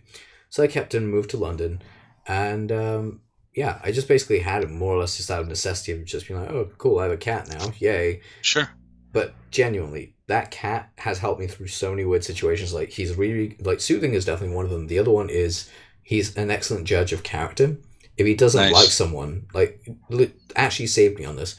So 0.51 0.63
I 0.63 0.67
kept 0.67 0.95
him, 0.95 1.11
moved 1.11 1.31
to 1.31 1.37
London, 1.37 1.83
and 2.27 2.73
um, 2.73 3.21
yeah, 3.55 3.81
I 3.85 3.93
just 3.93 4.09
basically 4.09 4.39
had 4.39 4.63
him 4.65 4.79
more 4.79 4.95
or 4.95 5.01
less 5.01 5.17
just 5.17 5.31
out 5.31 5.41
of 5.43 5.49
necessity 5.49 5.93
of 5.93 6.05
just 6.05 6.27
being 6.29 6.41
like, 6.41 6.51
oh, 6.51 6.71
cool, 6.79 6.99
I 6.99 7.05
have 7.05 7.13
a 7.13 7.17
cat 7.17 7.49
now, 7.49 7.73
yay. 7.79 8.21
Sure. 8.41 8.69
But 9.13 9.35
genuinely, 9.51 10.15
that 10.27 10.51
cat 10.51 10.91
has 10.99 11.19
helped 11.19 11.41
me 11.41 11.47
through 11.47 11.69
so 11.69 11.91
many 11.91 12.05
weird 12.05 12.25
situations. 12.25 12.73
Like 12.75 12.91
he's 12.91 13.17
really 13.17 13.57
like 13.61 13.81
soothing 13.81 14.15
is 14.15 14.25
definitely 14.25 14.55
one 14.55 14.65
of 14.65 14.71
them. 14.71 14.87
The 14.87 14.99
other 14.99 15.11
one 15.11 15.31
is 15.31 15.69
he's 16.03 16.37
an 16.37 16.51
excellent 16.51 16.87
judge 16.87 17.13
of 17.13 17.23
character 17.23 17.77
If 18.17 18.27
he 18.27 18.35
doesn't 18.35 18.61
Nice. 18.61 18.73
like 18.73 18.89
someone, 18.91 19.47
like 19.55 19.87
actually 20.57 20.89
saved 20.89 21.19
me 21.19 21.25
on 21.25 21.37
this. 21.37 21.57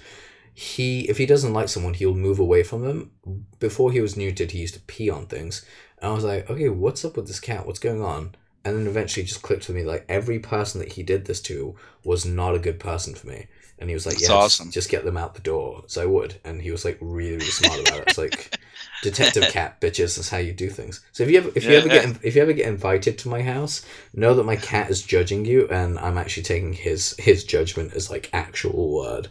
He 0.60 1.08
if 1.10 1.18
he 1.18 1.26
doesn't 1.26 1.54
like 1.54 1.70
someone, 1.70 1.94
he'll 1.94 2.14
move 2.14 2.40
away 2.40 2.64
from 2.64 2.82
them. 2.84 3.12
Before 3.60 3.92
he 3.92 4.02
was 4.02 4.16
neutered, 4.16 4.52
he 4.52 4.60
used 4.60 4.74
to 4.76 4.82
pee 4.82 5.10
on 5.10 5.26
things, 5.28 5.66
and 6.00 6.12
I 6.12 6.14
was 6.14 6.24
like, 6.24 6.50
okay, 6.50 6.70
what's 6.70 7.06
up 7.06 7.16
with 7.16 7.28
this 7.28 7.40
cat? 7.40 7.66
What's 7.66 7.80
going 7.80 8.02
on? 8.04 8.36
And 8.66 8.78
then 8.78 8.88
eventually, 8.88 9.26
just 9.26 9.42
clicked 9.42 9.68
with 9.68 9.78
me 9.78 9.84
like 9.84 10.06
every 10.10 10.40
person 10.40 10.80
that 10.80 10.94
he 10.94 11.04
did 11.04 11.26
this 11.26 11.42
to 11.44 11.76
was 12.04 12.26
not 12.26 12.56
a 12.56 12.60
good 12.60 12.80
person 12.80 13.16
for 13.16 13.28
me. 13.28 13.48
And 13.80 13.90
he 13.90 13.94
was 13.94 14.06
like, 14.06 14.20
yeah, 14.20 14.38
just- 14.38 14.58
awesome. 14.58 14.74
just 14.74 14.90
get 14.90 15.06
them 15.06 15.18
out 15.18 15.34
the 15.36 15.42
door. 15.42 15.84
So 15.88 16.02
I 16.04 16.06
would, 16.06 16.36
and 16.44 16.62
he 16.62 16.72
was 16.72 16.84
like 16.84 16.98
really, 17.00 17.38
really 17.38 17.52
smart 17.52 17.80
about 17.80 18.02
it. 18.02 18.08
It's 18.08 18.18
like 18.18 18.54
detective 19.02 19.48
cat 19.48 19.80
bitches. 19.80 20.18
That's 20.18 20.30
how 20.30 20.38
you 20.38 20.52
do 20.54 20.70
things. 20.70 21.02
So 21.14 21.24
if 21.24 21.32
you 21.32 21.38
ever, 21.38 21.52
if 21.56 21.70
you 21.70 21.76
Yeah, 21.76 21.78
ever 21.78 21.88
get, 21.90 22.06
if 22.22 22.36
you 22.36 22.42
ever 22.42 22.54
get 22.54 22.68
invited 22.68 23.18
to 23.20 23.30
my 23.30 23.42
house, 23.42 23.86
know 24.14 24.34
that 24.36 24.44
my 24.46 24.58
cat 24.58 24.90
is 24.90 25.02
judging 25.02 25.46
you, 25.46 25.68
and 25.70 25.98
I'm 26.00 26.18
actually 26.18 26.44
taking 26.44 26.74
his 26.74 27.16
his 27.18 27.46
judgment 27.46 27.94
as 27.94 28.10
like 28.10 28.30
actual 28.34 28.94
word. 28.94 29.30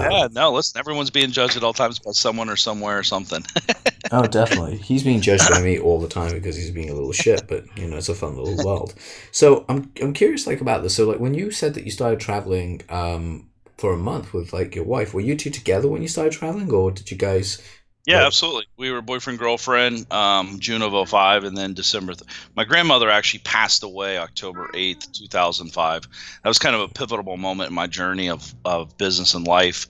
Yeah, 0.00 0.28
no, 0.32 0.52
listen, 0.52 0.78
everyone's 0.78 1.10
being 1.10 1.30
judged 1.30 1.56
at 1.56 1.64
all 1.64 1.72
times 1.72 1.98
by 1.98 2.12
someone 2.12 2.48
or 2.48 2.56
somewhere 2.56 2.98
or 2.98 3.02
something. 3.02 3.44
Oh, 4.12 4.26
definitely. 4.26 4.76
He's 4.76 5.02
being 5.02 5.22
judged 5.22 5.48
by 5.48 5.62
me 5.62 5.78
all 5.78 5.98
the 5.98 6.08
time 6.08 6.32
because 6.34 6.56
he's 6.56 6.70
being 6.70 6.90
a 6.90 6.94
little 6.94 7.12
shit, 7.12 7.44
but 7.48 7.64
you 7.78 7.88
know, 7.88 7.96
it's 7.96 8.10
a 8.10 8.14
fun 8.14 8.36
little 8.36 8.64
world. 8.64 8.94
So 9.32 9.64
I'm 9.68 9.90
I'm 10.00 10.12
curious 10.12 10.46
like 10.46 10.60
about 10.60 10.82
this. 10.82 10.94
So 10.94 11.08
like 11.08 11.20
when 11.20 11.34
you 11.34 11.50
said 11.50 11.74
that 11.74 11.84
you 11.84 11.90
started 11.90 12.20
traveling 12.20 12.82
um 12.90 13.48
for 13.78 13.94
a 13.94 13.96
month 13.96 14.34
with 14.34 14.52
like 14.52 14.74
your 14.74 14.84
wife, 14.84 15.14
were 15.14 15.20
you 15.20 15.34
two 15.34 15.50
together 15.50 15.88
when 15.88 16.02
you 16.02 16.08
started 16.08 16.34
traveling 16.34 16.70
or 16.70 16.90
did 16.90 17.10
you 17.10 17.16
guys 17.16 17.62
Yeah, 18.06 18.18
Right. 18.18 18.26
absolutely. 18.26 18.66
We 18.76 18.90
were 18.90 19.00
boyfriend 19.00 19.38
girlfriend, 19.38 20.12
um, 20.12 20.58
June 20.60 20.82
of 20.82 20.92
05, 21.08 21.44
and 21.44 21.56
then 21.56 21.72
December. 21.72 22.12
Th- 22.12 22.28
My 22.54 22.64
grandmother 22.64 23.10
actually 23.10 23.40
passed 23.40 23.82
away 23.82 24.18
October 24.18 24.68
8th, 24.74 25.10
2005. 25.12 26.02
That 26.42 26.48
was 26.48 26.58
kind 26.58 26.74
of 26.74 26.82
a 26.82 26.88
pivotal 26.88 27.36
moment 27.38 27.70
in 27.70 27.74
my 27.74 27.86
journey 27.86 28.28
of, 28.28 28.54
of 28.66 28.96
business 28.98 29.32
and 29.32 29.46
life. 29.46 29.86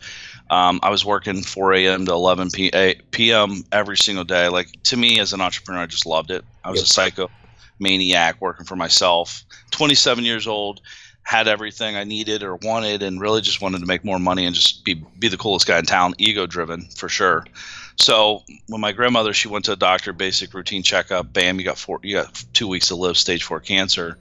Um, 0.50 0.78
I 0.84 0.90
was 0.90 1.04
working 1.04 1.42
4 1.42 1.72
a.m. 1.72 2.06
to 2.06 2.12
11 2.12 2.50
p- 2.52 2.70
a- 2.72 2.94
p.m. 3.10 3.64
every 3.72 3.96
single 3.96 4.24
day. 4.24 4.48
Like 4.48 4.68
to 4.84 4.96
me, 4.96 5.18
as 5.18 5.32
an 5.32 5.40
entrepreneur, 5.40 5.80
I 5.82 5.86
just 5.86 6.06
loved 6.06 6.30
it. 6.30 6.44
I 6.62 6.70
was 6.70 6.80
Yep. 6.80 6.84
a 6.86 6.88
psycho 6.88 7.30
maniac 7.80 8.40
working 8.40 8.64
for 8.66 8.76
myself. 8.76 9.42
27 9.72 10.22
years 10.24 10.46
old, 10.46 10.80
had 11.24 11.48
everything 11.48 11.96
I 11.96 12.04
needed 12.04 12.42
or 12.44 12.56
wanted, 12.56 13.02
and 13.02 13.18
really 13.20 13.40
just 13.40 13.60
wanted 13.62 13.80
to 13.80 13.86
make 13.86 14.04
more 14.04 14.18
money 14.20 14.44
and 14.44 14.54
just 14.54 14.84
be 14.84 14.94
be 15.18 15.26
the 15.28 15.38
coolest 15.38 15.66
guy 15.66 15.78
in 15.78 15.86
town. 15.86 16.14
Ego 16.18 16.46
driven 16.46 16.86
for 16.96 17.08
sure. 17.08 17.44
So 17.96 18.42
when 18.66 18.80
my 18.80 18.92
grandmother, 18.92 19.32
she 19.32 19.48
went 19.48 19.66
to 19.66 19.72
a 19.72 19.76
doctor, 19.76 20.12
basic 20.12 20.52
routine 20.52 20.82
checkup. 20.82 21.32
Bam, 21.32 21.58
you 21.58 21.64
got 21.64 21.78
four, 21.78 22.00
you 22.02 22.16
got 22.16 22.44
two 22.52 22.66
weeks 22.66 22.88
to 22.88 22.96
live, 22.96 23.16
stage 23.16 23.44
four 23.44 23.60
cancer. 23.60 24.18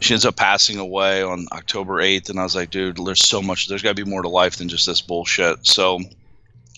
She 0.00 0.12
ends 0.12 0.26
up 0.26 0.36
passing 0.36 0.78
away 0.78 1.22
on 1.22 1.46
October 1.52 2.00
eighth, 2.00 2.28
and 2.28 2.38
I 2.38 2.42
was 2.42 2.54
like, 2.54 2.70
dude, 2.70 2.98
there's 2.98 3.22
so 3.22 3.40
much. 3.40 3.68
There's 3.68 3.82
got 3.82 3.96
to 3.96 4.04
be 4.04 4.10
more 4.10 4.22
to 4.22 4.28
life 4.28 4.56
than 4.56 4.68
just 4.68 4.86
this 4.86 5.00
bullshit. 5.00 5.66
So 5.66 6.00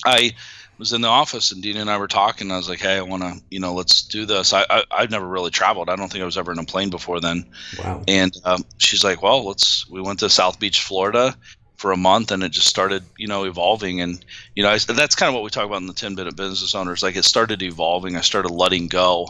I 0.04 0.34
was 0.78 0.92
in 0.92 1.00
the 1.00 1.08
office, 1.08 1.50
and 1.50 1.60
Dina 1.60 1.80
and 1.80 1.90
I 1.90 1.98
were 1.98 2.06
talking. 2.06 2.52
I 2.52 2.56
was 2.56 2.68
like, 2.68 2.78
hey, 2.78 2.96
I 2.96 3.02
want 3.02 3.22
to, 3.24 3.42
you 3.50 3.58
know, 3.58 3.74
let's 3.74 4.02
do 4.02 4.24
this. 4.24 4.52
I, 4.52 4.64
I 4.70 4.84
I've 4.90 5.10
never 5.10 5.26
really 5.26 5.50
traveled. 5.50 5.88
I 5.88 5.96
don't 5.96 6.10
think 6.10 6.22
I 6.22 6.26
was 6.26 6.38
ever 6.38 6.52
in 6.52 6.58
a 6.58 6.64
plane 6.64 6.90
before 6.90 7.20
then. 7.20 7.44
wow. 7.82 8.04
And 8.06 8.32
um, 8.44 8.64
she's 8.78 9.02
like, 9.02 9.22
"Well, 9.22 9.44
let's." 9.46 9.88
We 9.90 10.00
went 10.00 10.20
to 10.20 10.30
South 10.30 10.60
Beach, 10.60 10.80
Florida, 10.80 11.36
for 11.78 11.92
a 11.92 11.96
month, 11.96 12.30
and 12.32 12.42
it 12.42 12.50
just 12.50 12.66
started, 12.66 13.04
you 13.16 13.26
know, 13.28 13.44
evolving. 13.44 14.00
And 14.00 14.22
you 14.54 14.62
know, 14.62 14.68
I, 14.70 14.78
that's 14.78 15.14
kind 15.14 15.28
of 15.28 15.34
what 15.34 15.44
we 15.44 15.50
talk 15.50 15.64
about 15.64 15.80
in 15.80 15.86
the 15.86 15.94
Ten 15.94 16.14
Minute 16.14 16.36
Business 16.36 16.74
Owners. 16.74 17.02
Like, 17.02 17.16
it 17.16 17.24
started 17.24 17.62
evolving. 17.62 18.16
I 18.16 18.20
started 18.20 18.50
letting 18.50 18.88
go, 18.88 19.28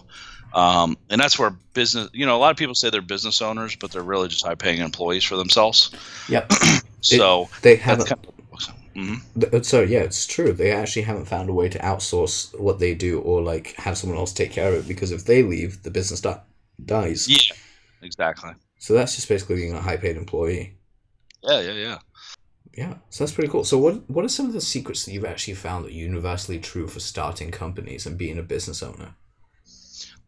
um, 0.54 0.96
and 1.10 1.20
that's 1.20 1.38
where 1.38 1.50
business. 1.74 2.08
You 2.12 2.26
know, 2.26 2.36
a 2.36 2.40
lot 2.40 2.50
of 2.50 2.56
people 2.56 2.74
say 2.74 2.90
they're 2.90 3.02
business 3.02 3.40
owners, 3.40 3.76
but 3.76 3.92
they're 3.92 4.02
really 4.02 4.28
just 4.28 4.44
high-paying 4.44 4.80
employees 4.80 5.24
for 5.24 5.36
themselves. 5.36 5.90
Yep. 6.28 6.50
So 7.00 7.48
They 7.62 7.76
haven't 7.76 8.08
kind 8.08 8.26
of. 8.26 8.74
hmm 8.96 9.62
so 9.62 9.82
yeah, 9.82 10.00
it's 10.00 10.26
true. 10.26 10.52
They 10.52 10.72
actually 10.72 11.02
haven't 11.02 11.26
found 11.26 11.48
a 11.48 11.52
way 11.52 11.68
to 11.68 11.78
outsource 11.78 12.58
what 12.58 12.80
they 12.80 12.96
do 12.96 13.20
or 13.20 13.40
like 13.40 13.74
have 13.74 13.96
someone 13.96 14.18
else 14.18 14.32
take 14.32 14.50
care 14.50 14.72
of 14.72 14.74
it 14.74 14.88
because 14.88 15.12
if 15.12 15.24
they 15.24 15.44
leave, 15.44 15.84
the 15.84 15.92
business 15.92 16.20
di- 16.22 16.40
dies. 16.84 17.28
Yeah, 17.28 17.54
exactly. 18.02 18.50
So 18.80 18.94
that's 18.94 19.14
just 19.14 19.28
basically 19.28 19.54
being 19.54 19.74
a 19.74 19.80
high 19.80 19.96
paid 19.96 20.16
employee. 20.16 20.76
Yeah, 21.44 21.61
yeah, 21.61 21.72
yeah. 21.72 21.98
Yeah, 22.78 22.94
so 23.10 23.24
that's 23.24 23.34
pretty 23.34 23.50
cool. 23.50 23.64
So, 23.64 23.76
what 23.76 24.08
what 24.08 24.24
are 24.24 24.28
some 24.28 24.46
of 24.46 24.52
the 24.52 24.60
secrets 24.60 25.04
that 25.04 25.12
you've 25.12 25.24
actually 25.24 25.54
found 25.54 25.84
that 25.84 25.90
are 25.90 25.94
universally 25.94 26.60
true 26.60 26.86
for 26.86 27.00
starting 27.00 27.50
companies 27.50 28.06
and 28.06 28.16
being 28.16 28.38
a 28.38 28.42
business 28.42 28.84
owner? 28.84 29.16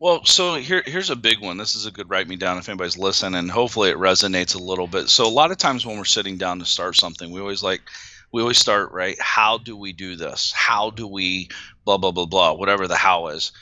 Well, 0.01 0.25
so 0.25 0.55
here 0.55 0.83
here's 0.85 1.11
a 1.11 1.15
big 1.15 1.41
one. 1.41 1.59
This 1.59 1.77
is 1.77 1.87
a 1.87 1.93
good 1.93 2.11
write 2.11 2.27
me 2.27 2.35
down 2.35 2.59
if 2.59 2.69
anybody's 2.69 2.99
listening, 2.99 3.39
and 3.39 3.53
hopefully 3.53 3.91
it 3.91 3.99
resonates 3.99 4.57
a 4.57 4.59
little 4.59 4.89
bit. 4.89 5.11
So 5.11 5.29
a 5.29 5.29
lot 5.29 5.53
of 5.53 5.59
times 5.59 5.87
when 5.87 5.97
we're 5.97 6.05
sitting 6.05 6.39
down 6.39 6.59
to 6.59 6.65
start 6.65 6.97
something, 6.97 7.31
we 7.31 7.41
always 7.41 7.63
like 7.63 7.83
we 8.33 8.43
always 8.43 8.59
start 8.59 8.91
right. 8.91 9.17
How 9.21 9.59
do 9.59 9.77
we 9.77 9.93
do 9.93 10.17
this? 10.17 10.53
How 10.53 10.91
do 10.91 11.07
we 11.07 11.51
blah 11.85 11.99
blah 11.99 12.11
blah 12.11 12.27
blah 12.27 12.55
whatever 12.55 12.89
the 12.89 12.97
how 12.97 13.29
is. 13.29 13.53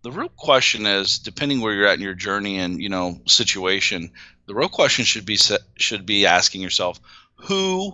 The 0.00 0.10
real 0.10 0.30
question 0.30 0.86
is, 0.86 1.18
depending 1.18 1.60
where 1.60 1.74
you're 1.74 1.86
at 1.86 1.98
in 1.98 2.00
your 2.00 2.14
journey 2.14 2.58
and 2.58 2.82
you 2.82 2.88
know 2.88 3.20
situation, 3.26 4.10
the 4.46 4.54
real 4.54 4.70
question 4.70 5.04
should 5.04 5.26
be 5.26 5.36
should 5.76 6.06
be 6.06 6.24
asking 6.24 6.62
yourself, 6.62 6.98
who 7.38 7.92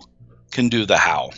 can 0.55 0.69
do 0.69 0.85
the 0.85 0.97
how? 0.97 1.29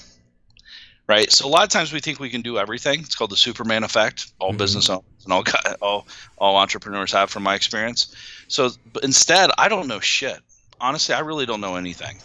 Right. 1.08 1.32
So 1.32 1.48
a 1.48 1.50
lot 1.50 1.64
of 1.64 1.70
times 1.70 1.92
we 1.94 2.00
think 2.00 2.20
we 2.20 2.30
can 2.30 2.42
do 2.42 2.58
everything. 2.58 3.00
It's 3.00 3.16
called 3.16 3.32
the 3.32 3.38
Superman 3.38 3.84
effect. 3.84 4.32
All 4.40 4.54
Mhm. 4.54 4.58
business 4.58 4.90
owners 4.90 5.06
and 5.24 5.34
all 5.34 5.44
all 5.82 6.08
all 6.38 6.56
entrepreneurs 6.58 7.12
have 7.14 7.30
from 7.30 7.44
my 7.44 7.56
experience. 7.56 8.16
So 8.48 8.72
but 8.94 9.04
instead, 9.04 9.50
I 9.58 9.70
don't 9.70 9.88
know 9.88 10.00
shit. 10.00 10.40
Honestly, 10.80 11.16
I 11.16 11.20
really 11.20 11.46
don't 11.46 11.62
know 11.62 11.76
anything. 11.76 12.22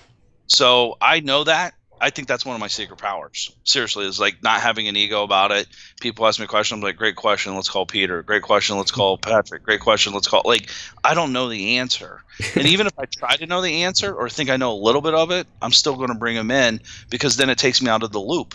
So 0.46 0.98
I 1.00 1.20
know 1.20 1.44
that. 1.44 1.74
I 2.03 2.11
think 2.11 2.27
that's 2.27 2.45
one 2.45 2.57
of 2.57 2.61
my 2.61 2.67
secret 2.67 2.99
powers. 2.99 3.55
Seriously, 3.62 4.07
is 4.07 4.19
like 4.19 4.43
not 4.43 4.61
having 4.61 4.88
an 4.88 4.97
ego 4.97 5.23
about 5.23 5.53
it. 5.53 5.69
People 6.01 6.27
ask 6.27 6.41
me 6.41 6.49
questions, 6.49 6.79
I'm 6.79 6.83
like, 6.83 6.97
great 6.97 7.15
question, 7.15 7.55
let's 7.55 7.69
call 7.69 7.87
Peter. 7.87 8.25
Great 8.25 8.43
question, 8.43 8.77
let's 8.77 8.91
call 8.91 9.17
Patrick. 9.17 9.62
Great 9.62 9.81
question, 9.81 10.12
let's 10.12 10.27
call 10.27 10.43
like 10.45 10.69
I 11.05 11.15
don't 11.15 11.33
know 11.33 11.49
the 11.49 11.79
answer. 11.79 12.23
And 12.57 12.67
even 12.67 12.87
if 12.88 12.99
I 12.99 13.05
try 13.05 13.37
to 13.37 13.47
know 13.47 13.61
the 13.61 13.85
answer 13.85 14.12
or 14.12 14.29
think 14.29 14.51
I 14.51 14.57
know 14.57 14.73
a 14.73 14.75
little 14.75 15.01
bit 15.01 15.15
of 15.15 15.31
it, 15.31 15.47
I'm 15.61 15.71
still 15.71 15.95
going 15.95 16.09
to 16.09 16.15
bring 16.15 16.35
them 16.35 16.51
in 16.51 16.81
because 17.09 17.37
then 17.37 17.51
it 17.51 17.59
takes 17.59 17.81
me 17.81 17.88
out 17.88 18.03
of 18.03 18.11
the 18.11 18.19
loop. 18.19 18.55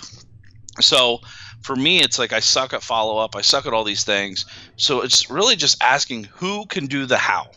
So 0.82 1.22
for 1.62 1.76
me, 1.76 2.02
it's 2.02 2.20
like 2.20 2.34
I 2.34 2.40
suck 2.40 2.74
at 2.74 2.84
follow 2.84 3.18
up. 3.18 3.36
I 3.36 3.42
suck 3.42 3.66
at 3.66 3.74
all 3.74 3.84
these 3.84 4.04
things. 4.04 4.46
So 4.76 5.02
it's 5.02 5.30
really 5.30 5.56
just 5.56 5.82
asking 5.82 6.26
who 6.26 6.66
can 6.66 6.88
do 6.88 7.06
the 7.06 7.18
how. 7.18 7.52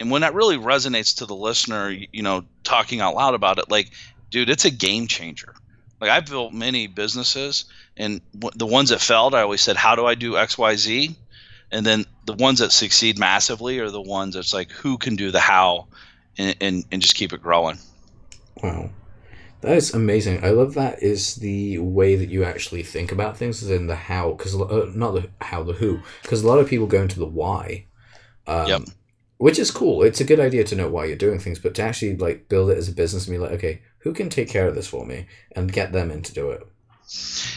And 0.00 0.10
when 0.10 0.22
that 0.22 0.34
really 0.34 0.56
resonates 0.56 1.18
to 1.18 1.26
the 1.26 1.36
listener, 1.36 1.90
you 1.90 2.22
know, 2.22 2.44
talking 2.64 3.00
out 3.00 3.14
loud 3.14 3.34
about 3.34 3.58
it, 3.58 3.70
like, 3.70 3.92
dude, 4.32 4.50
it's 4.50 4.64
a 4.64 4.70
game 4.70 5.06
changer. 5.06 5.54
Like 6.00 6.10
I've 6.10 6.26
built 6.26 6.52
many 6.52 6.88
businesses, 6.88 7.66
and 7.96 8.20
w- 8.32 8.50
the 8.56 8.66
ones 8.66 8.88
that 8.88 9.00
failed, 9.00 9.36
I 9.36 9.42
always 9.42 9.60
said, 9.60 9.76
"How 9.76 9.94
do 9.94 10.04
I 10.04 10.16
do 10.16 10.36
X, 10.36 10.58
Y, 10.58 10.74
Z?" 10.74 11.16
And 11.70 11.86
then 11.86 12.04
the 12.26 12.34
ones 12.34 12.58
that 12.58 12.72
succeed 12.72 13.18
massively 13.18 13.78
are 13.78 13.90
the 13.90 14.02
ones 14.02 14.34
that's 14.34 14.52
like, 14.52 14.70
who 14.72 14.98
can 14.98 15.14
do 15.14 15.30
the 15.30 15.38
how, 15.38 15.86
and 16.36 16.56
and, 16.60 16.84
and 16.90 17.00
just 17.00 17.14
keep 17.14 17.32
it 17.32 17.40
growing. 17.40 17.78
Wow. 18.62 18.90
That 19.60 19.76
is 19.76 19.94
amazing. 19.94 20.44
I 20.44 20.50
love 20.50 20.74
that 20.74 21.00
is 21.04 21.36
the 21.36 21.78
way 21.78 22.16
that 22.16 22.28
you 22.28 22.42
actually 22.42 22.82
think 22.82 23.12
about 23.12 23.36
things, 23.36 23.62
is 23.62 23.70
in 23.70 23.86
the 23.86 23.94
how, 23.94 24.32
because 24.32 24.60
uh, 24.60 24.90
not 24.92 25.12
the 25.12 25.30
how, 25.40 25.62
the 25.62 25.72
who, 25.72 26.00
because 26.22 26.42
a 26.42 26.48
lot 26.48 26.58
of 26.58 26.68
people 26.68 26.88
go 26.88 27.00
into 27.00 27.20
the 27.20 27.26
why. 27.26 27.86
Um, 28.48 28.66
Yep. 28.66 28.82
Which 29.38 29.58
is 29.58 29.72
cool. 29.72 30.04
It's 30.04 30.20
a 30.20 30.24
good 30.24 30.38
idea 30.38 30.62
to 30.62 30.76
know 30.76 30.88
why 30.88 31.06
you're 31.06 31.16
doing 31.16 31.40
things, 31.40 31.58
but 31.58 31.74
to 31.74 31.82
actually 31.82 32.16
like 32.16 32.48
build 32.48 32.70
it 32.70 32.78
as 32.78 32.88
a 32.88 32.92
business 32.92 33.26
and 33.26 33.34
be 33.34 33.38
like, 33.38 33.50
okay, 33.52 33.82
who 34.02 34.12
can 34.12 34.28
take 34.28 34.48
care 34.48 34.66
of 34.66 34.74
this 34.74 34.86
for 34.86 35.06
me, 35.06 35.26
and 35.56 35.72
get 35.72 35.92
them 35.92 36.10
in 36.10 36.22
to 36.22 36.34
do 36.34 36.50
it. 36.50 36.66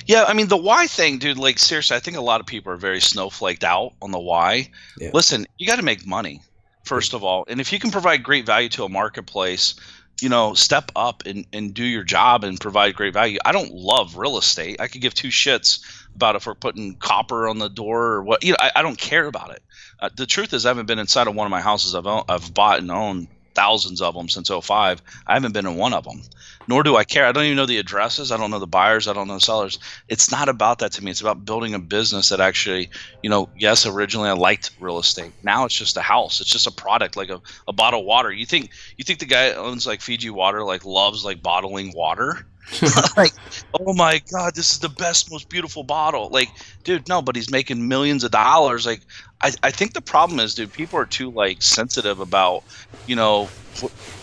Yeah, 0.05 0.25
I 0.27 0.33
mean 0.33 0.47
the 0.47 0.57
why 0.57 0.87
thing, 0.87 1.17
dude. 1.17 1.37
Like 1.37 1.59
seriously, 1.59 1.95
I 1.95 1.99
think 1.99 2.17
a 2.17 2.21
lot 2.21 2.41
of 2.41 2.47
people 2.47 2.71
are 2.71 2.77
very 2.77 2.99
snowflaked 2.99 3.63
out 3.63 3.93
on 4.01 4.11
the 4.11 4.19
why. 4.19 4.69
Yeah. 4.97 5.11
Listen, 5.13 5.45
you 5.57 5.67
got 5.67 5.77
to 5.77 5.83
make 5.83 6.05
money 6.05 6.41
first 6.83 7.13
of 7.13 7.23
all, 7.23 7.45
and 7.47 7.59
if 7.59 7.71
you 7.73 7.79
can 7.79 7.91
provide 7.91 8.23
great 8.23 8.45
value 8.45 8.69
to 8.69 8.83
a 8.83 8.89
marketplace, 8.89 9.75
you 10.21 10.29
know, 10.29 10.53
step 10.53 10.91
up 10.95 11.23
and 11.25 11.45
and 11.51 11.73
do 11.73 11.83
your 11.83 12.03
job 12.03 12.43
and 12.43 12.59
provide 12.59 12.95
great 12.95 13.13
value. 13.13 13.37
I 13.45 13.51
don't 13.51 13.71
love 13.71 14.17
real 14.17 14.37
estate. 14.37 14.79
I 14.79 14.87
could 14.87 15.01
give 15.01 15.13
two 15.13 15.29
shits 15.29 15.83
about 16.15 16.35
if 16.35 16.47
we're 16.47 16.55
putting 16.55 16.95
copper 16.95 17.47
on 17.47 17.59
the 17.59 17.69
door 17.69 18.13
or 18.13 18.23
what. 18.23 18.43
You 18.43 18.51
know, 18.51 18.57
I, 18.59 18.71
I 18.77 18.81
don't 18.81 18.97
care 18.97 19.27
about 19.27 19.51
it. 19.51 19.63
Uh, 19.99 20.09
the 20.15 20.25
truth 20.25 20.53
is, 20.53 20.65
I 20.65 20.69
haven't 20.69 20.85
been 20.85 20.99
inside 20.99 21.27
of 21.27 21.35
one 21.35 21.47
of 21.47 21.51
my 21.51 21.61
houses. 21.61 21.95
I've 21.95 22.07
own, 22.07 22.23
I've 22.29 22.53
bought 22.53 22.79
and 22.79 22.91
owned 22.91 23.27
thousands 23.55 24.01
of 24.01 24.13
them 24.13 24.29
since 24.29 24.49
05. 24.49 25.01
I 25.25 25.33
haven't 25.33 25.53
been 25.53 25.65
in 25.65 25.75
one 25.75 25.93
of 25.93 26.03
them 26.03 26.21
nor 26.67 26.83
do 26.83 26.95
I 26.95 27.03
care. 27.03 27.25
I 27.25 27.31
don't 27.31 27.45
even 27.45 27.57
know 27.57 27.65
the 27.65 27.77
addresses. 27.77 28.31
I 28.31 28.37
don't 28.37 28.51
know 28.51 28.59
the 28.59 28.67
buyers. 28.67 29.07
I 29.07 29.13
don't 29.13 29.27
know 29.27 29.35
the 29.35 29.41
sellers. 29.41 29.79
It's 30.07 30.31
not 30.31 30.49
about 30.49 30.79
that 30.79 30.91
to 30.93 31.03
me. 31.03 31.11
It's 31.11 31.21
about 31.21 31.45
building 31.45 31.73
a 31.73 31.79
business 31.79 32.29
that 32.29 32.39
actually, 32.39 32.89
you 33.21 33.29
know, 33.29 33.49
yes, 33.57 33.85
originally 33.85 34.29
I 34.29 34.33
liked 34.33 34.71
real 34.79 34.99
estate. 34.99 35.31
Now 35.43 35.65
it's 35.65 35.75
just 35.75 35.97
a 35.97 36.01
house. 36.01 36.41
It's 36.41 36.49
just 36.49 36.67
a 36.67 36.71
product, 36.71 37.15
like 37.15 37.29
a, 37.29 37.41
a 37.67 37.73
bottle 37.73 38.01
of 38.01 38.05
water. 38.05 38.31
You 38.31 38.45
think 38.45 38.71
you 38.97 39.03
think 39.03 39.19
the 39.19 39.25
guy 39.25 39.51
owns 39.53 39.85
like 39.85 40.01
Fiji 40.01 40.29
water 40.29 40.63
like 40.63 40.85
loves 40.85 41.23
like 41.23 41.41
bottling 41.41 41.93
water? 41.95 42.45
like, 43.17 43.31
oh 43.79 43.93
my 43.93 44.19
god, 44.31 44.55
this 44.55 44.71
is 44.71 44.79
the 44.79 44.89
best, 44.89 45.29
most 45.31 45.49
beautiful 45.49 45.83
bottle. 45.83 46.29
Like, 46.29 46.49
dude, 46.83 47.07
no, 47.07 47.21
but 47.21 47.35
he's 47.35 47.51
making 47.51 47.87
millions 47.87 48.23
of 48.23 48.31
dollars. 48.31 48.87
Like, 48.87 49.01
I, 49.45 49.51
I 49.61 49.69
think 49.69 49.93
the 49.93 50.01
problem 50.01 50.39
is, 50.39 50.55
dude, 50.55 50.73
people 50.73 50.97
are 50.97 51.05
too 51.05 51.29
like 51.29 51.61
sensitive 51.61 52.19
about, 52.19 52.63
you 53.05 53.15
know, 53.15 53.47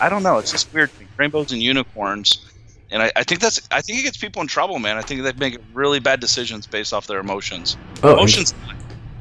I 0.01 0.09
don't 0.09 0.21
know. 0.21 0.37
It's 0.37 0.51
just 0.51 0.73
weird. 0.73 0.91
Rainbows 1.15 1.53
and 1.53 1.61
unicorns. 1.61 2.45
And 2.91 3.01
I, 3.01 3.11
I 3.15 3.23
think 3.23 3.39
that's 3.39 3.65
I 3.71 3.79
think 3.79 3.99
it 3.99 4.03
gets 4.03 4.17
people 4.17 4.41
in 4.41 4.49
trouble, 4.49 4.79
man. 4.79 4.97
I 4.97 5.01
think 5.01 5.23
they 5.23 5.31
make 5.33 5.57
really 5.73 6.01
bad 6.01 6.19
decisions 6.19 6.67
based 6.67 6.91
off 6.91 7.07
their 7.07 7.19
emotions. 7.19 7.77
Oh, 8.03 8.13
emotions, 8.13 8.53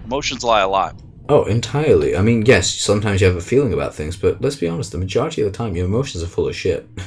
emotions 0.05 0.43
lie 0.43 0.63
a 0.63 0.69
lot. 0.69 1.01
Oh, 1.29 1.45
entirely. 1.45 2.17
I 2.17 2.23
mean, 2.23 2.47
yes, 2.47 2.69
sometimes 2.75 3.21
you 3.21 3.29
have 3.29 3.37
a 3.37 3.41
feeling 3.41 3.73
about 3.73 3.95
things, 3.95 4.17
but 4.17 4.41
let's 4.41 4.57
be 4.57 4.67
honest, 4.67 4.91
the 4.91 4.99
majority 4.99 5.43
of 5.43 5.53
the 5.53 5.57
time, 5.57 5.77
your 5.77 5.87
emotions 5.87 6.25
are 6.25 6.27
full 6.27 6.49
of 6.49 6.57
shit. 6.57 6.89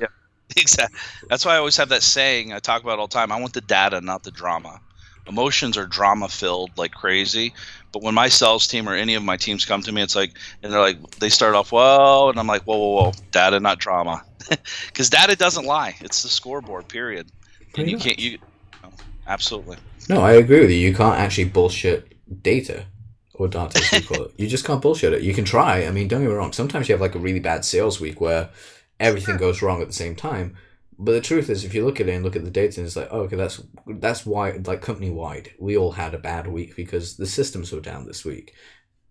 Yeah, 0.00 0.06
exactly. 0.56 0.98
That's 1.28 1.44
why 1.44 1.54
I 1.54 1.58
always 1.58 1.76
have 1.76 1.88
that 1.88 2.02
saying 2.04 2.52
I 2.52 2.60
talk 2.60 2.82
about 2.84 3.00
all 3.00 3.08
the 3.08 3.14
time. 3.14 3.32
I 3.32 3.40
want 3.40 3.52
the 3.52 3.60
data, 3.60 4.00
not 4.00 4.22
the 4.22 4.30
drama. 4.30 4.80
Emotions 5.26 5.78
are 5.78 5.86
drama 5.86 6.28
filled 6.28 6.76
like 6.76 6.92
crazy, 6.92 7.54
but 7.94 8.02
when 8.02 8.14
my 8.14 8.28
sales 8.28 8.66
team 8.66 8.88
or 8.88 8.94
any 8.94 9.14
of 9.14 9.22
my 9.22 9.36
teams 9.36 9.64
come 9.64 9.80
to 9.80 9.92
me, 9.92 10.02
it's 10.02 10.16
like, 10.16 10.32
and 10.62 10.72
they're 10.72 10.80
like, 10.80 10.98
they 11.20 11.28
start 11.28 11.54
off, 11.54 11.70
whoa, 11.70 12.28
and 12.28 12.40
I'm 12.40 12.48
like, 12.48 12.64
whoa, 12.64 12.76
whoa, 12.76 13.02
whoa, 13.04 13.12
data, 13.30 13.60
not 13.60 13.78
drama, 13.78 14.22
because 14.86 15.08
data 15.08 15.36
doesn't 15.36 15.64
lie. 15.64 15.94
It's 16.00 16.24
the 16.24 16.28
scoreboard, 16.28 16.88
period. 16.88 17.30
And 17.78 17.88
you 17.88 17.96
can't, 17.96 18.18
you, 18.18 18.38
no, 18.82 18.90
absolutely. 19.28 19.76
No, 20.08 20.22
I 20.22 20.32
agree 20.32 20.60
with 20.60 20.70
you. 20.70 20.76
You 20.76 20.92
can't 20.92 21.18
actually 21.18 21.44
bullshit 21.44 22.12
data 22.42 22.84
or 23.32 23.46
data, 23.46 23.78
as 23.78 23.92
we 23.92 24.00
call 24.00 24.24
it. 24.24 24.34
You 24.38 24.48
just 24.48 24.64
can't 24.64 24.82
bullshit 24.82 25.12
it. 25.12 25.22
You 25.22 25.32
can 25.32 25.44
try. 25.44 25.86
I 25.86 25.92
mean, 25.92 26.08
don't 26.08 26.22
get 26.22 26.28
me 26.28 26.34
wrong. 26.34 26.52
Sometimes 26.52 26.88
you 26.88 26.94
have 26.94 27.00
like 27.00 27.14
a 27.14 27.20
really 27.20 27.40
bad 27.40 27.64
sales 27.64 28.00
week 28.00 28.20
where 28.20 28.50
everything 28.98 29.36
goes 29.36 29.62
wrong 29.62 29.80
at 29.80 29.86
the 29.86 29.94
same 29.94 30.16
time. 30.16 30.56
But 30.98 31.12
the 31.12 31.20
truth 31.20 31.50
is, 31.50 31.64
if 31.64 31.74
you 31.74 31.84
look 31.84 32.00
at 32.00 32.08
it 32.08 32.12
and 32.12 32.24
look 32.24 32.36
at 32.36 32.44
the 32.44 32.50
data, 32.50 32.80
and 32.80 32.86
it's 32.86 32.96
like, 32.96 33.08
oh, 33.10 33.20
okay, 33.22 33.36
that's 33.36 33.60
that's 33.86 34.24
why, 34.24 34.52
like 34.64 34.80
company 34.80 35.10
wide, 35.10 35.50
we 35.58 35.76
all 35.76 35.92
had 35.92 36.14
a 36.14 36.18
bad 36.18 36.46
week 36.46 36.76
because 36.76 37.16
the 37.16 37.26
systems 37.26 37.72
were 37.72 37.80
down 37.80 38.06
this 38.06 38.24
week. 38.24 38.54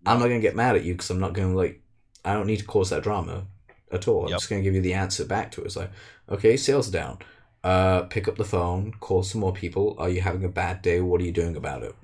I'm 0.06 0.18
not 0.18 0.26
gonna 0.26 0.40
get 0.40 0.56
mad 0.56 0.76
at 0.76 0.84
you 0.84 0.94
because 0.94 1.10
I'm 1.10 1.20
not 1.20 1.34
gonna 1.34 1.54
like, 1.54 1.82
I 2.24 2.32
don't 2.34 2.46
need 2.46 2.58
to 2.58 2.64
cause 2.64 2.90
that 2.90 3.02
drama 3.02 3.46
at 3.92 4.08
all. 4.08 4.24
I'm 4.24 4.30
yep. 4.30 4.38
just 4.38 4.48
gonna 4.48 4.62
give 4.62 4.74
you 4.74 4.80
the 4.80 4.94
answer 4.94 5.24
back 5.24 5.50
to 5.52 5.62
it. 5.62 5.66
It's 5.66 5.76
like, 5.76 5.90
okay, 6.28 6.56
sales 6.56 6.90
down. 6.90 7.18
Uh, 7.62 8.02
pick 8.02 8.28
up 8.28 8.36
the 8.36 8.44
phone, 8.44 8.92
call 9.00 9.22
some 9.22 9.40
more 9.40 9.52
people. 9.52 9.96
Are 9.98 10.08
you 10.08 10.20
having 10.20 10.44
a 10.44 10.50
bad 10.50 10.82
day? 10.82 11.00
What 11.00 11.20
are 11.20 11.24
you 11.24 11.32
doing 11.32 11.56
about 11.56 11.82
it? 11.82 11.94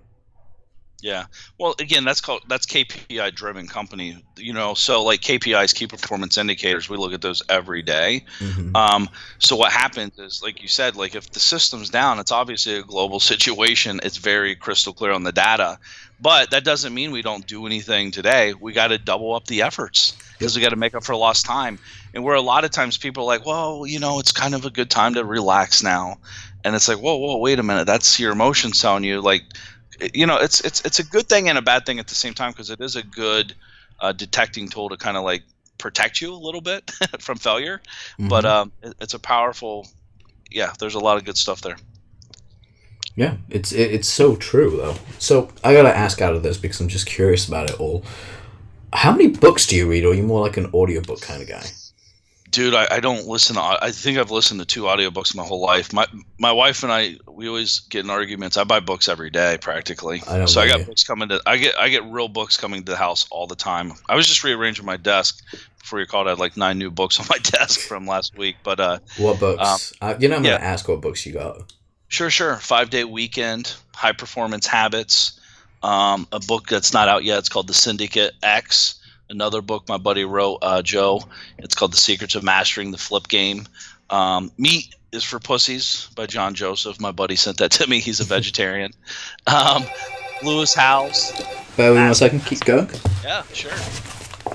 Yeah. 1.02 1.26
Well, 1.58 1.74
again, 1.78 2.04
that's 2.04 2.20
called 2.20 2.42
that's 2.48 2.66
KPI 2.66 3.34
driven 3.34 3.66
company. 3.66 4.22
You 4.36 4.52
know, 4.52 4.74
so 4.74 5.02
like 5.02 5.20
KPIs, 5.20 5.74
key 5.74 5.86
performance 5.86 6.38
indicators, 6.38 6.88
we 6.88 6.96
look 6.96 7.12
at 7.12 7.22
those 7.22 7.42
every 7.48 7.82
day. 7.82 8.24
Mm-hmm. 8.38 8.76
Um, 8.76 9.08
so 9.38 9.56
what 9.56 9.72
happens 9.72 10.18
is, 10.18 10.42
like 10.42 10.62
you 10.62 10.68
said, 10.68 10.96
like 10.96 11.14
if 11.14 11.30
the 11.30 11.40
system's 11.40 11.90
down, 11.90 12.18
it's 12.18 12.32
obviously 12.32 12.76
a 12.76 12.82
global 12.82 13.20
situation. 13.32 14.00
It's 14.02 14.16
very 14.16 14.54
crystal 14.54 14.92
clear 14.92 15.12
on 15.12 15.22
the 15.22 15.32
data, 15.32 15.78
but 16.20 16.50
that 16.50 16.64
doesn't 16.64 16.92
mean 16.92 17.12
we 17.12 17.22
don't 17.22 17.46
do 17.46 17.66
anything 17.66 18.10
today. 18.10 18.54
We 18.54 18.72
got 18.72 18.88
to 18.88 18.98
double 18.98 19.34
up 19.34 19.46
the 19.46 19.62
efforts 19.62 20.16
because 20.38 20.54
we 20.54 20.62
got 20.62 20.70
to 20.70 20.76
make 20.76 20.94
up 20.94 21.04
for 21.04 21.16
lost 21.16 21.46
time. 21.46 21.78
And 22.12 22.24
where 22.24 22.34
a 22.34 22.40
lot 22.40 22.64
of 22.64 22.70
times 22.70 22.98
people 22.98 23.24
are 23.24 23.26
like, 23.26 23.46
well, 23.46 23.86
you 23.86 24.00
know, 24.00 24.18
it's 24.18 24.32
kind 24.32 24.54
of 24.54 24.64
a 24.64 24.70
good 24.70 24.90
time 24.90 25.14
to 25.14 25.24
relax 25.24 25.82
now. 25.82 26.18
And 26.64 26.74
it's 26.74 26.88
like, 26.88 26.98
whoa, 26.98 27.16
whoa, 27.16 27.38
wait 27.38 27.58
a 27.58 27.62
minute. 27.62 27.86
That's 27.86 28.20
your 28.20 28.32
emotions 28.32 28.80
telling 28.80 29.04
you, 29.04 29.20
like, 29.22 29.44
you 30.14 30.26
know, 30.26 30.36
it's 30.36 30.60
it's 30.60 30.84
it's 30.84 30.98
a 30.98 31.04
good 31.04 31.28
thing 31.28 31.48
and 31.48 31.58
a 31.58 31.62
bad 31.62 31.86
thing 31.86 31.98
at 31.98 32.08
the 32.08 32.14
same 32.14 32.34
time 32.34 32.52
because 32.52 32.70
it 32.70 32.80
is 32.80 32.96
a 32.96 33.02
good 33.02 33.54
uh, 34.00 34.12
detecting 34.12 34.68
tool 34.68 34.88
to 34.88 34.96
kind 34.96 35.16
of 35.16 35.24
like 35.24 35.42
protect 35.78 36.20
you 36.20 36.32
a 36.32 36.36
little 36.36 36.60
bit 36.60 36.90
from 37.18 37.38
failure. 37.38 37.80
Mm-hmm. 38.12 38.28
But 38.28 38.44
um, 38.44 38.72
it, 38.82 38.94
it's 39.00 39.14
a 39.14 39.18
powerful, 39.18 39.86
yeah. 40.50 40.72
There's 40.78 40.94
a 40.94 41.00
lot 41.00 41.16
of 41.16 41.24
good 41.24 41.36
stuff 41.36 41.60
there. 41.60 41.76
Yeah, 43.16 43.36
it's 43.48 43.72
it, 43.72 43.92
it's 43.92 44.08
so 44.08 44.36
true 44.36 44.76
though. 44.76 44.96
So 45.18 45.50
I 45.64 45.74
gotta 45.74 45.94
ask 45.94 46.22
out 46.22 46.34
of 46.34 46.42
this 46.42 46.56
because 46.56 46.80
I'm 46.80 46.88
just 46.88 47.06
curious 47.06 47.46
about 47.46 47.70
it 47.70 47.80
all. 47.80 48.04
How 48.92 49.12
many 49.12 49.28
books 49.28 49.66
do 49.66 49.76
you 49.76 49.88
read, 49.88 50.04
or 50.04 50.12
are 50.12 50.14
you 50.14 50.22
more 50.22 50.40
like 50.40 50.56
an 50.56 50.70
audiobook 50.72 51.20
kind 51.20 51.42
of 51.42 51.48
guy? 51.48 51.64
Dude, 52.50 52.74
I, 52.74 52.88
I 52.90 53.00
don't 53.00 53.26
listen. 53.26 53.54
To, 53.56 53.62
I 53.62 53.92
think 53.92 54.18
I've 54.18 54.30
listened 54.30 54.60
to 54.60 54.66
two 54.66 54.82
audiobooks 54.82 55.34
my 55.36 55.44
whole 55.44 55.60
life. 55.60 55.92
My 55.92 56.06
my 56.38 56.50
wife 56.50 56.82
and 56.82 56.90
I, 56.90 57.16
we 57.30 57.46
always 57.46 57.80
get 57.80 58.04
in 58.04 58.10
arguments. 58.10 58.56
I 58.56 58.64
buy 58.64 58.80
books 58.80 59.08
every 59.08 59.30
day, 59.30 59.58
practically. 59.60 60.22
I 60.26 60.44
so 60.46 60.60
I 60.60 60.66
got 60.66 60.80
you. 60.80 60.86
books 60.86 61.04
coming 61.04 61.28
to. 61.28 61.40
I 61.46 61.58
get 61.58 61.78
I 61.78 61.88
get 61.88 62.04
real 62.04 62.28
books 62.28 62.56
coming 62.56 62.82
to 62.84 62.90
the 62.90 62.96
house 62.96 63.28
all 63.30 63.46
the 63.46 63.54
time. 63.54 63.92
I 64.08 64.16
was 64.16 64.26
just 64.26 64.42
rearranging 64.42 64.84
my 64.84 64.96
desk 64.96 65.44
before 65.78 66.00
you 66.00 66.06
called. 66.06 66.26
I 66.26 66.30
had 66.30 66.38
like 66.38 66.56
nine 66.56 66.78
new 66.78 66.90
books 66.90 67.20
on 67.20 67.26
my 67.30 67.38
desk 67.42 67.80
from 67.80 68.06
last 68.06 68.36
week. 68.36 68.56
But 68.64 68.80
uh, 68.80 68.98
what 69.18 69.38
books? 69.38 69.92
Um, 70.00 70.10
uh, 70.10 70.14
you 70.18 70.28
know, 70.28 70.36
I'm 70.36 70.44
yeah. 70.44 70.52
gonna 70.52 70.64
ask 70.64 70.88
what 70.88 71.00
books 71.00 71.24
you 71.24 71.32
got. 71.34 71.72
Sure, 72.08 72.30
sure. 72.30 72.56
Five 72.56 72.90
Day 72.90 73.04
Weekend, 73.04 73.74
High 73.94 74.12
Performance 74.12 74.66
Habits. 74.66 75.38
Um, 75.82 76.26
a 76.32 76.40
book 76.40 76.68
that's 76.68 76.92
not 76.92 77.08
out 77.08 77.24
yet. 77.24 77.38
It's 77.38 77.48
called 77.48 77.68
The 77.68 77.74
Syndicate 77.74 78.34
X 78.42 78.99
another 79.30 79.62
book 79.62 79.88
my 79.88 79.96
buddy 79.96 80.24
wrote, 80.24 80.58
uh, 80.62 80.82
Joe. 80.82 81.22
It's 81.58 81.74
called 81.74 81.92
The 81.92 81.98
Secrets 81.98 82.34
of 82.34 82.42
Mastering 82.42 82.90
the 82.90 82.98
Flip 82.98 83.26
Game. 83.28 83.66
Um, 84.10 84.50
Meat 84.58 84.94
is 85.12 85.24
for 85.24 85.38
Pussies 85.38 86.08
by 86.14 86.26
John 86.26 86.54
Joseph. 86.54 87.00
My 87.00 87.12
buddy 87.12 87.36
sent 87.36 87.58
that 87.58 87.70
to 87.72 87.86
me. 87.86 88.00
He's 88.00 88.20
a 88.20 88.24
vegetarian. 88.24 88.92
Um, 89.46 89.84
Lewis 90.42 90.74
Howes. 90.74 91.32
Bear 91.76 91.90
with 91.90 91.98
me 92.00 92.04
one 92.04 92.14
second. 92.14 92.40
Keep 92.44 92.64
going. 92.64 92.88
Yeah, 93.24 93.42
sure. 93.52 93.72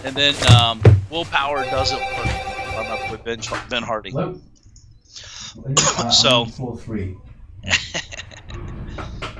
And 0.03 0.15
then 0.15 0.35
um, 0.53 0.81
Willpower 1.09 1.63
Doesn't 1.65 1.99
Work. 1.99 2.75
I'm 2.75 2.91
up 2.91 3.11
with 3.11 3.23
Ben, 3.23 3.39
ben 3.69 3.83
Hardy. 3.83 4.11
so. 6.11 6.45
Four, 6.45 6.77
three. 6.77 7.17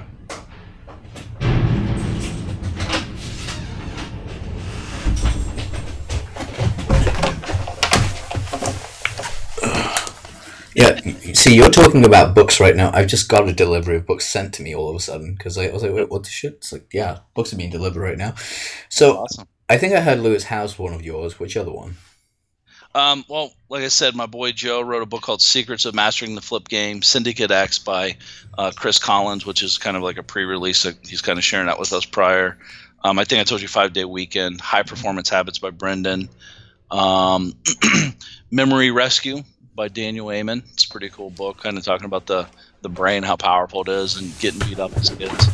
Yeah, 10.76 11.00
see, 11.34 11.56
you're 11.56 11.72
talking 11.72 12.06
about 12.06 12.36
books 12.36 12.60
right 12.60 12.76
now. 12.76 12.92
I've 12.94 13.08
just 13.08 13.30
got 13.30 13.48
a 13.48 13.54
delivery 13.54 13.96
of 13.96 14.06
books 14.06 14.28
sent 14.28 14.54
to 14.56 14.62
me 14.62 14.76
all 14.76 14.90
of 14.90 14.96
a 14.98 15.00
sudden 15.00 15.34
because 15.34 15.58
I 15.58 15.70
was 15.70 15.82
like, 15.82 15.94
"Wait, 15.94 16.10
what 16.10 16.24
the 16.24 16.30
shit?" 16.30 16.56
It's 16.56 16.74
like, 16.74 16.88
yeah, 16.92 17.20
books 17.34 17.54
are 17.54 17.56
being 17.56 17.70
delivered 17.70 18.02
right 18.02 18.18
now. 18.18 18.36
So, 18.90 19.20
awesome. 19.20 19.48
I 19.70 19.78
think 19.78 19.94
I 19.94 20.02
heard 20.02 20.20
Lewis 20.20 20.44
Howes 20.44 20.78
one 20.78 20.94
of 20.94 21.02
yours. 21.02 21.40
Which 21.40 21.56
other 21.56 21.72
one? 21.72 21.96
Um, 22.94 23.24
well, 23.30 23.54
like 23.70 23.84
I 23.84 23.88
said, 23.88 24.16
my 24.16 24.26
boy 24.26 24.52
Joe 24.52 24.82
wrote 24.82 25.02
a 25.02 25.06
book 25.06 25.22
called 25.22 25.42
Secrets 25.42 25.86
of 25.86 25.96
Mastering 25.96 26.36
the 26.36 26.42
Flip 26.42 26.68
Game, 26.68 27.02
Syndicate 27.02 27.52
X 27.52 27.80
by 27.80 28.18
uh, 28.58 28.72
Chris 28.76 29.00
Collins, 29.00 29.46
which 29.46 29.64
is 29.64 29.78
kind 29.78 29.96
of 29.96 30.04
like 30.04 30.18
a 30.18 30.24
pre-release. 30.24 30.84
He's 31.04 31.22
kind 31.22 31.40
of 31.40 31.44
sharing 31.44 31.68
that 31.68 31.80
with 31.80 31.94
us 31.94 32.06
prior. 32.06 32.58
Um, 33.04 33.18
I 33.18 33.24
think 33.24 33.40
I 33.40 33.44
told 33.46 33.62
you 33.62 33.70
Five 33.70 33.94
Day 33.94 34.06
Weekend, 34.06 34.60
High 34.60 34.84
Performance 34.84 35.30
Habits 35.30 35.60
by 35.60 35.70
Brendan, 35.70 36.28
um, 36.92 37.54
Memory 38.52 38.92
Rescue 38.92 39.44
by 39.76 39.88
Daniel 39.90 40.32
Amen. 40.32 40.64
It's 40.74 40.86
a 40.86 40.90
pretty 40.90 41.10
cool 41.10 41.30
book, 41.30 41.58
kind 41.58 41.78
of 41.78 41.84
talking 41.84 42.06
about 42.06 42.26
the 42.26 42.48
the 42.82 42.90
brain, 42.90 43.24
how 43.24 43.36
powerful 43.36 43.82
it 43.82 43.90
is, 43.90 44.16
and 44.18 44.38
getting 44.40 44.60
beat 44.68 44.80
up 44.80 44.96
as 44.98 45.10
kids. 45.10 45.50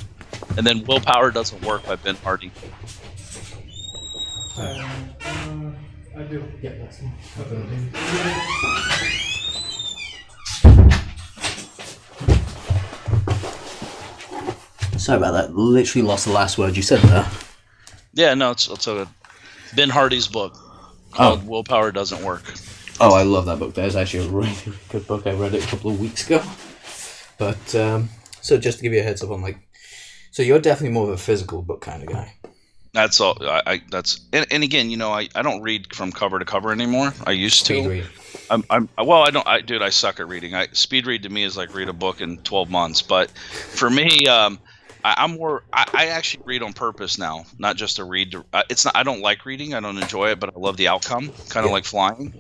And 0.58 0.68
then 0.68 0.84
Willpower 0.86 1.32
Doesn't 1.32 1.64
Work 1.64 1.86
by 1.86 1.96
Ben 1.96 2.16
Hardy. 2.18 2.52
Uh, 4.58 4.84
I 6.18 6.24
do. 6.24 6.44
Yeah, 6.62 6.74
that's 6.78 7.00
Sorry 14.98 15.18
about 15.18 15.32
that. 15.32 15.56
Literally 15.56 16.06
lost 16.06 16.26
the 16.26 16.32
last 16.32 16.58
word 16.58 16.76
you 16.76 16.84
said 16.84 17.00
there. 17.00 17.28
Yeah, 18.14 18.34
no, 18.34 18.52
it's, 18.52 18.68
it's 18.68 18.88
a 18.88 19.08
Ben 19.76 19.90
Hardy's 19.90 20.28
book 20.28 20.54
called 21.12 21.42
oh. 21.44 21.50
Willpower 21.50 21.92
Doesn't 21.92 22.24
Work. 22.24 22.44
Oh, 23.04 23.16
I 23.16 23.24
love 23.24 23.48
that 23.48 23.58
book. 23.58 23.74
That 23.74 23.86
is 23.86 23.96
actually 23.96 24.28
a 24.28 24.30
really, 24.30 24.54
really 24.66 24.78
good 24.90 25.08
book. 25.08 25.26
I 25.26 25.34
read 25.34 25.56
it 25.56 25.66
a 25.66 25.68
couple 25.68 25.90
of 25.90 26.00
weeks 26.00 26.26
ago. 26.26 26.44
But 27.40 27.74
um, 27.76 28.10
so 28.42 28.60
just 28.60 28.78
to 28.78 28.84
give 28.84 28.94
you 28.94 29.00
a 29.00 29.04
heads 29.04 29.24
up, 29.24 29.32
I'm 29.32 29.42
like, 29.42 29.58
so 30.30 30.44
you're 30.44 30.60
definitely 30.60 30.94
more 30.94 31.06
of 31.06 31.10
a 31.10 31.18
physical 31.18 31.64
book 31.64 31.82
kind 31.82 32.04
of 32.04 32.10
guy. 32.10 32.34
That's 32.94 33.20
all. 33.20 33.38
I, 33.42 33.62
I 33.66 33.82
that's 33.90 34.22
and, 34.34 34.46
and, 34.52 34.64
again, 34.64 34.92
you 34.92 34.98
know, 34.98 35.12
I, 35.12 35.30
I 35.34 35.42
don't 35.42 35.62
read 35.62 35.96
from 35.96 36.12
cover 36.12 36.38
to 36.38 36.46
cover 36.46 36.72
anymore. 36.72 37.14
I 37.26 37.32
used 37.32 37.66
speed 37.66 37.84
to. 37.84 37.90
Read. 37.90 38.06
I'm, 38.52 38.64
I'm 38.70 38.90
well. 38.98 39.24
I 39.24 39.32
don't. 39.32 39.48
I 39.48 39.62
dude, 39.62 39.82
I 39.82 39.90
suck 39.90 40.20
at 40.20 40.28
reading. 40.28 40.54
I 40.54 40.68
speed 40.74 41.08
read 41.08 41.24
to 41.24 41.30
me 41.30 41.44
is 41.44 41.58
like 41.58 41.74
read 41.74 41.90
a 41.90 41.94
book 41.94 42.22
in 42.22 42.38
12 42.40 42.70
months. 42.70 43.02
But 43.02 43.32
for 43.32 43.90
me, 43.90 44.28
um, 44.28 44.60
I, 45.04 45.24
am 45.24 45.32
more. 45.32 45.64
I, 45.74 45.90
I, 45.94 46.06
actually 46.08 46.44
read 46.46 46.64
on 46.64 46.74
purpose 46.74 47.18
now, 47.18 47.46
not 47.58 47.76
just 47.76 47.98
to 47.98 48.04
read. 48.04 48.32
To, 48.32 48.46
uh, 48.54 48.64
it's 48.70 48.86
not. 48.86 48.96
I 48.96 49.04
don't 49.04 49.22
like 49.22 49.46
reading. 49.46 49.74
I 49.74 49.80
don't 49.80 49.98
enjoy 49.98 50.30
it, 50.30 50.40
but 50.40 50.56
I 50.56 50.60
love 50.60 50.78
the 50.78 50.88
outcome. 50.88 51.32
Kind 51.50 51.66
of 51.66 51.70
yeah. 51.70 51.72
like 51.72 51.86
flying. 51.86 52.34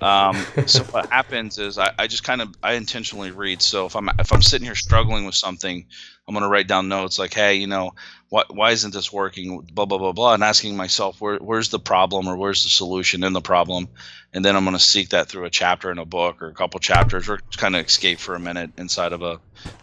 Um, 0.00 0.36
so 0.66 0.82
what 0.84 1.06
happens 1.10 1.58
is 1.58 1.78
I, 1.78 1.92
I 1.98 2.06
just 2.06 2.24
kind 2.24 2.42
of 2.42 2.54
I 2.62 2.74
intentionally 2.74 3.30
read. 3.30 3.62
So 3.62 3.86
if 3.86 3.96
I'm 3.96 4.08
if 4.18 4.32
I'm 4.32 4.42
sitting 4.42 4.66
here 4.66 4.74
struggling 4.74 5.24
with 5.24 5.34
something, 5.34 5.86
I'm 6.28 6.34
gonna 6.34 6.48
write 6.48 6.68
down 6.68 6.88
notes 6.88 7.18
like, 7.18 7.34
hey, 7.34 7.56
you 7.56 7.66
know, 7.66 7.92
what 8.28 8.54
why 8.54 8.70
isn't 8.70 8.94
this 8.94 9.12
working? 9.12 9.66
Blah 9.72 9.86
blah 9.86 9.98
blah 9.98 10.12
blah, 10.12 10.34
and 10.34 10.44
asking 10.44 10.76
myself 10.76 11.20
where 11.20 11.38
where's 11.38 11.70
the 11.70 11.80
problem 11.80 12.28
or 12.28 12.36
where's 12.36 12.62
the 12.62 12.70
solution 12.70 13.24
in 13.24 13.32
the 13.32 13.40
problem, 13.40 13.88
and 14.32 14.44
then 14.44 14.54
I'm 14.54 14.64
gonna 14.64 14.78
seek 14.78 15.10
that 15.10 15.28
through 15.28 15.44
a 15.46 15.50
chapter 15.50 15.90
in 15.90 15.98
a 15.98 16.04
book 16.04 16.40
or 16.40 16.48
a 16.48 16.54
couple 16.54 16.78
chapters, 16.78 17.28
or 17.28 17.40
kind 17.56 17.74
of 17.74 17.84
escape 17.84 18.20
for 18.20 18.34
a 18.34 18.40
minute 18.40 18.70
inside 18.78 19.12
of 19.12 19.22
a, 19.22 19.40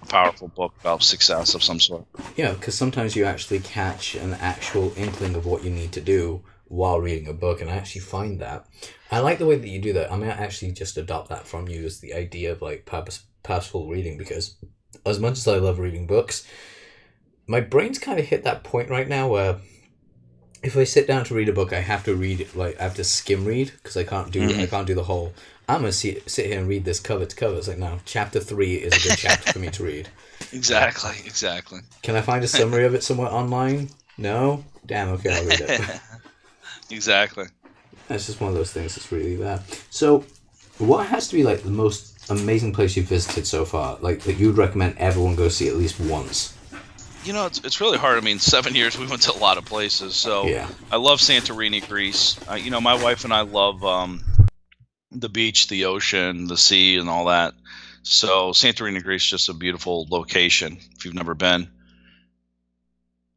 powerful 0.07 0.47
book 0.47 0.73
about 0.79 1.03
success 1.03 1.53
of 1.53 1.63
some 1.63 1.79
sort. 1.79 2.05
Yeah, 2.35 2.53
because 2.53 2.75
sometimes 2.75 3.15
you 3.15 3.25
actually 3.25 3.59
catch 3.59 4.15
an 4.15 4.33
actual 4.35 4.91
inkling 4.97 5.35
of 5.35 5.45
what 5.45 5.63
you 5.63 5.69
need 5.69 5.91
to 5.91 6.01
do 6.01 6.41
while 6.67 6.99
reading 6.99 7.27
a 7.27 7.33
book, 7.33 7.61
and 7.61 7.69
I 7.69 7.75
actually 7.75 8.01
find 8.01 8.39
that 8.39 8.65
I 9.11 9.19
like 9.19 9.39
the 9.39 9.45
way 9.45 9.57
that 9.57 9.67
you 9.67 9.79
do 9.79 9.93
that. 9.93 10.11
I 10.11 10.15
I 10.15 10.27
actually 10.27 10.71
just 10.71 10.97
adopt 10.97 11.29
that 11.29 11.47
from 11.47 11.67
you 11.67 11.85
as 11.85 11.99
the 11.99 12.13
idea 12.13 12.51
of 12.51 12.61
like 12.61 12.85
purpose, 12.85 13.23
purposeful 13.43 13.87
reading 13.87 14.17
because 14.17 14.55
as 15.05 15.19
much 15.19 15.33
as 15.33 15.47
I 15.47 15.57
love 15.57 15.79
reading 15.79 16.07
books, 16.07 16.47
my 17.47 17.61
brain's 17.61 17.99
kind 17.99 18.19
of 18.19 18.25
hit 18.25 18.43
that 18.43 18.63
point 18.63 18.89
right 18.89 19.07
now 19.07 19.27
where 19.27 19.57
if 20.61 20.75
I 20.75 20.83
sit 20.83 21.07
down 21.07 21.23
to 21.25 21.33
read 21.33 21.49
a 21.49 21.53
book, 21.53 21.73
I 21.73 21.79
have 21.79 22.03
to 22.05 22.15
read 22.15 22.41
it 22.41 22.55
like 22.55 22.79
I 22.79 22.83
have 22.83 22.95
to 22.95 23.03
skim 23.03 23.45
read 23.45 23.71
because 23.71 23.97
I 23.97 24.03
can't 24.03 24.31
do 24.31 24.41
mm-hmm. 24.41 24.61
I 24.61 24.65
can't 24.65 24.87
do 24.87 24.95
the 24.95 25.03
whole. 25.03 25.33
I'm 25.67 25.81
gonna 25.81 25.91
sit 25.91 26.29
sit 26.29 26.47
here 26.47 26.59
and 26.59 26.67
read 26.67 26.85
this 26.85 26.99
cover 26.99 27.25
to 27.25 27.35
cover. 27.35 27.55
It's 27.55 27.67
like 27.67 27.77
no, 27.77 27.99
chapter 28.05 28.39
three 28.39 28.75
is 28.75 28.93
a 28.93 29.07
good 29.07 29.17
chapter 29.17 29.53
for 29.53 29.59
me 29.59 29.69
to 29.69 29.83
read. 29.83 30.09
Exactly, 30.51 31.11
exactly. 31.25 31.81
Can 32.01 32.15
I 32.15 32.21
find 32.21 32.43
a 32.43 32.47
summary 32.47 32.85
of 32.85 32.95
it 32.95 33.03
somewhere 33.03 33.27
online? 33.27 33.89
No. 34.17 34.63
Damn. 34.85 35.09
Okay, 35.09 35.31
I'll 35.31 35.45
read 35.45 35.59
it. 35.61 36.01
exactly. 36.89 37.45
That's 38.07 38.25
just 38.25 38.41
one 38.41 38.49
of 38.49 38.55
those 38.55 38.71
things 38.71 38.95
that's 38.95 39.11
really 39.11 39.35
there. 39.35 39.61
So, 39.91 40.25
what 40.79 41.05
has 41.07 41.27
to 41.27 41.35
be 41.35 41.43
like 41.43 41.61
the 41.61 41.69
most 41.69 42.08
amazing 42.29 42.73
place 42.73 42.95
you've 42.95 43.07
visited 43.07 43.47
so 43.47 43.65
far? 43.65 43.97
Like 44.01 44.21
that 44.21 44.37
you'd 44.37 44.57
recommend 44.57 44.97
everyone 44.97 45.35
go 45.35 45.49
see 45.49 45.67
at 45.67 45.75
least 45.75 45.99
once? 45.99 46.55
You 47.23 47.33
know, 47.33 47.45
it's, 47.45 47.63
it's 47.63 47.81
really 47.81 47.97
hard. 47.97 48.17
I 48.17 48.21
mean, 48.21 48.39
seven 48.39 48.75
years 48.79 48.97
we 48.97 49.07
went 49.07 49.21
to 49.23 49.31
a 49.31 49.37
lot 49.39 49.57
of 49.57 49.65
places. 49.65 50.15
So 50.15 50.45
yeah. 50.45 50.67
I 50.91 50.97
love 50.97 51.19
Santorini, 51.19 51.87
Greece. 51.87 52.39
You 52.57 52.71
know, 52.71 52.81
my 52.81 53.01
wife 53.01 53.23
and 53.23 53.33
I 53.33 53.41
love 53.41 53.83
um, 53.83 54.23
the 55.11 55.29
beach, 55.29 55.67
the 55.67 55.85
ocean, 55.85 56.47
the 56.47 56.57
sea, 56.57 56.97
and 56.97 57.09
all 57.09 57.25
that. 57.25 57.53
So 58.03 58.51
Santorini, 58.51 59.03
Greece, 59.03 59.23
just 59.23 59.49
a 59.49 59.53
beautiful 59.53 60.07
location. 60.09 60.77
If 60.95 61.05
you've 61.05 61.13
never 61.13 61.35
been, 61.35 61.69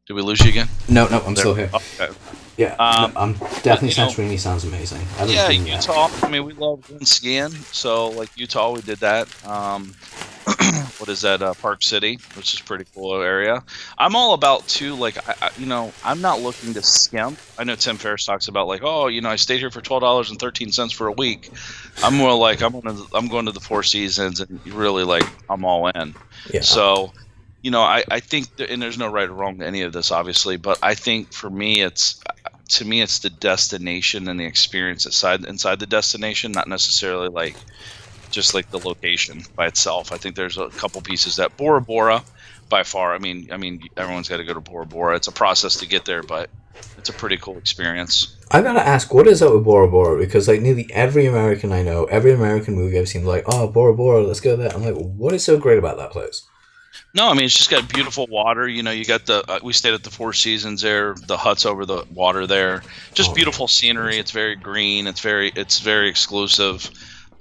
did 0.07 0.15
we 0.15 0.23
lose 0.23 0.41
you 0.41 0.51
again? 0.51 0.69
No, 0.89 1.07
no, 1.09 1.21
I'm 1.21 1.35
there. 1.35 1.43
still 1.43 1.55
here. 1.55 1.71
Okay. 1.73 2.13
Yeah, 2.57 2.75
um, 2.79 3.13
I'm 3.17 3.33
definitely 3.63 3.91
Santorini 3.91 4.39
sounds 4.39 4.65
amazing. 4.65 5.01
I 5.19 5.25
yeah, 5.25 5.49
Utah. 5.49 6.09
That. 6.09 6.25
I 6.25 6.31
mean, 6.31 6.45
we 6.45 6.53
love 6.53 6.87
going 6.87 7.05
skiing. 7.05 7.51
So, 7.51 8.11
like 8.11 8.29
Utah, 8.37 8.73
we 8.73 8.83
did 8.83 8.99
that. 8.99 9.29
Um, 9.47 9.95
what 10.99 11.09
is 11.09 11.23
that? 11.23 11.41
Uh, 11.41 11.55
Park 11.55 11.83
City, 11.83 12.19
which 12.35 12.53
is 12.53 12.61
pretty 12.61 12.85
cool 12.95 13.23
area. 13.23 13.63
I'm 13.97 14.15
all 14.15 14.35
about 14.35 14.67
too. 14.69 14.95
Like, 14.95 15.17
I, 15.29 15.35
I, 15.41 15.51
you 15.57 15.67
know, 15.67 15.93
I'm 16.05 16.21
not 16.21 16.41
looking 16.41 16.75
to 16.75 16.83
skimp. 16.83 17.39
I 17.59 17.65
know 17.65 17.75
Tim 17.75 17.97
Ferriss 17.97 18.27
talks 18.27 18.49
about 18.49 18.67
like, 18.67 18.83
oh, 18.83 19.07
you 19.07 19.23
know, 19.23 19.31
I 19.31 19.37
stayed 19.37 19.61
here 19.61 19.71
for 19.71 19.81
twelve 19.81 20.03
dollars 20.03 20.31
and 20.31 20.39
thirteen 20.39 20.73
cents 20.73 20.93
for 20.93 21.07
a 21.07 21.13
week. 21.13 21.49
I'm 22.03 22.17
more 22.17 22.35
like 22.35 22.61
I'm 22.61 22.73
going 22.73 22.97
to 22.97 23.07
I'm 23.15 23.29
going 23.29 23.47
to 23.47 23.53
the 23.53 23.61
Four 23.61 23.83
Seasons 23.83 24.41
and 24.41 24.61
really 24.67 25.05
like 25.05 25.27
I'm 25.49 25.65
all 25.65 25.89
in. 25.89 26.15
Yeah. 26.53 26.61
So 26.61 27.13
you 27.63 27.71
know, 27.71 27.81
I, 27.81 28.05
I 28.11 28.21
think, 28.21 28.57
that, 28.57 28.71
and 28.71 28.83
there's 28.83 28.99
no 28.99 29.11
right 29.11 29.29
or 29.29 29.33
wrong 29.33 29.59
to 29.59 29.67
any 29.67 29.83
of 29.83 29.93
this, 29.93 30.11
obviously, 30.11 30.57
but 30.57 30.79
I 30.83 30.95
think 30.95 31.33
for 31.33 31.49
me, 31.49 31.83
it's 31.83 32.21
to 32.71 32.85
me, 32.85 33.03
it's 33.03 33.21
the 33.21 33.31
destination 33.31 34.29
and 34.29 34.41
the 34.41 34.45
experience 34.45 35.07
inside 35.07 35.45
inside 35.45 35.79
the 35.79 35.87
destination, 35.87 36.53
not 36.53 36.69
necessarily 36.69 37.29
like 37.29 37.55
just 38.31 38.55
like 38.55 38.71
the 38.71 38.79
location 38.79 39.43
by 39.55 39.67
itself. 39.67 40.11
I 40.11 40.17
think 40.17 40.37
there's 40.37 40.59
a 40.59 40.69
couple 40.71 41.01
pieces 41.03 41.37
that 41.37 41.57
Bora 41.57 41.83
Bora, 41.83 42.23
by 42.69 42.83
far. 42.83 43.15
I 43.15 43.19
mean, 43.19 43.49
I 43.53 43.59
mean, 43.59 43.83
everyone's 43.97 44.29
got 44.29 44.39
to 44.39 44.45
go 44.45 44.55
to 44.55 44.61
Bora 44.61 44.87
Bora. 44.87 45.17
It's 45.17 45.29
a 45.29 45.33
process 45.33 45.77
to 45.77 45.87
get 45.87 46.07
there, 46.07 46.23
but 46.23 46.49
it's 46.97 47.11
a 47.11 47.13
pretty 47.13 47.37
cool 47.37 47.59
experience. 47.59 48.39
I 48.51 48.63
gotta 48.63 48.81
ask, 48.81 49.13
what 49.13 49.27
is 49.27 49.43
up 49.43 49.53
with 49.53 49.65
Bora 49.65 49.89
Bora? 49.89 50.19
Because 50.19 50.49
like 50.49 50.63
nearly 50.63 50.89
every 50.93 51.27
American 51.27 51.73
I 51.73 51.83
know, 51.83 52.05
every 52.07 52.33
American 52.33 52.75
movie 52.75 52.99
I've 52.99 53.09
seen, 53.09 53.25
like, 53.25 53.45
oh, 53.47 53.69
Bora 53.69 53.95
Bora, 53.95 54.23
let's 54.23 54.41
go 54.41 54.57
there. 54.57 54.75
I'm 54.75 54.83
like, 54.83 54.95
what 54.95 55.35
is 55.35 55.45
so 55.45 55.59
great 55.59 55.79
about 55.79 55.99
that 55.99 56.11
place? 56.11 56.49
No, 57.15 57.29
I 57.29 57.35
mean 57.35 57.45
it's 57.45 57.57
just 57.57 57.71
got 57.71 57.89
beautiful 57.89 58.27
water. 58.27 58.69
You 58.69 58.83
know, 58.83 58.91
you 58.91 59.05
got 59.05 59.27
the 59.27 59.45
uh, 59.51 59.61
we 59.63 59.73
stayed 59.73 59.95
at 59.95 60.03
the 60.03 60.11
Four 60.11 60.33
Seasons 60.33 60.83
there, 60.83 61.15
the 61.15 61.37
huts 61.37 61.67
over 61.67 61.85
the 61.85 62.05
water 62.13 62.47
there. 62.47 62.83
Just 63.15 63.31
oh, 63.31 63.35
beautiful 63.35 63.69
scenery. 63.69 64.19
It's 64.19 64.31
very 64.31 64.57
green. 64.57 65.07
It's 65.07 65.21
very 65.21 65.53
it's 65.55 65.81
very 65.81 66.09
exclusive. 66.09 66.91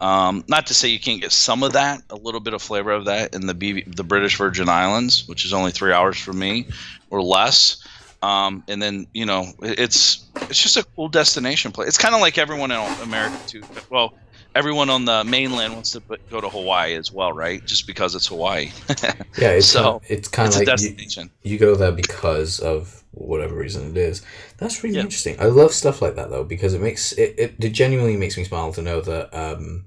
Um, 0.01 0.43
not 0.47 0.65
to 0.67 0.73
say 0.73 0.87
you 0.87 0.99
can't 0.99 1.21
get 1.21 1.31
some 1.31 1.61
of 1.61 1.73
that, 1.73 2.01
a 2.09 2.15
little 2.15 2.39
bit 2.39 2.55
of 2.55 2.61
flavor 2.61 2.91
of 2.91 3.05
that 3.05 3.35
in 3.35 3.45
the 3.45 3.53
B- 3.53 3.83
the 3.85 4.03
British 4.03 4.35
Virgin 4.37 4.67
Islands, 4.67 5.27
which 5.27 5.45
is 5.45 5.53
only 5.53 5.71
three 5.71 5.93
hours 5.93 6.17
from 6.17 6.39
me 6.39 6.67
or 7.11 7.21
less. 7.21 7.85
Um, 8.23 8.63
and 8.67 8.81
then 8.81 9.07
you 9.13 9.25
know 9.25 9.45
it's 9.61 10.25
it's 10.49 10.61
just 10.61 10.77
a 10.77 10.83
cool 10.95 11.07
destination 11.07 11.71
place. 11.71 11.87
It's 11.87 11.97
kind 11.97 12.15
of 12.15 12.21
like 12.21 12.37
everyone 12.37 12.71
in 12.71 12.79
America 13.01 13.37
too. 13.47 13.63
Well, 13.89 14.13
everyone 14.55 14.89
on 14.89 15.05
the 15.05 15.23
mainland 15.23 15.73
wants 15.73 15.91
to 15.91 16.01
go 16.29 16.41
to 16.41 16.49
Hawaii 16.49 16.95
as 16.95 17.11
well, 17.11 17.31
right? 17.31 17.65
Just 17.65 17.87
because 17.87 18.15
it's 18.15 18.27
Hawaii. 18.27 18.71
yeah, 19.37 19.51
it's 19.51 19.67
so 19.67 19.83
kind 19.83 19.95
of, 19.95 20.11
it's 20.11 20.27
kind 20.27 20.49
of 20.49 20.55
like 20.55 20.65
destination. 20.65 21.29
You, 21.43 21.53
you, 21.53 21.59
go 21.59 21.75
there 21.75 21.91
because 21.91 22.59
of 22.59 23.03
whatever 23.11 23.55
reason 23.55 23.89
it 23.91 23.97
is. 23.97 24.21
That's 24.57 24.83
really 24.83 24.95
yeah. 24.95 25.03
interesting. 25.03 25.39
I 25.39 25.45
love 25.45 25.71
stuff 25.71 26.01
like 26.01 26.15
that 26.15 26.29
though 26.29 26.43
because 26.43 26.73
it 26.73 26.81
makes 26.81 27.11
it, 27.13 27.35
it, 27.37 27.55
it 27.59 27.69
genuinely 27.69 28.17
makes 28.17 28.37
me 28.37 28.43
smile 28.43 28.73
to 28.73 28.81
know 28.81 29.01
that 29.01 29.33
um, 29.33 29.85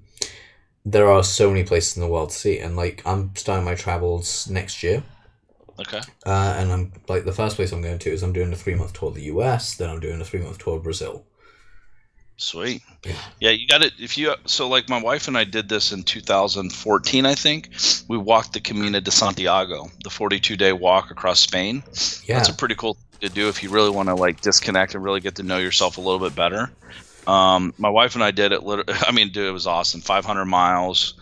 there 0.84 1.10
are 1.10 1.22
so 1.22 1.50
many 1.50 1.64
places 1.64 1.96
in 1.96 2.02
the 2.02 2.08
world 2.08 2.30
to 2.30 2.36
see, 2.36 2.58
and 2.58 2.76
like 2.76 3.02
I'm 3.06 3.34
starting 3.36 3.64
my 3.64 3.74
travels 3.74 4.48
next 4.48 4.82
year. 4.82 5.02
Okay. 5.78 6.00
Uh, 6.24 6.54
and 6.56 6.72
I'm 6.72 6.92
like 7.08 7.24
the 7.24 7.32
first 7.32 7.56
place 7.56 7.72
I'm 7.72 7.82
going 7.82 7.98
to 7.98 8.10
is 8.10 8.22
I'm 8.22 8.32
doing 8.32 8.52
a 8.52 8.56
three 8.56 8.76
month 8.76 8.92
tour 8.92 9.08
of 9.08 9.16
the 9.16 9.22
U.S. 9.22 9.76
Then 9.76 9.90
I'm 9.90 10.00
doing 10.00 10.20
a 10.20 10.24
three 10.24 10.40
month 10.40 10.58
tour 10.58 10.76
of 10.76 10.84
Brazil. 10.84 11.24
Sweet. 12.36 12.82
Yeah, 13.40 13.50
you 13.50 13.66
got 13.66 13.82
it. 13.82 13.92
If 13.98 14.18
you 14.18 14.34
so 14.46 14.68
like 14.68 14.88
my 14.88 15.00
wife 15.00 15.28
and 15.28 15.38
I 15.38 15.44
did 15.44 15.68
this 15.68 15.92
in 15.92 16.02
2014, 16.02 17.26
I 17.26 17.34
think. 17.34 17.70
We 18.08 18.18
walked 18.18 18.54
the 18.54 18.60
Camino 18.60 18.98
de 18.98 19.10
Santiago, 19.10 19.90
the 20.02 20.10
42 20.10 20.56
day 20.56 20.72
walk 20.72 21.10
across 21.10 21.40
Spain. 21.40 21.84
Yeah, 22.24 22.36
that's 22.36 22.48
a 22.48 22.54
pretty 22.54 22.74
cool 22.74 22.94
thing 22.94 23.28
to 23.28 23.34
do 23.34 23.48
if 23.48 23.62
you 23.62 23.70
really 23.70 23.90
want 23.90 24.08
to 24.08 24.14
like 24.14 24.40
disconnect 24.40 24.94
and 24.94 25.04
really 25.04 25.20
get 25.20 25.36
to 25.36 25.42
know 25.42 25.58
yourself 25.58 25.98
a 25.98 26.00
little 26.00 26.18
bit 26.18 26.34
better. 26.34 26.70
Um, 27.26 27.72
my 27.78 27.88
wife 27.88 28.14
and 28.14 28.24
I 28.24 28.30
did 28.30 28.52
it. 28.52 28.62
I 29.06 29.12
mean, 29.12 29.30
dude, 29.30 29.46
it 29.46 29.52
was 29.52 29.66
awesome. 29.66 30.00
500 30.00 30.44
miles. 30.44 31.14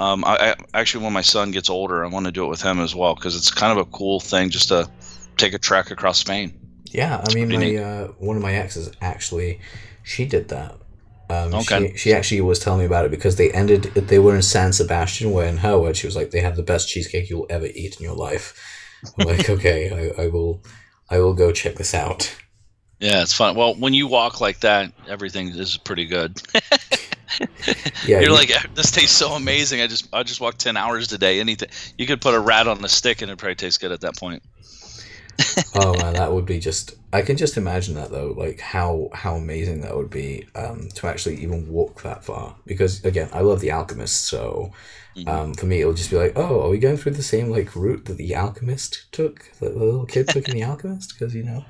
Um, 0.00 0.24
I, 0.24 0.50
I 0.50 0.54
actually, 0.74 1.04
when 1.04 1.12
my 1.12 1.22
son 1.22 1.50
gets 1.50 1.70
older, 1.70 2.04
I 2.04 2.08
want 2.08 2.26
to 2.26 2.32
do 2.32 2.44
it 2.44 2.48
with 2.48 2.62
him 2.62 2.78
as 2.78 2.94
well 2.94 3.14
because 3.14 3.34
it's 3.36 3.50
kind 3.50 3.76
of 3.76 3.86
a 3.86 3.90
cool 3.90 4.20
thing 4.20 4.50
just 4.50 4.68
to 4.68 4.88
take 5.36 5.54
a 5.54 5.58
trek 5.58 5.90
across 5.90 6.18
Spain. 6.18 6.57
Yeah, 6.92 7.24
I 7.26 7.34
mean, 7.34 7.48
my 7.48 7.76
uh, 7.76 8.06
one 8.18 8.36
of 8.36 8.42
my 8.42 8.54
exes 8.54 8.90
actually 9.00 9.60
she 10.08 10.24
did 10.24 10.48
that. 10.48 10.74
Um, 11.30 11.54
okay. 11.54 11.92
She, 11.92 11.98
she 11.98 12.12
actually 12.14 12.40
was 12.40 12.58
telling 12.58 12.80
me 12.80 12.86
about 12.86 13.04
it 13.04 13.10
because 13.10 13.36
they 13.36 13.52
ended. 13.52 13.82
They 13.94 14.18
were 14.18 14.34
in 14.34 14.42
San 14.42 14.72
Sebastian, 14.72 15.32
where 15.32 15.46
in 15.46 15.58
her 15.58 15.78
words, 15.78 15.98
she 15.98 16.06
was 16.06 16.16
like, 16.16 16.30
"They 16.30 16.40
have 16.40 16.56
the 16.56 16.62
best 16.62 16.88
cheesecake 16.88 17.28
you'll 17.28 17.46
ever 17.50 17.66
eat 17.66 17.96
in 17.98 18.04
your 18.04 18.14
life." 18.14 18.58
I'm 19.18 19.26
like, 19.26 19.50
okay, 19.56 20.14
I, 20.16 20.22
I 20.22 20.28
will, 20.28 20.62
I 21.10 21.18
will 21.18 21.34
go 21.34 21.52
check 21.52 21.76
this 21.76 21.92
out. 21.92 22.34
Yeah, 23.00 23.22
it's 23.22 23.34
fun. 23.34 23.54
Well, 23.54 23.74
when 23.74 23.92
you 23.92 24.06
walk 24.06 24.40
like 24.40 24.60
that, 24.60 24.90
everything 25.06 25.48
is 25.48 25.76
pretty 25.76 26.06
good. 26.06 26.40
yeah, 27.40 27.46
you're 28.06 28.22
you, 28.22 28.32
like 28.32 28.50
this 28.74 28.90
tastes 28.90 29.14
so 29.14 29.32
amazing. 29.32 29.82
I 29.82 29.86
just 29.86 30.08
I 30.14 30.22
just 30.22 30.40
walked 30.40 30.60
ten 30.60 30.78
hours 30.78 31.08
today. 31.08 31.38
Anything 31.38 31.68
you 31.98 32.06
could 32.06 32.22
put 32.22 32.34
a 32.34 32.40
rat 32.40 32.66
on 32.66 32.80
the 32.80 32.88
stick 32.88 33.20
and 33.20 33.30
it 33.30 33.36
probably 33.36 33.56
tastes 33.56 33.76
good 33.76 33.92
at 33.92 34.00
that 34.00 34.16
point 34.16 34.42
oh 35.74 35.94
man, 35.98 36.14
that 36.14 36.32
would 36.32 36.46
be 36.46 36.58
just. 36.58 36.94
I 37.12 37.22
can 37.22 37.36
just 37.36 37.56
imagine 37.56 37.94
that 37.94 38.10
though, 38.10 38.34
like 38.36 38.60
how 38.60 39.08
how 39.12 39.36
amazing 39.36 39.80
that 39.82 39.96
would 39.96 40.10
be 40.10 40.46
um, 40.54 40.88
to 40.94 41.06
actually 41.06 41.36
even 41.42 41.68
walk 41.68 42.02
that 42.02 42.24
far. 42.24 42.56
Because 42.66 43.04
again, 43.04 43.28
I 43.32 43.40
love 43.40 43.60
the 43.60 43.72
Alchemist, 43.72 44.24
so 44.24 44.72
mm-hmm. 45.16 45.28
um, 45.28 45.54
for 45.54 45.66
me, 45.66 45.80
it'll 45.80 45.94
just 45.94 46.10
be 46.10 46.16
like, 46.16 46.32
oh, 46.36 46.62
are 46.62 46.70
we 46.70 46.78
going 46.78 46.96
through 46.96 47.12
the 47.12 47.22
same 47.22 47.50
like 47.50 47.76
route 47.76 48.06
that 48.06 48.16
the 48.16 48.34
Alchemist 48.34 49.10
took, 49.12 49.50
that 49.60 49.74
the 49.74 49.84
little 49.84 50.06
kid 50.06 50.28
took 50.28 50.48
in 50.48 50.54
the 50.54 50.64
Alchemist? 50.64 51.14
Because 51.14 51.34
you 51.34 51.44
know, 51.44 51.64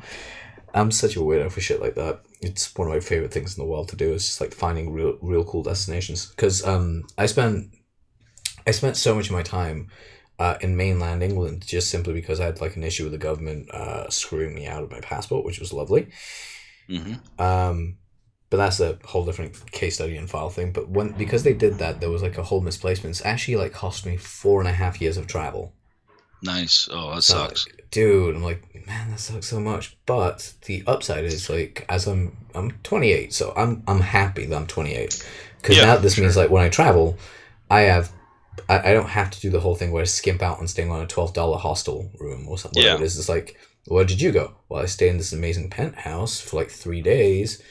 I'm 0.74 0.90
such 0.90 1.16
a 1.16 1.20
weirdo 1.20 1.50
for 1.52 1.60
shit 1.60 1.80
like 1.80 1.94
that. 1.94 2.20
It's 2.40 2.74
one 2.76 2.88
of 2.88 2.94
my 2.94 3.00
favorite 3.00 3.32
things 3.32 3.56
in 3.56 3.62
the 3.62 3.68
world 3.68 3.88
to 3.90 3.96
do. 3.96 4.12
Is 4.12 4.26
just 4.26 4.40
like 4.40 4.54
finding 4.54 4.92
real 4.92 5.18
real 5.20 5.44
cool 5.44 5.62
destinations. 5.62 6.26
Because 6.26 6.64
um, 6.64 7.04
I 7.16 7.26
spent 7.26 7.70
I 8.66 8.70
spent 8.70 8.96
so 8.96 9.14
much 9.14 9.26
of 9.26 9.32
my 9.32 9.42
time 9.42 9.88
uh, 10.38 10.56
in 10.60 10.76
mainland 10.76 11.22
England 11.22 11.66
just 11.66 11.90
simply 11.90 12.12
because 12.12 12.40
I 12.40 12.44
had 12.46 12.60
like 12.60 12.76
an 12.76 12.84
issue 12.84 13.04
with 13.04 13.12
the 13.12 13.18
government 13.18 13.70
uh, 13.70 14.08
screwing 14.10 14.54
me 14.54 14.66
out 14.66 14.82
of 14.82 14.90
my 14.90 15.00
passport, 15.00 15.44
which 15.44 15.60
was 15.60 15.72
lovely. 15.72 16.08
Mm-hmm. 16.88 17.42
Um, 17.42 17.98
but 18.50 18.56
that's 18.56 18.80
a 18.80 18.98
whole 19.04 19.24
different 19.24 19.70
case 19.72 19.96
study 19.96 20.16
and 20.16 20.30
file 20.30 20.48
thing. 20.48 20.72
But 20.72 20.88
when 20.88 21.12
because 21.12 21.42
they 21.42 21.52
did 21.54 21.78
that, 21.78 22.00
there 22.00 22.10
was 22.10 22.22
like 22.22 22.38
a 22.38 22.42
whole 22.42 22.60
misplacement. 22.60 23.16
It's 23.16 23.24
actually 23.26 23.56
like 23.56 23.72
cost 23.72 24.06
me 24.06 24.16
four 24.16 24.60
and 24.60 24.68
a 24.68 24.72
half 24.72 25.00
years 25.00 25.16
of 25.16 25.26
travel. 25.26 25.74
Nice. 26.40 26.88
Oh, 26.90 27.14
that 27.16 27.22
so, 27.22 27.34
sucks, 27.34 27.66
dude. 27.90 28.36
I'm 28.36 28.42
like, 28.44 28.86
man, 28.86 29.10
that 29.10 29.20
sucks 29.20 29.48
so 29.48 29.60
much. 29.60 29.98
But 30.06 30.54
the 30.66 30.84
upside 30.86 31.24
is 31.24 31.50
like, 31.50 31.84
as 31.88 32.06
I'm 32.06 32.36
I'm 32.54 32.70
28, 32.84 33.32
so 33.34 33.52
I'm 33.56 33.82
I'm 33.88 34.00
happy 34.00 34.46
that 34.46 34.56
I'm 34.56 34.66
28 34.66 35.26
Because 35.60 35.76
Yeah, 35.76 35.86
now 35.86 35.96
this 35.96 36.14
sure. 36.14 36.24
means 36.24 36.36
like 36.36 36.50
when 36.50 36.62
I 36.64 36.68
travel, 36.68 37.18
I 37.70 37.80
have. 37.82 38.12
I, 38.68 38.90
I 38.90 38.92
don't 38.92 39.08
have 39.08 39.30
to 39.30 39.40
do 39.40 39.50
the 39.50 39.60
whole 39.60 39.74
thing 39.74 39.92
where 39.92 40.02
I 40.02 40.06
skimp 40.06 40.42
out 40.42 40.58
and 40.58 40.68
staying 40.68 40.90
on 40.90 41.02
a 41.02 41.06
twelve 41.06 41.34
dollar 41.34 41.58
hostel 41.58 42.10
room 42.18 42.48
or 42.48 42.58
something. 42.58 42.82
Yeah. 42.82 42.94
It 42.94 43.02
is. 43.02 43.18
It's 43.18 43.28
like, 43.28 43.56
where 43.86 44.04
did 44.04 44.20
you 44.20 44.32
go? 44.32 44.54
Well, 44.68 44.82
I 44.82 44.86
stayed 44.86 45.10
in 45.10 45.18
this 45.18 45.32
amazing 45.32 45.70
penthouse 45.70 46.40
for 46.40 46.56
like 46.56 46.70
three 46.70 47.02
days. 47.02 47.62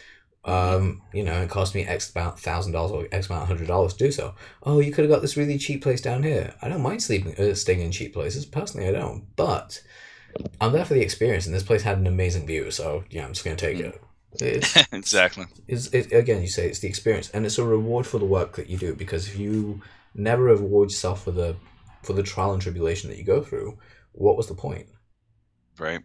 Um, 0.46 1.02
you 1.14 1.24
know, 1.24 1.42
it 1.42 1.50
cost 1.50 1.76
me 1.76 1.86
X 1.86 2.14
amount 2.16 2.40
thousand 2.40 2.72
dollars 2.72 2.92
or 2.92 3.08
X 3.12 3.30
amount 3.30 3.48
hundred 3.48 3.68
dollars 3.68 3.94
to 3.94 4.06
do 4.06 4.12
so. 4.12 4.34
Oh, 4.64 4.80
you 4.80 4.92
could 4.92 5.04
have 5.04 5.12
got 5.12 5.22
this 5.22 5.36
really 5.36 5.58
cheap 5.58 5.84
place 5.84 6.02
down 6.02 6.24
here. 6.24 6.54
I 6.62 6.70
don't 6.70 6.82
mind 6.82 7.04
sleeping, 7.04 7.36
uh, 7.38 7.54
staying 7.54 7.82
in 7.82 7.92
cheap 7.92 8.14
places. 8.14 8.46
Personally, 8.46 8.88
I 8.88 8.92
don't. 8.92 9.26
But 9.36 9.82
I'm 10.62 10.72
there 10.72 10.86
for 10.86 10.94
the 10.94 11.02
experience, 11.02 11.46
and 11.46 11.54
this 11.54 11.64
place 11.64 11.84
had 11.84 11.98
an 11.98 12.08
amazing 12.08 12.48
view. 12.48 12.72
So 12.72 13.04
yeah, 13.10 13.26
I'm 13.26 13.34
just 13.34 13.44
gonna 13.44 13.58
take 13.58 13.80
it. 13.80 14.02
It's, 14.40 14.78
exactly. 14.92 15.46
it's 15.68 15.88
it, 15.88 16.12
again, 16.14 16.42
you 16.42 16.48
say 16.48 16.68
it's 16.68 16.80
the 16.80 16.88
experience, 16.88 17.30
and 17.32 17.46
it's 17.46 17.58
a 17.58 17.64
reward 17.64 18.08
for 18.08 18.18
the 18.18 18.26
work 18.26 18.56
that 18.56 18.70
you 18.70 18.78
do. 18.78 18.94
Because 18.94 19.28
if 19.28 19.38
you 19.38 19.82
never 20.14 20.44
reward 20.44 20.92
yourself 20.92 21.24
for 21.24 21.32
the 21.32 21.56
for 22.04 22.14
the 22.14 22.24
trial 22.24 22.54
and 22.54 22.62
tribulation 22.62 23.10
that 23.10 23.18
you 23.18 23.24
go 23.24 23.42
through, 23.42 23.78
what 24.14 24.38
was 24.38 24.48
the 24.48 24.54
point? 24.54 24.88
Right. 25.78 26.02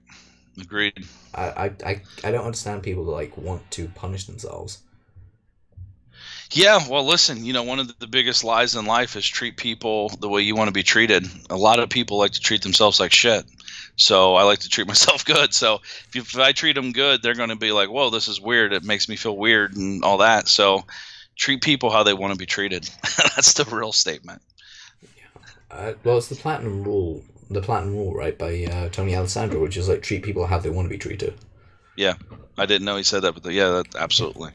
Agreed. 0.60 1.06
I 1.34 1.44
I, 1.44 1.64
I, 1.84 2.02
I 2.24 2.30
don't 2.30 2.44
understand 2.44 2.82
people 2.82 3.04
that 3.06 3.12
like 3.12 3.36
want 3.36 3.70
to 3.72 3.88
punish 3.88 4.24
themselves. 4.26 4.82
Yeah, 6.52 6.80
well, 6.88 7.04
listen, 7.04 7.46
you 7.46 7.54
know, 7.54 7.62
one 7.62 7.78
of 7.78 7.98
the- 7.98 8.06
biggest 8.06 8.44
lies 8.44 8.74
in 8.74 8.84
life 8.84 9.16
is 9.16 9.26
treat 9.26 9.56
people 9.56 10.10
the 10.20 10.28
way 10.28 10.42
you 10.42 10.54
want 10.54 10.68
to 10.68 10.72
be 10.72 10.82
treated. 10.82 11.26
A 11.48 11.56
lot 11.56 11.80
of 11.80 11.88
people 11.88 12.18
like 12.18 12.32
to 12.32 12.40
treat 12.40 12.60
themselves 12.60 13.00
like 13.00 13.10
shit. 13.10 13.46
So 13.96 14.34
I 14.34 14.42
like 14.42 14.58
to 14.60 14.68
treat 14.68 14.86
myself 14.94 15.24
good. 15.24 15.54
So 15.54 15.76
if, 16.08 16.14
you, 16.14 16.20
if 16.20 16.36
I 16.36 16.52
treat 16.52 16.74
them 16.74 16.92
good, 16.92 17.22
they're 17.22 17.34
going 17.34 17.48
to 17.48 17.56
be 17.56 17.72
like, 17.72 17.88
whoa, 17.88 18.10
this 18.10 18.28
is 18.28 18.38
weird. 18.38 18.74
It 18.74 18.84
makes 18.84 19.08
me 19.08 19.16
feel 19.16 19.34
weird 19.36 19.74
and 19.76 20.04
all 20.04 20.18
that. 20.18 20.46
So 20.46 20.84
treat 21.36 21.62
people 21.62 21.90
how 21.90 22.02
they 22.02 22.14
want 22.14 22.32
to 22.32 22.38
be 22.38 22.46
treated. 22.46 22.88
That's 23.16 23.54
the 23.54 23.64
real 23.64 23.92
statement. 23.92 24.42
Uh, 25.70 25.94
well, 26.04 26.18
it's 26.18 26.28
the 26.28 26.34
platinum 26.34 26.82
rule, 26.82 27.22
the 27.50 27.62
platinum 27.62 27.94
rule, 27.94 28.14
right, 28.14 28.38
by 28.38 28.64
uh, 28.64 28.88
Tony 28.90 29.16
Alessandra, 29.16 29.58
which 29.58 29.76
is 29.76 29.88
like 29.88 30.02
treat 30.02 30.22
people 30.22 30.46
how 30.46 30.58
they 30.58 30.70
want 30.70 30.86
to 30.86 30.90
be 30.90 30.98
treated. 30.98 31.34
Yeah, 31.96 32.14
I 32.58 32.66
didn't 32.66 32.84
know 32.84 32.96
he 32.96 33.02
said 33.02 33.22
that, 33.22 33.42
but 33.42 33.52
yeah, 33.52 33.68
that, 33.70 33.96
absolutely. 33.96 34.52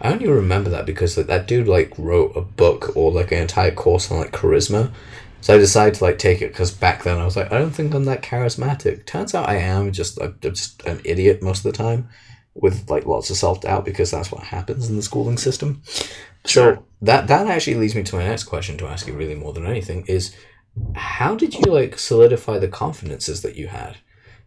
I 0.00 0.12
only 0.12 0.28
remember 0.28 0.70
that 0.70 0.86
because 0.86 1.16
like, 1.16 1.26
that 1.26 1.46
dude 1.46 1.68
like 1.68 1.92
wrote 1.98 2.36
a 2.36 2.40
book 2.40 2.96
or 2.96 3.12
like 3.12 3.32
an 3.32 3.38
entire 3.38 3.70
course 3.70 4.10
on 4.10 4.18
like 4.18 4.32
charisma. 4.32 4.90
So 5.40 5.54
I 5.54 5.58
decided 5.58 5.94
to 5.94 6.04
like 6.04 6.18
take 6.18 6.40
it 6.40 6.52
because 6.52 6.70
back 6.70 7.02
then 7.02 7.18
I 7.18 7.24
was 7.24 7.36
like, 7.36 7.52
I 7.52 7.58
don't 7.58 7.72
think 7.72 7.94
I'm 7.94 8.04
that 8.06 8.22
charismatic. 8.22 9.04
Turns 9.04 9.34
out 9.34 9.48
I 9.48 9.56
am 9.56 9.92
just 9.92 10.20
I'm 10.20 10.38
just 10.40 10.82
an 10.84 11.00
idiot 11.04 11.42
most 11.42 11.64
of 11.66 11.72
the 11.72 11.76
time, 11.76 12.08
with 12.54 12.88
like 12.88 13.06
lots 13.06 13.30
of 13.30 13.36
self 13.36 13.60
doubt 13.62 13.84
because 13.84 14.10
that's 14.10 14.30
what 14.30 14.44
happens 14.44 14.88
in 14.88 14.96
the 14.96 15.02
schooling 15.02 15.38
system. 15.38 15.82
Sure. 16.46 16.76
So 16.76 16.86
that 17.02 17.26
that 17.28 17.46
actually 17.46 17.76
leads 17.76 17.94
me 17.94 18.02
to 18.04 18.16
my 18.16 18.24
next 18.24 18.44
question 18.44 18.78
to 18.78 18.86
ask 18.86 19.06
you 19.06 19.14
really 19.14 19.34
more 19.34 19.52
than 19.52 19.66
anything 19.66 20.04
is, 20.06 20.34
how 20.94 21.34
did 21.34 21.54
you 21.54 21.72
like 21.72 21.98
solidify 21.98 22.58
the 22.58 22.68
confidences 22.68 23.42
that 23.42 23.56
you 23.56 23.68
had? 23.68 23.96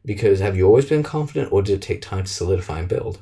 Because 0.05 0.39
have 0.39 0.55
you 0.55 0.65
always 0.65 0.85
been 0.85 1.03
confident, 1.03 1.51
or 1.51 1.61
did 1.61 1.73
it 1.73 1.81
take 1.81 2.01
time 2.01 2.23
to 2.23 2.31
solidify 2.31 2.79
and 2.79 2.87
build? 2.87 3.21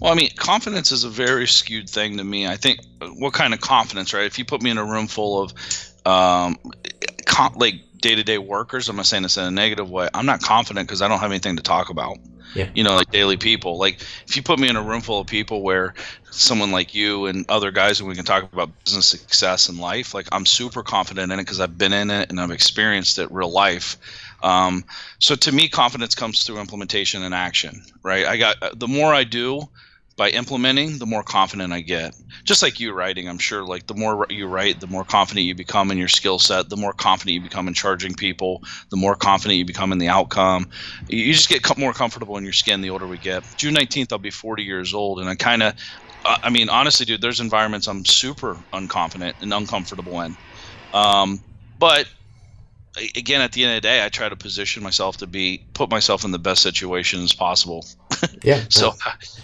Well, 0.00 0.10
I 0.10 0.16
mean, 0.16 0.30
confidence 0.36 0.90
is 0.90 1.04
a 1.04 1.08
very 1.08 1.46
skewed 1.46 1.88
thing 1.88 2.16
to 2.16 2.24
me. 2.24 2.46
I 2.46 2.56
think 2.56 2.80
what 3.00 3.34
kind 3.34 3.54
of 3.54 3.60
confidence, 3.60 4.12
right? 4.12 4.26
If 4.26 4.38
you 4.38 4.44
put 4.44 4.62
me 4.62 4.70
in 4.70 4.78
a 4.78 4.84
room 4.84 5.06
full 5.06 5.42
of 5.42 5.52
um, 6.06 6.56
con- 7.26 7.54
like 7.56 7.74
day 8.00 8.14
to 8.14 8.24
day 8.24 8.38
workers, 8.38 8.88
I'm 8.88 8.96
not 8.96 9.06
saying 9.06 9.22
this 9.22 9.36
in 9.36 9.44
a 9.44 9.50
negative 9.50 9.90
way. 9.90 10.08
I'm 10.14 10.26
not 10.26 10.40
confident 10.40 10.88
because 10.88 11.02
I 11.02 11.08
don't 11.08 11.20
have 11.20 11.30
anything 11.30 11.56
to 11.56 11.62
talk 11.62 11.90
about. 11.90 12.18
Yeah. 12.54 12.70
You 12.74 12.84
know, 12.84 12.96
like 12.96 13.10
daily 13.10 13.36
people. 13.36 13.78
Like 13.78 14.00
if 14.26 14.36
you 14.36 14.42
put 14.42 14.58
me 14.58 14.68
in 14.68 14.76
a 14.76 14.82
room 14.82 15.00
full 15.00 15.20
of 15.20 15.26
people 15.26 15.62
where 15.62 15.94
someone 16.30 16.70
like 16.70 16.94
you 16.94 17.26
and 17.26 17.44
other 17.48 17.70
guys 17.70 18.00
and 18.00 18.08
we 18.08 18.14
can 18.14 18.24
talk 18.24 18.50
about 18.52 18.70
business 18.84 19.06
success 19.06 19.68
and 19.68 19.78
life, 19.78 20.14
like 20.14 20.28
I'm 20.32 20.46
super 20.46 20.82
confident 20.82 21.32
in 21.32 21.38
it 21.38 21.42
because 21.42 21.60
I've 21.60 21.78
been 21.78 21.92
in 21.92 22.10
it 22.10 22.30
and 22.30 22.40
I've 22.40 22.50
experienced 22.50 23.18
it 23.18 23.30
real 23.30 23.50
life. 23.50 23.96
Um, 24.42 24.84
so 25.18 25.34
to 25.34 25.52
me, 25.52 25.68
confidence 25.68 26.14
comes 26.14 26.44
through 26.44 26.58
implementation 26.58 27.22
and 27.22 27.34
action, 27.34 27.82
right? 28.02 28.26
I 28.26 28.36
got 28.36 28.56
the 28.78 28.88
more 28.88 29.14
I 29.14 29.24
do 29.24 29.68
by 30.16 30.30
implementing, 30.30 30.98
the 30.98 31.06
more 31.06 31.22
confident 31.22 31.72
I 31.72 31.80
get. 31.80 32.14
Just 32.44 32.62
like 32.62 32.80
you 32.80 32.92
writing, 32.92 33.28
I'm 33.28 33.38
sure. 33.38 33.64
Like 33.64 33.86
the 33.86 33.94
more 33.94 34.26
you 34.28 34.46
write, 34.46 34.80
the 34.80 34.86
more 34.86 35.04
confident 35.04 35.46
you 35.46 35.54
become 35.54 35.90
in 35.90 35.98
your 35.98 36.08
skill 36.08 36.38
set. 36.38 36.68
The 36.68 36.76
more 36.76 36.92
confident 36.92 37.34
you 37.34 37.40
become 37.40 37.68
in 37.68 37.74
charging 37.74 38.14
people. 38.14 38.62
The 38.90 38.96
more 38.96 39.14
confident 39.14 39.58
you 39.58 39.64
become 39.64 39.92
in 39.92 39.98
the 39.98 40.08
outcome. 40.08 40.68
You 41.08 41.32
just 41.32 41.48
get 41.48 41.78
more 41.78 41.92
comfortable 41.92 42.36
in 42.36 42.44
your 42.44 42.52
skin 42.52 42.80
the 42.80 42.90
older 42.90 43.06
we 43.06 43.18
get. 43.18 43.42
June 43.56 43.74
19th, 43.74 44.12
I'll 44.12 44.18
be 44.18 44.30
40 44.30 44.62
years 44.62 44.92
old, 44.92 45.20
and 45.20 45.28
I 45.28 45.34
kind 45.34 45.62
of, 45.62 45.74
I 46.24 46.50
mean, 46.50 46.68
honestly, 46.68 47.06
dude, 47.06 47.20
there's 47.20 47.40
environments 47.40 47.86
I'm 47.86 48.04
super 48.04 48.56
unconfident 48.72 49.34
and 49.40 49.52
uncomfortable 49.52 50.20
in. 50.20 50.36
Um, 50.92 51.42
but 51.78 52.06
again, 53.16 53.40
at 53.40 53.52
the 53.52 53.64
end 53.64 53.76
of 53.76 53.82
the 53.82 53.88
day, 53.88 54.04
I 54.04 54.08
try 54.08 54.28
to 54.28 54.36
position 54.36 54.82
myself 54.82 55.16
to 55.18 55.26
be 55.26 55.64
put 55.74 55.90
myself 55.90 56.24
in 56.24 56.30
the 56.30 56.38
best 56.38 56.62
situation 56.62 57.22
as 57.22 57.32
possible. 57.32 57.86
Yeah. 58.42 58.64
So, 58.68 58.94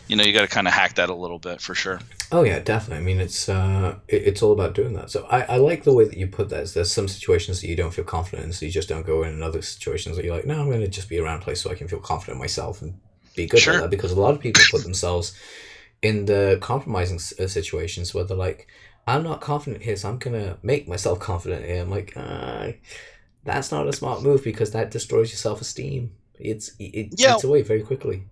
you 0.08 0.16
know, 0.16 0.24
you 0.24 0.32
got 0.32 0.40
to 0.42 0.48
kind 0.48 0.66
of 0.66 0.74
hack 0.74 0.94
that 0.96 1.08
a 1.08 1.14
little 1.14 1.38
bit 1.38 1.60
for 1.60 1.74
sure. 1.74 2.00
Oh 2.32 2.42
yeah, 2.42 2.58
definitely. 2.58 3.02
I 3.02 3.06
mean, 3.06 3.20
it's 3.20 3.48
uh, 3.48 3.96
it, 4.08 4.22
it's 4.28 4.42
all 4.42 4.52
about 4.52 4.74
doing 4.74 4.92
that. 4.94 5.10
So 5.10 5.24
I, 5.30 5.42
I 5.42 5.56
like 5.58 5.84
the 5.84 5.92
way 5.92 6.04
that 6.04 6.16
you 6.16 6.26
put 6.26 6.48
that. 6.50 6.62
Is 6.62 6.74
there's 6.74 6.92
some 6.92 7.08
situations 7.08 7.60
that 7.60 7.68
you 7.68 7.76
don't 7.76 7.94
feel 7.94 8.04
confident 8.04 8.46
in, 8.46 8.52
so 8.52 8.66
you 8.66 8.72
just 8.72 8.88
don't 8.88 9.06
go 9.06 9.22
in, 9.22 9.30
and 9.34 9.42
other 9.42 9.62
situations 9.62 10.16
that 10.16 10.24
you're 10.24 10.34
like, 10.36 10.46
no, 10.46 10.60
I'm 10.60 10.66
going 10.68 10.80
to 10.80 10.88
just 10.88 11.08
be 11.08 11.18
around 11.18 11.40
a 11.40 11.44
place 11.44 11.60
so 11.62 11.70
I 11.70 11.74
can 11.74 11.88
feel 11.88 12.00
confident 12.00 12.38
myself 12.38 12.82
and 12.82 12.98
be 13.36 13.46
good 13.46 13.60
Sure. 13.60 13.74
at 13.74 13.80
that. 13.82 13.90
Because 13.90 14.12
a 14.12 14.20
lot 14.20 14.34
of 14.34 14.40
people 14.40 14.62
put 14.70 14.82
themselves 14.82 15.36
in 16.02 16.26
the 16.26 16.58
compromising 16.60 17.16
s- 17.16 17.38
uh, 17.40 17.46
situations 17.48 18.12
where 18.14 18.24
they're 18.24 18.36
like, 18.36 18.66
I'm 19.06 19.22
not 19.22 19.40
confident 19.40 19.82
here, 19.82 19.96
so 19.96 20.08
I'm 20.10 20.18
going 20.18 20.38
to 20.40 20.58
make 20.62 20.86
myself 20.88 21.18
confident 21.30 21.64
here. 21.64 21.80
I'm 21.82 21.90
like, 21.90 22.12
uh, 22.16 22.72
that's 23.44 23.70
not 23.72 23.88
a 23.88 23.92
smart 23.92 24.22
move 24.22 24.44
because 24.44 24.72
that 24.72 24.90
destroys 24.90 25.30
your 25.30 25.38
self 25.38 25.60
esteem. 25.62 26.12
It's 26.38 26.68
it, 26.78 26.94
it 26.94 27.14
Yeah. 27.16 27.34
eats 27.34 27.44
away 27.44 27.62
very 27.62 27.82
quickly. 27.82 28.24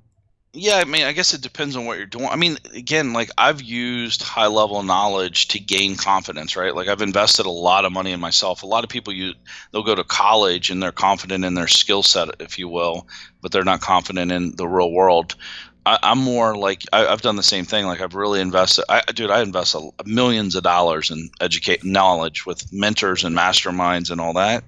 Yeah, 0.58 0.76
I 0.76 0.84
mean, 0.84 1.04
I 1.04 1.12
guess 1.12 1.34
it 1.34 1.42
depends 1.42 1.76
on 1.76 1.84
what 1.84 1.98
you're 1.98 2.06
doing. 2.06 2.28
I 2.28 2.36
mean, 2.36 2.56
again, 2.74 3.12
like 3.12 3.30
I've 3.36 3.60
used 3.60 4.22
high 4.22 4.46
level 4.46 4.82
knowledge 4.82 5.48
to 5.48 5.58
gain 5.58 5.96
confidence, 5.96 6.56
right? 6.56 6.74
Like 6.74 6.88
I've 6.88 7.02
invested 7.02 7.44
a 7.44 7.50
lot 7.50 7.84
of 7.84 7.92
money 7.92 8.10
in 8.10 8.20
myself. 8.20 8.62
A 8.62 8.66
lot 8.66 8.82
of 8.82 8.88
people 8.88 9.12
you 9.12 9.34
they'll 9.70 9.82
go 9.82 9.94
to 9.94 10.02
college 10.02 10.70
and 10.70 10.82
they're 10.82 10.92
confident 10.92 11.44
in 11.44 11.52
their 11.52 11.68
skill 11.68 12.02
set, 12.02 12.30
if 12.40 12.58
you 12.58 12.68
will, 12.68 13.06
but 13.42 13.52
they're 13.52 13.64
not 13.64 13.82
confident 13.82 14.32
in 14.32 14.56
the 14.56 14.66
real 14.66 14.92
world. 14.92 15.36
I, 15.84 15.98
I'm 16.02 16.18
more 16.18 16.56
like 16.56 16.84
I, 16.90 17.06
I've 17.06 17.20
done 17.20 17.36
the 17.36 17.42
same 17.42 17.66
thing. 17.66 17.84
Like 17.84 18.00
I've 18.00 18.14
really 18.14 18.40
invested. 18.40 18.86
I, 18.88 19.02
dude, 19.12 19.30
I 19.30 19.42
invest 19.42 19.74
a, 19.74 19.90
millions 20.06 20.56
of 20.56 20.62
dollars 20.62 21.10
in 21.10 21.28
educate 21.42 21.84
knowledge 21.84 22.46
with 22.46 22.72
mentors 22.72 23.24
and 23.24 23.36
masterminds 23.36 24.10
and 24.10 24.22
all 24.22 24.32
that. 24.32 24.64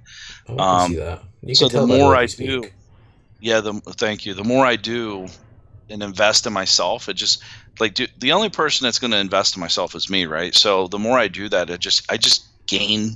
Oh, 0.50 0.58
Um, 0.58 0.92
see 0.92 0.98
that. 0.98 1.22
So 1.54 1.68
the 1.68 1.86
more 1.86 2.14
I 2.14 2.26
speak. 2.26 2.48
do, 2.48 2.70
yeah 3.40 3.60
the 3.60 3.74
thank 3.74 4.26
you 4.26 4.34
the 4.34 4.44
more 4.44 4.66
i 4.66 4.76
do 4.76 5.28
and 5.90 6.02
invest 6.02 6.46
in 6.46 6.52
myself 6.52 7.08
it 7.08 7.14
just 7.14 7.42
like 7.80 7.94
do, 7.94 8.06
the 8.18 8.32
only 8.32 8.48
person 8.48 8.84
that's 8.84 8.98
going 8.98 9.10
to 9.10 9.16
invest 9.18 9.56
in 9.56 9.60
myself 9.60 9.94
is 9.94 10.10
me 10.10 10.26
right 10.26 10.54
so 10.54 10.86
the 10.88 10.98
more 10.98 11.18
i 11.18 11.28
do 11.28 11.48
that 11.48 11.70
it 11.70 11.80
just 11.80 12.10
i 12.10 12.16
just 12.16 12.46
gain 12.66 13.12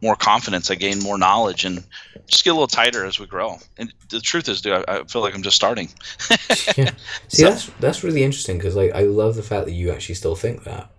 more 0.00 0.14
confidence 0.16 0.70
i 0.70 0.74
gain 0.74 0.98
more 1.00 1.18
knowledge 1.18 1.64
and 1.64 1.84
just 2.26 2.44
get 2.44 2.50
a 2.50 2.54
little 2.54 2.66
tighter 2.66 3.04
as 3.04 3.18
we 3.18 3.26
grow 3.26 3.56
and 3.78 3.92
the 4.10 4.20
truth 4.20 4.48
is 4.48 4.60
dude 4.60 4.72
i, 4.88 4.96
I 5.00 5.04
feel 5.04 5.22
like 5.22 5.34
i'm 5.34 5.42
just 5.42 5.56
starting 5.56 5.88
yeah. 6.76 6.90
See, 7.28 7.42
So- 7.42 7.48
that's 7.50 7.66
that's 7.80 8.04
really 8.04 8.22
interesting 8.24 8.58
because 8.58 8.76
like 8.76 8.92
I 8.94 9.02
love 9.02 9.34
the 9.36 9.42
fact 9.42 9.66
that 9.66 9.72
you 9.72 9.90
actually 9.90 10.14
still 10.16 10.36
think 10.36 10.64
that. 10.64 10.90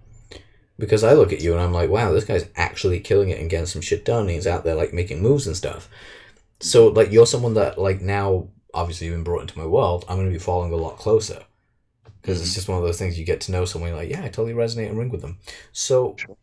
Because 0.79 1.03
I 1.03 1.13
look 1.13 1.31
at 1.31 1.39
you 1.41 1.53
and 1.53 1.61
I'm 1.61 1.71
like, 1.71 1.91
wow, 1.91 2.11
this 2.11 2.23
guy's 2.25 2.47
actually 2.55 2.99
killing 2.99 3.29
it 3.29 3.39
and 3.39 3.47
getting 3.49 3.67
some 3.67 3.81
shit 3.83 4.03
done. 4.03 4.27
He's 4.27 4.47
out 4.47 4.63
there 4.63 4.73
like 4.73 4.91
making 4.91 5.21
moves 5.21 5.45
and 5.45 5.55
stuff. 5.55 5.87
So 6.59 6.87
like 6.87 7.11
you're 7.11 7.27
someone 7.27 7.53
that 7.53 7.77
like 7.77 8.01
now 8.01 8.47
obviously 8.73 9.09
been 9.09 9.23
brought 9.23 9.41
into 9.41 9.57
my 9.57 9.65
world. 9.65 10.05
I'm 10.07 10.17
going 10.17 10.27
to 10.27 10.33
be 10.33 10.39
following 10.39 10.73
a 10.73 10.77
lot 10.77 10.97
closer 10.97 11.43
because 12.21 12.41
it's 12.41 12.53
just 12.53 12.67
one 12.67 12.77
of 12.77 12.83
those 12.83 12.97
things 12.99 13.19
you 13.19 13.25
get 13.25 13.41
to 13.41 13.51
know 13.51 13.65
someone 13.65 13.93
like, 13.95 14.09
yeah, 14.09 14.19
I 14.23 14.29
totally 14.29 14.53
resonate 14.53 14.89
and 14.89 14.97
ring 14.97 15.09
with 15.09 15.21
them. 15.21 15.37
So. 15.71 16.15
Sure. 16.17 16.37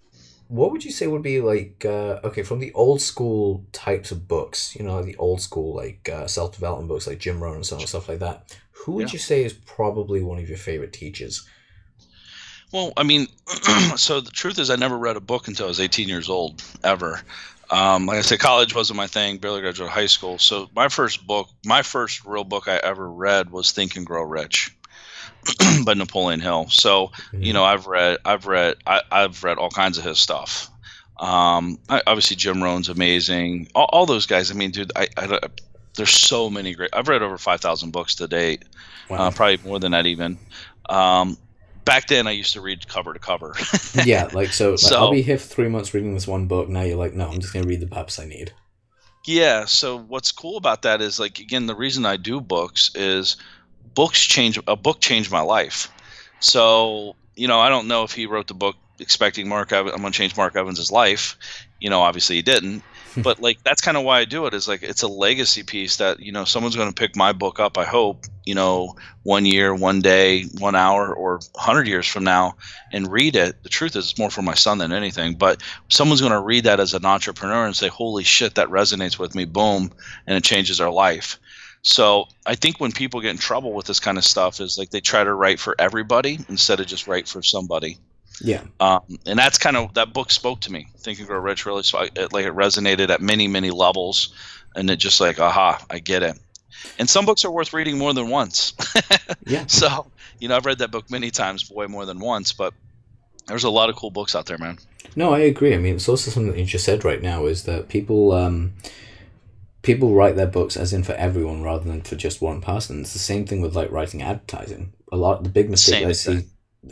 What 0.49 0.73
would 0.73 0.85
you 0.85 0.91
say 0.91 1.07
would 1.07 1.23
be 1.23 1.41
like 1.41 1.85
uh, 1.85 2.19
okay 2.25 2.43
from 2.43 2.59
the 2.59 2.73
old 2.73 3.01
school 3.01 3.65
types 3.71 4.11
of 4.11 4.27
books, 4.27 4.75
you 4.75 4.85
know, 4.85 5.01
the 5.01 5.15
old 5.17 5.41
school 5.41 5.77
like 5.77 6.09
uh, 6.13 6.27
self 6.27 6.55
development 6.55 6.89
books 6.89 7.07
like 7.07 7.21
Jim 7.21 7.41
Rohn 7.41 7.55
and 7.55 7.65
so 7.65 7.79
on 7.79 7.87
stuff 7.87 8.09
like 8.09 8.19
that? 8.19 8.59
Who 8.73 8.93
would 8.95 9.11
Yeah. 9.11 9.13
you 9.13 9.19
say 9.21 9.45
is 9.45 9.53
probably 9.53 10.23
one 10.25 10.39
of 10.41 10.49
your 10.49 10.59
favorite 10.59 10.93
teachers? 10.93 11.47
Well, 12.73 12.93
I 12.97 13.03
mean, 13.03 13.27
so 13.97 14.21
the 14.21 14.31
truth 14.33 14.59
is, 14.59 14.71
I 14.71 14.77
never 14.77 14.99
read 14.99 15.17
a 15.17 15.21
book 15.21 15.49
until 15.49 15.67
I 15.67 15.69
was 15.69 15.81
18 15.81 16.09
years 16.09 16.29
old, 16.29 16.63
ever. 16.85 17.21
Um, 17.71 18.07
like 18.07 18.19
I 18.19 18.23
said, 18.23 18.41
college 18.41 18.75
wasn't 18.75 18.97
my 18.97 19.07
thing. 19.07 19.39
Barely 19.39 19.61
graduated 19.61 19.93
high 19.93 20.07
school. 20.07 20.39
So 20.39 20.69
my 20.75 20.89
first 20.89 21.27
book, 21.27 21.49
my 21.65 21.83
first 21.83 22.25
real 22.25 22.45
book 22.45 22.67
I 22.67 22.77
ever 22.77 23.09
read 23.09 23.51
was 23.51 23.71
Think 23.71 23.97
and 23.97 24.05
Grow 24.05 24.25
Rich 24.25 24.77
by 25.85 25.95
Napoleon 25.95 26.41
Hill. 26.41 26.69
So 26.69 27.13
you 27.33 27.53
know, 27.53 27.65
I've 27.65 27.87
read, 27.87 28.19
I've 28.25 28.47
read, 28.47 28.77
I, 28.87 29.03
I've 29.11 29.43
read 29.45 29.59
all 29.59 29.71
kinds 29.71 29.99
of 29.99 30.05
his 30.05 30.19
stuff. 30.19 30.69
Um, 31.19 31.79
I, 31.89 32.03
obviously, 32.07 32.37
Jim 32.37 32.63
Rohn's 32.63 32.89
amazing. 32.89 33.69
All, 33.75 33.89
all 33.93 34.07
those 34.07 34.27
guys. 34.27 34.51
I 34.51 34.55
mean, 34.55 34.71
dude, 34.71 34.91
I, 34.97 35.09
I, 35.17 35.39
there's 35.95 36.11
so 36.11 36.49
many 36.51 36.75
great. 36.75 36.91
I've 36.93 37.09
read 37.09 37.23
over 37.23 37.37
5,000 37.37 37.91
books 37.91 38.17
to 38.17 38.27
date 38.27 38.65
wow. 39.09 39.19
uh, 39.19 39.31
probably 39.31 39.59
more 39.69 39.79
than 39.79 39.93
that 39.93 40.07
even. 40.07 40.39
Um, 40.89 41.37
back 41.85 42.09
then 42.09 42.27
I 42.27 42.33
used 42.33 42.53
to 42.55 42.61
read 42.61 42.87
cover 42.89 43.13
to 43.13 43.19
cover. 43.19 43.55
yeah, 44.05 44.29
like 44.33 44.53
so, 44.53 44.71
like, 44.71 44.79
so 44.79 44.97
I'll 44.97 45.11
be 45.11 45.23
here 45.23 45.39
for 45.39 45.47
three 45.47 45.69
months 45.69 45.95
reading 45.95 46.15
this 46.15 46.27
one 46.27 46.47
book. 46.47 46.69
Now 46.69 46.83
you're 46.83 46.97
like, 46.97 47.15
no, 47.15 47.29
I'm 47.29 47.41
just 47.41 47.53
gonna 47.53 47.67
read 47.67 47.81
the 47.81 47.87
purpose 47.87 48.19
I 48.19 48.27
need. 48.27 48.53
Yeah. 49.27 49.67
So 49.67 49.99
what's 49.99 50.33
cool 50.33 50.57
about 50.57 50.83
that 50.83 51.01
is 51.01 51.21
like 51.21 51.39
again 51.39 51.67
the 51.67 51.75
reason 51.75 52.07
I 52.07 52.17
do 52.17 52.41
books 52.41 52.91
is 52.95 53.37
books 53.95 54.25
change 54.25 54.59
a 54.67 54.77
book 54.77 55.01
changed 55.01 55.31
my 55.31 55.41
life. 55.41 55.89
So 56.41 57.17
you 57.37 57.49
know 57.49 57.61
I 57.61 57.69
don't 57.69 57.89
know 57.89 58.05
if 58.05 58.13
he 58.13 58.27
wrote 58.27 58.49
the 58.49 58.55
book 58.55 58.77
expecting 58.99 59.49
Mark 59.49 59.73
Evans, 59.73 59.95
I'm 59.95 60.03
gonna 60.03 60.13
change 60.13 60.37
Mark 60.37 60.57
Evans's 60.57 60.93
life. 60.93 61.37
You 61.81 61.91
know, 61.91 62.01
obviously 62.01 62.37
he 62.37 62.43
didn't. 62.43 62.83
but 63.23 63.41
like 63.41 63.63
that's 63.65 63.81
kind 63.81 63.97
of 63.97 64.05
why 64.05 64.21
I 64.21 64.25
do 64.25 64.47
it 64.47 64.55
is 64.55 64.69
like 64.69 64.83
it's 64.83 65.03
a 65.03 65.09
legacy 65.09 65.63
piece 65.63 65.97
that 65.97 66.21
you 66.21 66.33
know 66.33 66.45
someone's 66.45 66.77
going 66.77 66.93
to 66.93 66.95
pick 66.95 67.17
my 67.17 67.33
book 67.33 67.59
up. 67.59 67.79
I 67.79 67.85
hope 67.85 68.27
you 68.45 68.55
know 68.55 68.97
one 69.23 69.47
year, 69.47 69.75
one 69.75 70.01
day, 70.01 70.45
one 70.59 70.75
hour, 70.75 71.15
or 71.15 71.41
hundred 71.57 71.89
years 71.89 72.07
from 72.07 72.25
now 72.25 72.57
and 72.93 73.11
read 73.11 73.37
it. 73.37 73.63
The 73.63 73.69
truth 73.69 73.97
is, 73.97 74.11
it's 74.11 74.19
more 74.19 74.31
for 74.31 74.43
my 74.43 74.55
son 74.55 74.79
than 74.79 74.93
anything. 74.93 75.35
But 75.35 75.63
someone's 75.89 76.21
going 76.21 76.33
to 76.33 76.41
read 76.41 76.65
that 76.65 76.81
as 76.81 76.95
an 76.95 77.05
entrepreneur 77.05 77.67
and 77.67 77.77
say, 77.77 77.89
"Holy 77.89 78.25
shit, 78.25 78.55
that 78.55 78.69
resonates 78.69 79.19
with 79.19 79.35
me!" 79.35 79.45
Boom, 79.45 79.91
and 80.27 80.37
it 80.37 80.45
changes 80.45 80.79
their 80.79 80.91
life. 80.91 81.39
So 81.83 82.27
I 82.47 82.55
think 82.55 82.79
when 82.79 82.93
people 82.93 83.21
get 83.21 83.31
in 83.31 83.39
trouble 83.39 83.73
with 83.73 83.87
this 83.87 84.01
kind 84.01 84.19
of 84.19 84.25
stuff 84.25 84.61
is 84.61 84.77
like 84.77 84.91
they 84.91 85.01
try 85.01 85.25
to 85.25 85.33
write 85.33 85.59
for 85.59 85.75
everybody 85.79 86.39
instead 86.49 86.81
of 86.81 86.87
just 86.87 87.07
write 87.07 87.27
for 87.27 87.43
somebody. 87.43 87.99
Yeah. 88.41 88.63
Um, 88.79 89.03
and 89.27 89.39
that's 89.39 89.59
kind 89.59 89.77
of 89.77 89.95
that 89.95 90.13
book 90.13 90.31
spoke 90.31 90.61
to 90.63 90.73
me. 90.73 90.87
Think 90.99 91.19
and 91.19 91.29
Grow 91.29 91.39
Rich 91.39 91.67
really 91.67 91.83
so 91.83 92.01
it, 92.01 92.33
like 92.33 92.47
it 92.47 92.55
resonated 92.55 93.11
at 93.11 93.21
many 93.21 93.49
many 93.49 93.71
levels, 93.71 94.35
and 94.75 94.89
it 94.91 94.97
just 94.97 95.21
like 95.21 95.39
aha, 95.39 95.85
I 95.91 95.99
get 95.99 96.23
it. 96.23 96.39
And 96.99 97.09
some 97.09 97.27
books 97.27 97.45
are 97.45 97.51
worth 97.51 97.73
reading 97.73 97.99
more 97.99 98.15
than 98.15 98.29
once. 98.29 98.73
yeah. 99.47 99.67
So 99.67 100.07
you 100.39 100.49
know 100.49 100.57
I've 100.57 100.67
read 100.67 100.79
that 100.79 100.91
book 100.91 101.11
many 101.11 101.31
times, 101.31 101.71
way 101.71 101.87
more 101.87 102.07
than 102.07 102.19
once, 102.19 102.53
but 102.53 102.73
there's 103.47 103.65
a 103.65 103.71
lot 103.71 103.91
of 103.91 103.97
cool 103.97 104.11
books 104.11 104.35
out 104.35 104.47
there, 104.47 104.59
man. 104.59 104.79
No, 105.17 105.33
I 105.33 105.41
agree. 105.41 105.75
I 105.75 105.79
mean, 105.79 105.97
it's 105.97 106.09
also 106.09 106.31
something 106.31 106.53
that 106.53 106.59
you 106.59 106.65
just 106.65 106.85
said 106.85 107.05
right 107.05 107.23
now 107.23 107.47
is 107.47 107.65
that 107.65 107.89
people. 107.89 108.33
Um, 108.33 108.73
people 109.83 110.15
write 110.15 110.37
their 110.37 110.47
books 110.47 110.77
as 110.77 110.93
in 110.93 111.03
for 111.03 111.13
everyone 111.13 111.63
rather 111.63 111.89
than 111.89 112.03
for 112.03 112.15
just 112.15 112.43
one 112.43 112.61
person. 112.61 113.01
It's 113.01 113.15
the 113.15 113.19
same 113.19 113.47
thing 113.47 113.63
with 113.63 113.75
like 113.75 113.91
writing 113.91 114.21
advertising. 114.21 114.93
A 115.11 115.17
lot 115.17 115.43
the 115.43 115.49
big 115.49 115.71
mistake 115.71 116.01
same 116.01 116.09
I 116.09 116.13
see 116.13 116.37
uh, 116.37 116.43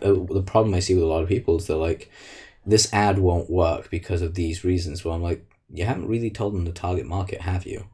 Uh, 0.03 0.15
the 0.31 0.43
problem 0.45 0.75
I 0.75 0.81
see 0.81 0.95
with 0.95 1.05
a 1.05 1.07
lot 1.07 1.23
of 1.23 1.29
people 1.29 1.57
is 1.57 1.67
they're 1.67 1.77
like, 1.77 2.11
this 2.67 2.93
ad 2.93 3.19
won't 3.19 3.51
work 3.51 3.91
because 3.91 4.23
of 4.23 4.35
these 4.35 4.65
reasons. 4.65 5.05
Well, 5.05 5.15
I'm 5.15 5.23
like, 5.23 5.45
you 5.73 5.85
haven't 5.85 6.09
really 6.09 6.31
told 6.31 6.55
them 6.55 6.65
the 6.65 6.73
target 6.73 7.07
market, 7.07 7.41
have 7.41 7.67
you? 7.67 7.87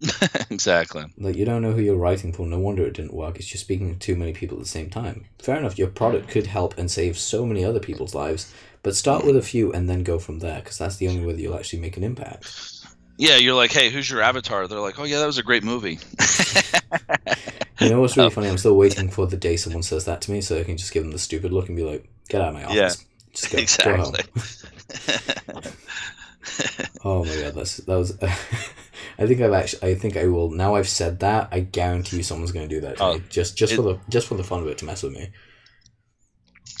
exactly. 0.50 1.04
Like 1.16 1.36
you 1.36 1.44
don't 1.44 1.62
know 1.62 1.72
who 1.72 1.80
you're 1.80 1.96
writing 1.96 2.32
for. 2.32 2.46
No 2.46 2.58
wonder 2.58 2.84
it 2.84 2.94
didn't 2.94 3.14
work. 3.14 3.36
It's 3.36 3.46
just 3.46 3.64
speaking 3.64 3.92
to 3.92 3.98
too 3.98 4.16
many 4.16 4.32
people 4.32 4.58
at 4.58 4.64
the 4.64 4.68
same 4.68 4.90
time. 4.90 5.26
Fair 5.38 5.56
enough. 5.56 5.78
Your 5.78 5.88
product 5.88 6.28
could 6.28 6.46
help 6.46 6.76
and 6.76 6.90
save 6.90 7.18
so 7.18 7.46
many 7.46 7.64
other 7.64 7.80
people's 7.80 8.14
lives, 8.14 8.52
but 8.82 8.96
start 8.96 9.22
hmm. 9.22 9.28
with 9.28 9.36
a 9.36 9.42
few 9.42 9.72
and 9.72 9.88
then 9.88 10.02
go 10.02 10.18
from 10.18 10.40
there 10.40 10.60
because 10.60 10.78
that's 10.78 10.96
the 10.96 11.08
only 11.08 11.24
way 11.24 11.32
that 11.32 11.40
you'll 11.40 11.56
actually 11.56 11.80
make 11.80 11.96
an 11.96 12.04
impact. 12.04 12.71
Yeah, 13.18 13.36
you're 13.36 13.54
like, 13.54 13.72
hey, 13.72 13.90
who's 13.90 14.10
your 14.10 14.22
avatar? 14.22 14.66
They're 14.66 14.80
like, 14.80 14.98
oh 14.98 15.04
yeah, 15.04 15.20
that 15.20 15.26
was 15.26 15.38
a 15.38 15.42
great 15.42 15.62
movie. 15.62 15.98
You 17.82 17.90
know 17.90 18.00
what's 18.00 18.16
really 18.16 18.30
funny? 18.30 18.48
I'm 18.48 18.58
still 18.58 18.76
waiting 18.76 19.08
for 19.08 19.26
the 19.26 19.36
day 19.36 19.56
someone 19.56 19.82
says 19.82 20.04
that 20.04 20.20
to 20.22 20.30
me, 20.30 20.40
so 20.40 20.58
I 20.58 20.64
can 20.64 20.76
just 20.76 20.92
give 20.92 21.02
them 21.02 21.12
the 21.12 21.18
stupid 21.18 21.52
look 21.52 21.68
and 21.68 21.76
be 21.76 21.82
like, 21.82 22.08
"Get 22.28 22.40
out 22.40 22.48
of 22.48 22.54
my 22.54 22.64
office." 22.64 22.76
Yeah, 22.76 22.90
just 23.32 23.50
go, 23.50 23.58
exactly. 23.58 24.22
Go 25.48 25.60
oh 27.04 27.24
my 27.24 27.34
god, 27.40 27.54
that's 27.54 27.78
that 27.78 27.96
was. 27.96 28.16
I 28.22 29.26
think 29.26 29.40
I've 29.40 29.52
actually. 29.52 29.90
I 29.90 29.94
think 29.94 30.16
I 30.16 30.26
will. 30.26 30.50
Now 30.50 30.76
I've 30.76 30.88
said 30.88 31.20
that. 31.20 31.48
I 31.50 31.60
guarantee 31.60 32.18
you, 32.18 32.22
someone's 32.22 32.52
going 32.52 32.68
to 32.68 32.74
do 32.74 32.80
that 32.82 32.98
to 32.98 33.04
oh, 33.04 33.14
me 33.14 33.22
just 33.28 33.56
just 33.56 33.72
it, 33.72 33.76
for 33.76 33.82
the 33.82 33.98
just 34.08 34.28
for 34.28 34.36
the 34.36 34.44
fun 34.44 34.60
of 34.60 34.68
it 34.68 34.78
to 34.78 34.84
mess 34.84 35.02
with 35.02 35.14
me. 35.14 35.30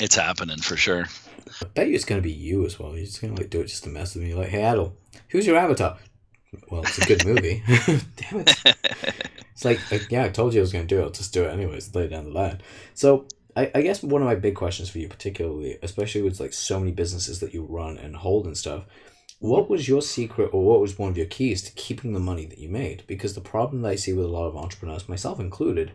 It's 0.00 0.16
happening 0.16 0.58
for 0.58 0.76
sure. 0.76 1.06
I 1.60 1.64
bet 1.74 1.88
you 1.88 1.94
it's 1.94 2.04
going 2.04 2.20
to 2.20 2.26
be 2.26 2.32
you 2.32 2.64
as 2.64 2.78
well. 2.78 2.94
You're 2.96 3.06
just 3.06 3.20
going 3.20 3.34
to 3.34 3.42
like 3.42 3.50
do 3.50 3.60
it 3.60 3.66
just 3.66 3.84
to 3.84 3.90
mess 3.90 4.14
with 4.14 4.24
me. 4.24 4.34
Like, 4.34 4.48
hey, 4.48 4.62
Adel, 4.62 4.94
who's 5.28 5.46
your 5.46 5.56
avatar? 5.56 5.98
Well, 6.70 6.82
it's 6.82 6.98
a 6.98 7.06
good 7.06 7.24
movie. 7.24 7.62
Damn 7.66 8.40
it. 8.40 8.76
It's 9.52 9.64
like, 9.64 9.90
like, 9.90 10.10
yeah, 10.10 10.24
I 10.24 10.28
told 10.28 10.54
you 10.54 10.60
I 10.60 10.62
was 10.62 10.72
going 10.72 10.86
to 10.86 10.94
do 10.94 11.00
it. 11.00 11.04
I'll 11.04 11.10
just 11.10 11.32
do 11.32 11.44
it 11.44 11.52
anyways, 11.52 11.94
lay 11.94 12.08
down 12.08 12.24
the 12.24 12.30
line. 12.30 12.60
So, 12.94 13.26
I, 13.56 13.70
I 13.74 13.82
guess 13.82 14.02
one 14.02 14.22
of 14.22 14.26
my 14.26 14.34
big 14.34 14.54
questions 14.54 14.88
for 14.88 14.98
you, 14.98 15.08
particularly, 15.08 15.78
especially 15.82 16.22
with 16.22 16.40
like 16.40 16.52
so 16.52 16.78
many 16.78 16.90
businesses 16.90 17.40
that 17.40 17.52
you 17.52 17.64
run 17.64 17.98
and 17.98 18.16
hold 18.16 18.46
and 18.46 18.56
stuff, 18.56 18.84
what 19.40 19.68
was 19.68 19.88
your 19.88 20.02
secret 20.02 20.50
or 20.52 20.64
what 20.64 20.80
was 20.80 20.98
one 20.98 21.10
of 21.10 21.16
your 21.16 21.26
keys 21.26 21.62
to 21.62 21.72
keeping 21.72 22.12
the 22.12 22.20
money 22.20 22.46
that 22.46 22.58
you 22.58 22.68
made? 22.68 23.02
Because 23.06 23.34
the 23.34 23.40
problem 23.40 23.82
that 23.82 23.90
I 23.90 23.96
see 23.96 24.12
with 24.12 24.24
a 24.24 24.28
lot 24.28 24.46
of 24.46 24.56
entrepreneurs, 24.56 25.08
myself 25.08 25.40
included, 25.40 25.92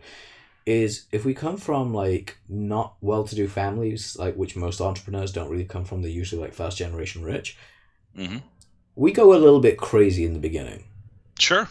is 0.66 1.06
if 1.12 1.24
we 1.24 1.32
come 1.32 1.56
from 1.56 1.94
like 1.94 2.36
not 2.48 2.96
well 3.00 3.24
to 3.24 3.34
do 3.34 3.48
families, 3.48 4.16
like 4.18 4.34
which 4.34 4.54
most 4.54 4.82
entrepreneurs 4.82 5.32
don't 5.32 5.48
really 5.48 5.64
come 5.64 5.84
from, 5.84 6.02
they're 6.02 6.10
usually 6.10 6.42
like 6.42 6.52
first 6.52 6.76
generation 6.76 7.24
rich. 7.24 7.56
Mm-hmm. 8.16 8.38
We 8.98 9.12
go 9.12 9.32
a 9.32 9.38
little 9.38 9.60
bit 9.60 9.78
crazy 9.78 10.24
in 10.24 10.32
the 10.32 10.40
beginning. 10.40 10.82
Sure. 11.38 11.68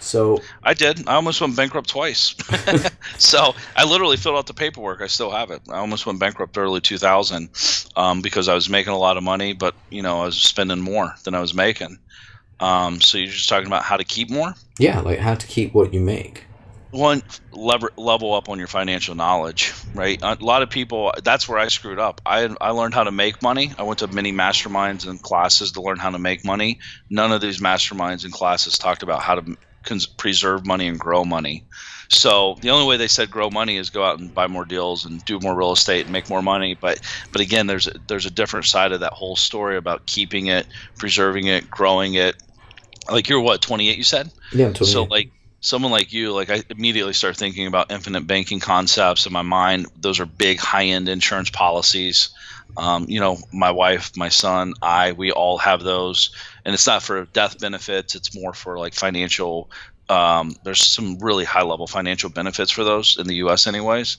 So 0.00 0.42
I 0.64 0.74
did. 0.74 1.08
I 1.08 1.14
almost 1.14 1.40
went 1.40 1.54
bankrupt 1.54 1.88
twice. 1.88 2.34
so 3.18 3.54
I 3.76 3.88
literally 3.88 4.16
filled 4.16 4.36
out 4.36 4.48
the 4.48 4.54
paperwork. 4.54 5.00
I 5.00 5.06
still 5.06 5.30
have 5.30 5.52
it. 5.52 5.62
I 5.70 5.78
almost 5.78 6.04
went 6.04 6.18
bankrupt 6.18 6.58
early 6.58 6.80
2000 6.80 7.48
um, 7.94 8.22
because 8.22 8.48
I 8.48 8.54
was 8.54 8.68
making 8.68 8.92
a 8.92 8.98
lot 8.98 9.16
of 9.16 9.22
money, 9.22 9.52
but 9.52 9.76
you 9.88 10.02
know 10.02 10.22
I 10.22 10.24
was 10.26 10.36
spending 10.36 10.80
more 10.80 11.14
than 11.22 11.36
I 11.36 11.40
was 11.40 11.54
making. 11.54 11.96
Um, 12.58 13.00
so 13.00 13.18
you're 13.18 13.28
just 13.28 13.48
talking 13.48 13.68
about 13.68 13.84
how 13.84 13.96
to 13.96 14.04
keep 14.04 14.28
more? 14.28 14.54
Yeah, 14.80 15.00
like 15.00 15.20
how 15.20 15.36
to 15.36 15.46
keep 15.46 15.74
what 15.74 15.94
you 15.94 16.00
make. 16.00 16.44
One 16.94 17.22
lever, 17.50 17.90
level 17.96 18.34
up 18.34 18.48
on 18.48 18.58
your 18.58 18.68
financial 18.68 19.16
knowledge, 19.16 19.74
right? 19.94 20.16
A 20.22 20.36
lot 20.40 20.62
of 20.62 20.70
people. 20.70 21.12
That's 21.24 21.48
where 21.48 21.58
I 21.58 21.66
screwed 21.66 21.98
up. 21.98 22.20
I 22.24 22.54
I 22.60 22.70
learned 22.70 22.94
how 22.94 23.02
to 23.02 23.10
make 23.10 23.42
money. 23.42 23.72
I 23.76 23.82
went 23.82 23.98
to 23.98 24.06
many 24.06 24.32
masterminds 24.32 25.04
and 25.08 25.20
classes 25.20 25.72
to 25.72 25.82
learn 25.82 25.98
how 25.98 26.10
to 26.10 26.20
make 26.20 26.44
money. 26.44 26.78
None 27.10 27.32
of 27.32 27.40
these 27.40 27.58
masterminds 27.58 28.22
and 28.22 28.32
classes 28.32 28.78
talked 28.78 29.02
about 29.02 29.22
how 29.22 29.34
to 29.34 29.56
cons- 29.82 30.06
preserve 30.06 30.66
money 30.66 30.86
and 30.86 30.98
grow 30.98 31.24
money. 31.24 31.64
So 32.08 32.56
the 32.60 32.70
only 32.70 32.86
way 32.86 32.96
they 32.96 33.08
said 33.08 33.28
grow 33.28 33.50
money 33.50 33.76
is 33.76 33.90
go 33.90 34.04
out 34.04 34.20
and 34.20 34.32
buy 34.32 34.46
more 34.46 34.64
deals 34.64 35.04
and 35.04 35.24
do 35.24 35.40
more 35.40 35.56
real 35.56 35.72
estate 35.72 36.02
and 36.02 36.12
make 36.12 36.30
more 36.30 36.42
money. 36.42 36.74
But 36.80 37.00
but 37.32 37.40
again, 37.40 37.66
there's 37.66 37.88
a, 37.88 37.94
there's 38.06 38.26
a 38.26 38.30
different 38.30 38.66
side 38.66 38.92
of 38.92 39.00
that 39.00 39.12
whole 39.12 39.34
story 39.36 39.76
about 39.76 40.06
keeping 40.06 40.46
it, 40.46 40.66
preserving 40.96 41.46
it, 41.46 41.68
growing 41.68 42.14
it. 42.14 42.36
Like 43.10 43.28
you're 43.28 43.40
what 43.40 43.62
28? 43.62 43.98
You 43.98 44.04
said. 44.04 44.30
Yeah, 44.52 44.66
I'm 44.66 44.74
28. 44.74 44.92
So 44.92 45.04
like 45.04 45.30
someone 45.64 45.90
like 45.90 46.12
you, 46.12 46.30
like 46.30 46.50
I 46.50 46.62
immediately 46.68 47.14
start 47.14 47.38
thinking 47.38 47.66
about 47.66 47.90
infinite 47.90 48.26
banking 48.26 48.60
concepts 48.60 49.24
in 49.24 49.32
my 49.32 49.40
mind. 49.40 49.86
Those 49.96 50.20
are 50.20 50.26
big 50.26 50.58
high 50.58 50.84
end 50.84 51.08
insurance 51.08 51.48
policies. 51.48 52.28
Um, 52.76 53.06
you 53.08 53.18
know, 53.18 53.38
my 53.50 53.70
wife, 53.70 54.14
my 54.14 54.28
son, 54.28 54.74
I, 54.82 55.12
we 55.12 55.32
all 55.32 55.56
have 55.58 55.82
those 55.82 56.30
and 56.66 56.74
it's 56.74 56.86
not 56.86 57.02
for 57.02 57.24
death 57.26 57.58
benefits. 57.58 58.14
It's 58.14 58.34
more 58.34 58.52
for 58.52 58.78
like 58.78 58.92
financial. 58.92 59.70
Um, 60.10 60.54
there's 60.64 60.82
some 60.82 61.18
really 61.18 61.46
high 61.46 61.62
level 61.62 61.86
financial 61.86 62.28
benefits 62.28 62.70
for 62.70 62.84
those 62.84 63.16
in 63.18 63.26
the 63.26 63.36
U.S. 63.36 63.66
anyways. 63.66 64.18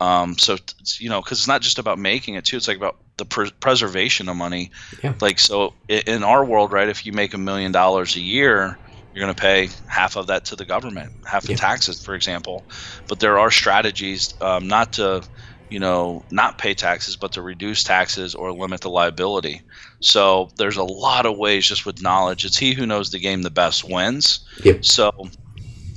Um, 0.00 0.38
so 0.38 0.56
you 0.98 1.08
know, 1.08 1.20
because 1.20 1.38
it's 1.38 1.46
not 1.46 1.62
just 1.62 1.78
about 1.78 1.98
making 2.00 2.34
it 2.34 2.44
too. 2.44 2.56
It's 2.56 2.66
like 2.66 2.78
about 2.78 2.96
the 3.16 3.26
pr- 3.26 3.54
preservation 3.60 4.28
of 4.28 4.36
money. 4.36 4.72
Yeah. 5.04 5.14
Like 5.20 5.38
so, 5.38 5.74
in 5.88 6.24
our 6.24 6.44
world, 6.44 6.72
right? 6.72 6.88
If 6.88 7.06
you 7.06 7.12
make 7.12 7.34
a 7.34 7.38
million 7.38 7.70
dollars 7.70 8.16
a 8.16 8.20
year, 8.20 8.78
you're 9.12 9.24
going 9.24 9.34
to 9.34 9.40
pay 9.40 9.68
half 9.86 10.16
of 10.16 10.28
that 10.28 10.44
to 10.46 10.56
the 10.56 10.64
government, 10.64 11.12
half 11.26 11.46
yeah. 11.46 11.52
in 11.52 11.58
taxes, 11.58 12.02
for 12.02 12.14
example. 12.14 12.64
But 13.08 13.20
there 13.20 13.38
are 13.38 13.50
strategies 13.50 14.34
um, 14.40 14.68
not 14.68 14.92
to 14.94 15.22
you 15.70 15.78
know, 15.78 16.24
not 16.30 16.58
pay 16.58 16.74
taxes, 16.74 17.16
but 17.16 17.32
to 17.32 17.42
reduce 17.42 17.84
taxes 17.84 18.34
or 18.34 18.52
limit 18.52 18.80
the 18.80 18.90
liability. 18.90 19.62
So 20.00 20.50
there's 20.56 20.76
a 20.76 20.84
lot 20.84 21.26
of 21.26 21.38
ways 21.38 21.66
just 21.66 21.86
with 21.86 22.02
knowledge. 22.02 22.44
It's 22.44 22.58
he 22.58 22.74
who 22.74 22.86
knows 22.86 23.10
the 23.10 23.20
game 23.20 23.42
the 23.42 23.50
best 23.50 23.88
wins. 23.88 24.40
Yep. 24.64 24.84
So, 24.84 25.28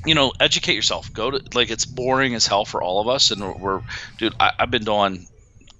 you 0.05 0.13
know, 0.13 0.31
educate 0.39 0.75
yourself. 0.75 1.11
Go 1.11 1.31
to 1.31 1.41
like 1.55 1.71
it's 1.71 1.85
boring 1.85 2.35
as 2.35 2.45
hell 2.45 2.65
for 2.65 2.83
all 2.83 3.01
of 3.01 3.07
us, 3.07 3.31
and 3.31 3.41
we're, 3.41 3.57
we're 3.57 3.81
dude. 4.19 4.35
I, 4.39 4.53
have 4.59 4.71
been 4.71 4.85
doing. 4.85 5.27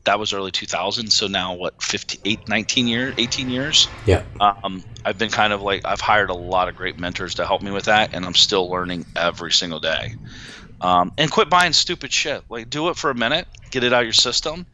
That 0.06 0.20
was 0.20 0.34
early 0.34 0.52
2000, 0.52 1.12
so 1.12 1.28
now 1.28 1.54
what? 1.54 1.82
58, 1.82 2.48
19 2.48 2.88
years, 2.88 3.16
18 3.18 3.50
years. 3.50 3.88
Yeah. 4.06 4.24
Um, 4.40 4.84
I've 5.06 5.18
been 5.18 5.30
kind 5.30 5.54
of 5.54 5.62
like 5.62 5.86
I've 5.86 6.02
hired 6.02 6.30
a 6.30 6.34
lot 6.34 6.68
of 6.68 6.76
great 6.76 7.00
mentors 7.00 7.36
to 7.36 7.46
help 7.46 7.62
me 7.62 7.72
with 7.72 7.86
that, 7.86 8.14
and 8.14 8.26
I'm 8.26 8.36
still 8.36 8.70
learning 8.70 9.06
every 9.16 9.52
single 9.52 9.80
day. 9.80 10.16
Um, 10.82 11.14
and 11.18 11.32
quit 11.32 11.50
buying 11.50 11.72
stupid 11.72 12.12
shit. 12.12 12.44
Like, 12.50 12.70
do 12.70 12.90
it 12.90 12.98
for 12.98 13.10
a 13.10 13.16
minute, 13.16 13.48
get 13.72 13.86
it 13.86 13.94
out 13.94 14.02
of 14.02 14.06
your 14.06 14.14
system, 14.14 14.66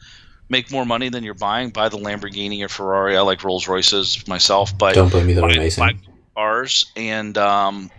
make 0.50 0.72
more 0.72 0.86
money 0.86 1.10
than 1.10 1.24
you're 1.24 1.36
buying. 1.36 1.70
Buy 1.70 1.90
the 1.90 1.98
Lamborghini 1.98 2.64
or 2.64 2.70
Ferrari. 2.70 3.16
I 3.16 3.22
like 3.22 3.44
Rolls 3.44 3.68
Royces 3.68 4.28
myself, 4.28 4.76
but 4.76 4.96
don't 4.96 5.10
blame 5.12 5.28
me 5.28 5.34
that 5.34 5.42
buy, 5.42 5.52
amazing. 5.52 5.84
Buy 5.84 5.94
cars 6.36 6.92
and 6.96 7.38
um, 7.38 7.92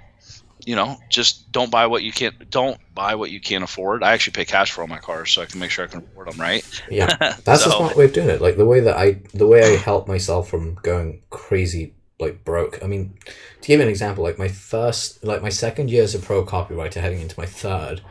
you 0.66 0.76
know, 0.76 0.98
just 1.08 1.50
don't 1.52 1.70
buy 1.70 1.86
what 1.86 2.02
you 2.02 2.12
can't. 2.12 2.50
Don't 2.50 2.78
buy 2.94 3.14
what 3.14 3.30
you 3.30 3.40
can't 3.40 3.64
afford. 3.64 4.02
I 4.02 4.12
actually 4.12 4.32
pay 4.32 4.44
cash 4.44 4.72
for 4.72 4.82
all 4.82 4.88
my 4.88 4.98
cars, 4.98 5.30
so 5.30 5.42
I 5.42 5.46
can 5.46 5.60
make 5.60 5.70
sure 5.70 5.84
I 5.84 5.88
can 5.88 6.00
afford 6.00 6.30
them. 6.30 6.40
Right? 6.40 6.64
Yeah, 6.90 7.14
that's 7.44 7.64
so, 7.64 7.70
a 7.70 7.76
smart 7.76 7.96
way 7.96 8.06
of 8.06 8.12
doing 8.12 8.28
it. 8.28 8.40
Like 8.40 8.56
the 8.56 8.66
way 8.66 8.80
that 8.80 8.96
I, 8.96 9.20
the 9.34 9.46
way 9.46 9.62
I 9.62 9.76
help 9.76 10.08
myself 10.08 10.48
from 10.48 10.74
going 10.76 11.22
crazy 11.30 11.94
like 12.20 12.44
broke. 12.44 12.82
I 12.82 12.86
mean, 12.86 13.14
to 13.60 13.66
give 13.66 13.80
you 13.80 13.84
an 13.84 13.90
example, 13.90 14.22
like 14.22 14.38
my 14.38 14.48
first, 14.48 15.24
like 15.24 15.42
my 15.42 15.48
second 15.48 15.90
year 15.90 16.02
as 16.02 16.14
a 16.14 16.18
pro 16.18 16.44
copywriter, 16.44 17.00
heading 17.00 17.20
into 17.20 17.38
my 17.38 17.46
third, 17.46 18.02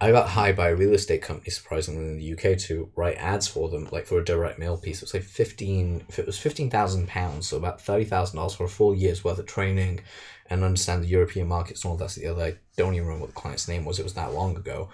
I 0.00 0.10
got 0.10 0.30
hired 0.30 0.56
by 0.56 0.70
a 0.70 0.74
real 0.74 0.94
estate 0.94 1.22
company, 1.22 1.50
surprisingly 1.50 2.04
in 2.04 2.18
the 2.18 2.32
UK, 2.32 2.58
to 2.62 2.90
write 2.96 3.18
ads 3.18 3.46
for 3.46 3.68
them, 3.68 3.88
like 3.92 4.06
for 4.06 4.18
a 4.18 4.24
direct 4.24 4.58
mail 4.58 4.76
piece. 4.76 4.96
It 4.96 5.04
was 5.04 5.14
like 5.14 5.22
fifteen. 5.22 6.04
If 6.08 6.18
it 6.18 6.26
was 6.26 6.38
fifteen 6.38 6.70
thousand 6.70 7.06
pounds, 7.06 7.46
so 7.48 7.56
about 7.56 7.80
thirty 7.80 8.04
thousand 8.04 8.36
dollars 8.36 8.54
for 8.54 8.64
a 8.64 8.68
full 8.68 8.94
year's 8.94 9.22
worth 9.22 9.38
of 9.38 9.46
training, 9.46 10.00
and 10.52 10.62
understand 10.62 11.02
the 11.02 11.08
European 11.08 11.48
markets 11.48 11.82
and 11.82 11.90
all 11.90 11.96
that's 11.96 12.14
the 12.14 12.26
other. 12.26 12.44
I 12.44 12.54
don't 12.76 12.94
even 12.94 13.06
remember 13.06 13.26
what 13.26 13.34
the 13.34 13.40
client's 13.40 13.68
name 13.68 13.86
was. 13.86 13.98
It 13.98 14.04
was 14.04 14.14
that 14.14 14.34
long 14.34 14.54
ago, 14.56 14.90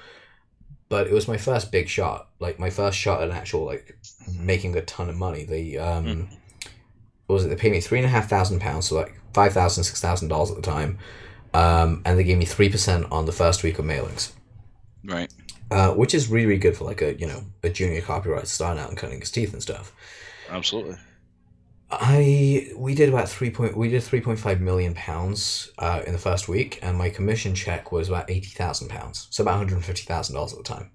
but 0.88 1.08
it 1.08 1.12
was 1.12 1.26
my 1.26 1.36
first 1.36 1.72
big 1.72 1.88
shot, 1.88 2.28
like 2.38 2.60
my 2.60 2.70
first 2.70 2.96
shot 2.96 3.22
at 3.22 3.30
actual 3.30 3.64
like 3.64 3.98
making 4.38 4.76
a 4.76 4.82
ton 4.82 5.08
of 5.08 5.16
money. 5.16 5.44
They 5.44 5.76
um, 5.76 6.04
mm. 6.04 6.28
what 7.26 7.34
was 7.34 7.44
it? 7.44 7.48
They 7.48 7.56
paid 7.56 7.72
me 7.72 7.80
three 7.80 7.98
and 7.98 8.06
a 8.06 8.10
half 8.10 8.28
thousand 8.28 8.60
pounds, 8.60 8.86
so 8.86 8.94
like 8.94 9.20
five 9.34 9.52
thousand, 9.52 9.82
six 9.82 10.00
thousand 10.00 10.28
dollars 10.28 10.50
at 10.50 10.56
the 10.56 10.62
time, 10.62 10.98
um, 11.54 12.02
and 12.04 12.16
they 12.16 12.24
gave 12.24 12.38
me 12.38 12.44
three 12.44 12.68
percent 12.68 13.06
on 13.10 13.26
the 13.26 13.32
first 13.32 13.64
week 13.64 13.80
of 13.80 13.84
mailings. 13.84 14.32
Right. 15.04 15.32
Uh, 15.70 15.90
which 15.90 16.14
is 16.14 16.28
really, 16.28 16.46
really 16.46 16.60
good 16.60 16.76
for 16.76 16.84
like 16.84 17.02
a 17.02 17.18
you 17.18 17.26
know 17.26 17.42
a 17.64 17.68
junior 17.68 18.00
copywriter 18.00 18.46
starting 18.46 18.80
out 18.80 18.90
and 18.90 18.96
cutting 18.96 19.18
his 19.18 19.32
teeth 19.32 19.52
and 19.52 19.62
stuff. 19.62 19.92
Absolutely. 20.48 20.96
I 21.90 22.70
we 22.76 22.94
did 22.94 23.08
about 23.08 23.28
three 23.28 23.50
point 23.50 23.76
we 23.76 23.88
did 23.88 24.02
three 24.02 24.20
point 24.20 24.38
five 24.38 24.60
million 24.60 24.94
pounds 24.94 25.72
uh, 25.78 26.02
in 26.06 26.12
the 26.12 26.18
first 26.18 26.48
week, 26.48 26.78
and 26.82 26.98
my 26.98 27.08
commission 27.08 27.54
check 27.54 27.92
was 27.92 28.08
about 28.08 28.30
eighty 28.30 28.50
thousand 28.50 28.88
pounds, 28.88 29.26
so 29.30 29.42
about 29.42 29.58
one 29.58 29.68
hundred 29.68 29.84
fifty 29.84 30.04
thousand 30.04 30.34
dollars 30.34 30.52
at 30.52 30.58
the 30.58 30.64
time. 30.64 30.90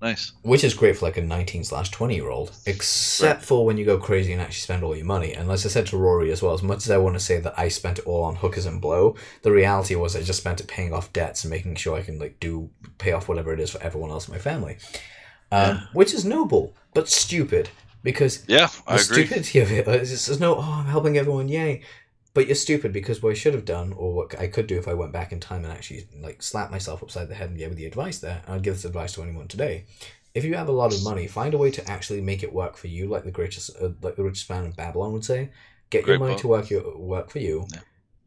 Nice. 0.00 0.32
Which 0.42 0.64
is 0.64 0.72
great 0.72 0.96
for 0.96 1.06
like 1.06 1.16
a 1.16 1.22
nineteen 1.22 1.64
slash 1.64 1.90
twenty 1.90 2.14
year 2.14 2.30
old, 2.30 2.52
except 2.64 3.40
right. 3.40 3.44
for 3.44 3.66
when 3.66 3.76
you 3.76 3.84
go 3.84 3.98
crazy 3.98 4.32
and 4.32 4.40
actually 4.40 4.60
spend 4.60 4.84
all 4.84 4.96
your 4.96 5.04
money. 5.04 5.34
And 5.34 5.50
as 5.50 5.66
I 5.66 5.68
said 5.68 5.86
to 5.88 5.96
Rory 5.96 6.30
as 6.30 6.42
well, 6.42 6.54
as 6.54 6.62
much 6.62 6.78
as 6.78 6.90
I 6.90 6.96
want 6.98 7.16
to 7.16 7.20
say 7.20 7.38
that 7.40 7.58
I 7.58 7.68
spent 7.68 7.98
it 7.98 8.06
all 8.06 8.22
on 8.24 8.36
hookers 8.36 8.66
and 8.66 8.80
blow, 8.80 9.16
the 9.42 9.50
reality 9.50 9.96
was 9.96 10.14
I 10.14 10.22
just 10.22 10.40
spent 10.40 10.60
it 10.60 10.68
paying 10.68 10.94
off 10.94 11.12
debts 11.12 11.44
and 11.44 11.50
making 11.50 11.74
sure 11.74 11.98
I 11.98 12.02
can 12.02 12.18
like 12.18 12.38
do 12.40 12.70
pay 12.98 13.12
off 13.12 13.28
whatever 13.28 13.52
it 13.52 13.60
is 13.60 13.70
for 13.70 13.82
everyone 13.82 14.10
else 14.10 14.28
in 14.28 14.34
my 14.34 14.40
family, 14.40 14.78
um, 15.50 15.76
yeah. 15.76 15.80
which 15.92 16.14
is 16.14 16.24
noble 16.24 16.74
but 16.94 17.08
stupid 17.08 17.68
because 18.02 18.44
yeah, 18.48 18.68
I 18.86 18.96
the 18.96 19.02
agree. 19.02 19.26
stupidity 19.26 19.60
of 19.60 19.72
it 19.72 19.86
is 19.88 20.26
there's 20.26 20.40
no 20.40 20.56
oh 20.56 20.60
I'm 20.60 20.86
helping 20.86 21.18
everyone 21.18 21.48
yay, 21.48 21.82
but 22.34 22.46
you're 22.46 22.54
stupid 22.54 22.92
because 22.92 23.22
what 23.22 23.30
I 23.30 23.34
should 23.34 23.54
have 23.54 23.64
done 23.64 23.92
or 23.92 24.14
what 24.14 24.38
I 24.38 24.46
could 24.46 24.66
do 24.66 24.78
if 24.78 24.88
I 24.88 24.94
went 24.94 25.12
back 25.12 25.32
in 25.32 25.40
time 25.40 25.64
and 25.64 25.72
actually 25.72 26.06
like 26.20 26.42
slap 26.42 26.70
myself 26.70 27.02
upside 27.02 27.28
the 27.28 27.34
head 27.34 27.50
and 27.50 27.58
gave 27.58 27.76
the 27.76 27.86
advice 27.86 28.18
there 28.18 28.42
and 28.46 28.54
I'd 28.54 28.62
give 28.62 28.74
this 28.74 28.84
advice 28.84 29.12
to 29.14 29.22
anyone 29.22 29.48
today. 29.48 29.84
If 30.32 30.44
you 30.44 30.54
have 30.54 30.68
a 30.68 30.72
lot 30.72 30.94
of 30.94 31.02
money, 31.02 31.26
find 31.26 31.54
a 31.54 31.58
way 31.58 31.72
to 31.72 31.90
actually 31.90 32.20
make 32.20 32.44
it 32.44 32.52
work 32.52 32.76
for 32.76 32.86
you, 32.86 33.08
like 33.08 33.24
the 33.24 33.32
greatest, 33.32 33.70
uh, 33.82 33.90
like 34.00 34.14
the 34.14 34.22
richest 34.22 34.48
man 34.48 34.64
in 34.64 34.70
Babylon 34.70 35.12
would 35.12 35.24
say. 35.24 35.50
Get 35.90 36.04
Great 36.04 36.14
your 36.14 36.20
money 36.20 36.34
book. 36.34 36.40
to 36.42 36.48
work 36.48 36.70
your 36.70 36.96
work 36.96 37.30
for 37.30 37.40
you, 37.40 37.66
yeah. 37.72 37.80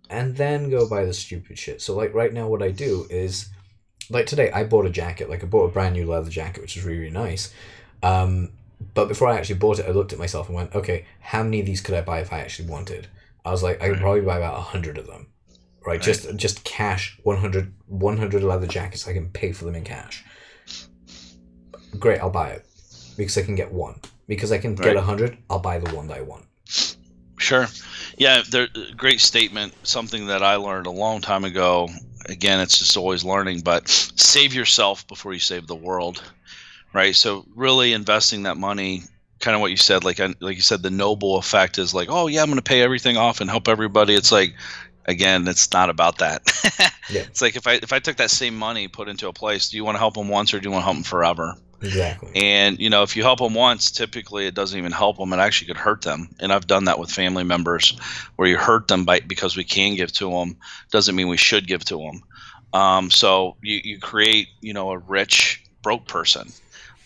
and 0.09 0.35
then 0.35 0.69
go 0.69 0.85
buy 0.89 1.05
the 1.05 1.13
stupid 1.13 1.57
shit. 1.57 1.81
So 1.81 1.95
like 1.95 2.13
right 2.13 2.33
now, 2.33 2.49
what 2.49 2.61
I 2.61 2.71
do 2.71 3.07
is, 3.09 3.47
like 4.09 4.25
today, 4.25 4.51
I 4.51 4.65
bought 4.65 4.85
a 4.85 4.89
jacket. 4.89 5.29
Like 5.29 5.43
I 5.43 5.47
bought 5.47 5.69
a 5.69 5.71
brand 5.71 5.95
new 5.95 6.05
leather 6.05 6.29
jacket, 6.29 6.59
which 6.59 6.75
is 6.75 6.83
really, 6.83 6.99
really 6.99 7.11
nice. 7.11 7.53
Um, 8.03 8.49
but 8.93 9.07
before 9.07 9.27
I 9.27 9.37
actually 9.37 9.55
bought 9.55 9.79
it, 9.79 9.87
I 9.87 9.91
looked 9.91 10.13
at 10.13 10.19
myself 10.19 10.47
and 10.47 10.55
went, 10.55 10.75
okay, 10.75 11.05
how 11.19 11.43
many 11.43 11.59
of 11.59 11.65
these 11.65 11.81
could 11.81 11.95
I 11.95 12.01
buy 12.01 12.19
if 12.19 12.33
I 12.33 12.39
actually 12.39 12.69
wanted? 12.69 13.07
I 13.45 13.51
was 13.51 13.63
like, 13.63 13.81
I 13.81 13.89
could 13.89 13.97
mm. 13.97 14.01
probably 14.01 14.21
buy 14.21 14.37
about 14.37 14.57
a 14.57 14.61
hundred 14.61 14.97
of 14.97 15.07
them, 15.07 15.27
right? 15.85 15.93
right? 15.93 16.01
Just 16.01 16.35
just 16.35 16.63
cash 16.63 17.19
100, 17.23 17.73
100 17.87 18.43
leather 18.43 18.67
jackets. 18.67 19.07
I 19.07 19.13
can 19.13 19.29
pay 19.29 19.51
for 19.51 19.65
them 19.65 19.75
in 19.75 19.83
cash. 19.83 20.23
Great, 21.99 22.19
I'll 22.19 22.29
buy 22.29 22.49
it 22.49 22.65
because 23.17 23.37
I 23.37 23.43
can 23.43 23.55
get 23.55 23.71
one. 23.71 23.99
Because 24.27 24.51
I 24.51 24.57
can 24.57 24.75
right. 24.75 24.85
get 24.85 24.95
a 24.95 25.01
hundred, 25.01 25.37
I'll 25.49 25.59
buy 25.59 25.79
the 25.79 25.93
one 25.93 26.07
that 26.07 26.17
I 26.17 26.21
want. 26.21 26.45
Sure, 27.37 27.67
yeah, 28.17 28.41
great 28.95 29.19
statement. 29.19 29.73
Something 29.83 30.27
that 30.27 30.41
I 30.41 30.55
learned 30.55 30.87
a 30.87 30.91
long 30.91 31.21
time 31.21 31.43
ago. 31.43 31.89
Again, 32.27 32.61
it's 32.61 32.79
just 32.79 32.95
always 32.95 33.25
learning, 33.25 33.61
but 33.61 33.89
save 33.89 34.53
yourself 34.53 35.05
before 35.09 35.33
you 35.33 35.39
save 35.39 35.67
the 35.67 35.75
world 35.75 36.23
right? 36.93 37.15
So 37.15 37.45
really 37.55 37.93
investing 37.93 38.43
that 38.43 38.57
money, 38.57 39.03
kind 39.39 39.55
of 39.55 39.61
what 39.61 39.71
you 39.71 39.77
said, 39.77 40.03
like 40.03 40.19
like 40.19 40.55
you 40.55 40.61
said, 40.61 40.83
the 40.83 40.91
noble 40.91 41.37
effect 41.37 41.77
is 41.77 41.93
like, 41.93 42.09
oh 42.09 42.27
yeah, 42.27 42.41
I'm 42.41 42.47
going 42.47 42.57
to 42.57 42.61
pay 42.61 42.81
everything 42.81 43.17
off 43.17 43.41
and 43.41 43.49
help 43.49 43.67
everybody. 43.67 44.15
It's 44.15 44.31
like, 44.31 44.55
again, 45.05 45.47
it's 45.47 45.71
not 45.71 45.89
about 45.89 46.19
that. 46.19 46.41
yeah. 47.09 47.21
It's 47.21 47.41
like 47.41 47.55
if 47.55 47.67
I 47.67 47.73
if 47.73 47.91
I 47.91 47.99
took 47.99 48.17
that 48.17 48.31
same 48.31 48.55
money 48.55 48.87
put 48.87 49.09
into 49.09 49.27
a 49.27 49.33
place, 49.33 49.69
do 49.69 49.77
you 49.77 49.83
want 49.83 49.95
to 49.95 49.99
help 49.99 50.13
them 50.13 50.29
once 50.29 50.53
or 50.53 50.59
do 50.59 50.67
you 50.67 50.71
want 50.71 50.83
to 50.83 50.85
help 50.85 50.97
them 50.97 51.03
forever? 51.03 51.55
Exactly. 51.81 52.31
And 52.35 52.79
you 52.79 52.89
know, 52.89 53.03
if 53.03 53.17
you 53.17 53.23
help 53.23 53.39
them 53.39 53.53
once, 53.53 53.91
typically 53.91 54.47
it 54.47 54.55
doesn't 54.55 54.77
even 54.77 54.93
help 54.93 55.17
them; 55.17 55.33
it 55.33 55.37
actually 55.37 55.67
could 55.67 55.77
hurt 55.77 56.01
them. 56.01 56.33
And 56.39 56.53
I've 56.53 56.67
done 56.67 56.85
that 56.85 56.97
with 56.97 57.11
family 57.11 57.43
members, 57.43 57.97
where 58.37 58.47
you 58.47 58.57
hurt 58.57 58.87
them 58.87 59.03
by 59.03 59.19
because 59.19 59.57
we 59.57 59.65
can 59.65 59.95
give 59.95 60.13
to 60.13 60.31
them, 60.31 60.55
doesn't 60.91 61.15
mean 61.15 61.27
we 61.27 61.37
should 61.37 61.67
give 61.67 61.83
to 61.85 61.97
them. 61.97 62.23
Um, 62.71 63.11
so 63.11 63.57
you 63.61 63.81
you 63.83 63.99
create 63.99 64.47
you 64.61 64.73
know 64.73 64.91
a 64.91 64.97
rich 64.97 65.61
broke 65.81 66.07
person 66.07 66.53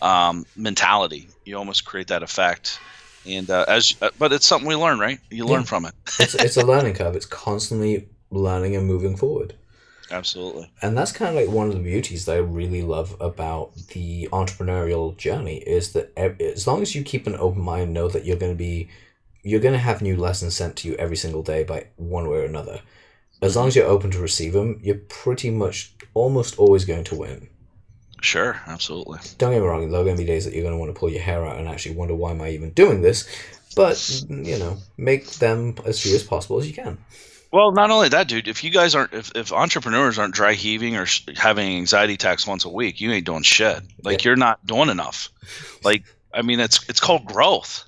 um, 0.02 0.46
mentality. 0.56 1.28
You 1.44 1.56
almost 1.56 1.84
create 1.84 2.08
that 2.08 2.22
effect, 2.22 2.78
and 3.26 3.48
uh, 3.50 3.64
as 3.68 3.96
uh, 4.00 4.10
but 4.18 4.32
it's 4.32 4.46
something 4.46 4.68
we 4.68 4.76
learn, 4.76 4.98
right? 4.98 5.18
You 5.30 5.46
learn 5.46 5.60
yeah. 5.60 5.66
from 5.66 5.84
it. 5.86 5.94
it's 6.18 6.34
it's 6.34 6.56
a 6.56 6.66
learning 6.66 6.94
curve. 6.94 7.16
It's 7.16 7.26
constantly 7.26 8.08
learning 8.30 8.76
and 8.76 8.86
moving 8.86 9.16
forward. 9.16 9.54
Absolutely. 10.10 10.70
And 10.80 10.96
that's 10.96 11.12
kind 11.12 11.28
of 11.28 11.34
like 11.34 11.54
one 11.54 11.68
of 11.68 11.74
the 11.74 11.80
beauties 11.80 12.24
that 12.24 12.36
I 12.36 12.38
really 12.38 12.82
love 12.82 13.16
about 13.20 13.74
the 13.88 14.28
entrepreneurial 14.32 15.16
journey 15.16 15.58
is 15.58 15.92
that 15.92 16.16
as 16.16 16.66
long 16.66 16.82
as 16.82 16.94
you 16.94 17.02
keep 17.02 17.26
an 17.26 17.36
open 17.36 17.60
mind, 17.60 17.92
know 17.92 18.08
that 18.08 18.24
you're 18.24 18.38
going 18.38 18.52
to 18.52 18.58
be, 18.58 18.88
you're 19.42 19.60
going 19.60 19.74
to 19.74 19.78
have 19.78 20.00
new 20.00 20.16
lessons 20.16 20.54
sent 20.56 20.76
to 20.76 20.88
you 20.88 20.94
every 20.94 21.16
single 21.16 21.42
day 21.42 21.62
by 21.62 21.88
one 21.96 22.28
way 22.28 22.38
or 22.38 22.44
another. 22.44 22.80
As 23.42 23.54
long 23.54 23.68
as 23.68 23.76
you're 23.76 23.86
open 23.86 24.10
to 24.12 24.18
receive 24.18 24.52
them, 24.52 24.80
you're 24.82 24.96
pretty 24.96 25.50
much 25.50 25.94
almost 26.14 26.58
always 26.58 26.84
going 26.84 27.04
to 27.04 27.14
win. 27.14 27.48
Sure, 28.20 28.60
absolutely. 28.66 29.20
Don't 29.38 29.52
get 29.52 29.60
me 29.60 29.66
wrong, 29.66 29.88
there 29.90 30.00
are 30.00 30.04
going 30.04 30.16
to 30.16 30.22
be 30.22 30.26
days 30.26 30.44
that 30.44 30.54
you're 30.54 30.62
going 30.62 30.74
to 30.74 30.78
want 30.78 30.94
to 30.94 30.98
pull 30.98 31.10
your 31.10 31.22
hair 31.22 31.44
out 31.44 31.58
and 31.58 31.68
actually 31.68 31.94
wonder 31.94 32.14
why 32.14 32.32
am 32.32 32.40
I 32.40 32.50
even 32.50 32.70
doing 32.70 33.02
this, 33.02 33.28
but 33.76 34.24
you 34.28 34.58
know, 34.58 34.78
make 34.96 35.30
them 35.32 35.76
as 35.84 36.02
few 36.02 36.14
as 36.14 36.24
possible 36.24 36.58
as 36.58 36.66
you 36.66 36.74
can. 36.74 36.98
Well, 37.50 37.72
not 37.72 37.90
only 37.90 38.10
that, 38.10 38.28
dude. 38.28 38.46
If 38.46 38.62
you 38.62 38.70
guys 38.70 38.94
aren't, 38.94 39.14
if, 39.14 39.32
if 39.34 39.52
entrepreneurs 39.52 40.18
aren't 40.18 40.34
dry 40.34 40.52
heaving 40.52 40.96
or 40.96 41.06
having 41.36 41.76
anxiety 41.76 42.14
attacks 42.14 42.46
once 42.46 42.66
a 42.66 42.68
week, 42.68 43.00
you 43.00 43.10
ain't 43.10 43.24
doing 43.24 43.42
shit. 43.42 43.82
Like 44.02 44.22
yeah. 44.22 44.30
you're 44.30 44.36
not 44.36 44.64
doing 44.66 44.88
enough. 44.88 45.30
Like 45.84 46.02
I 46.34 46.42
mean, 46.42 46.60
it's 46.60 46.86
it's 46.88 47.00
called 47.00 47.24
growth, 47.24 47.84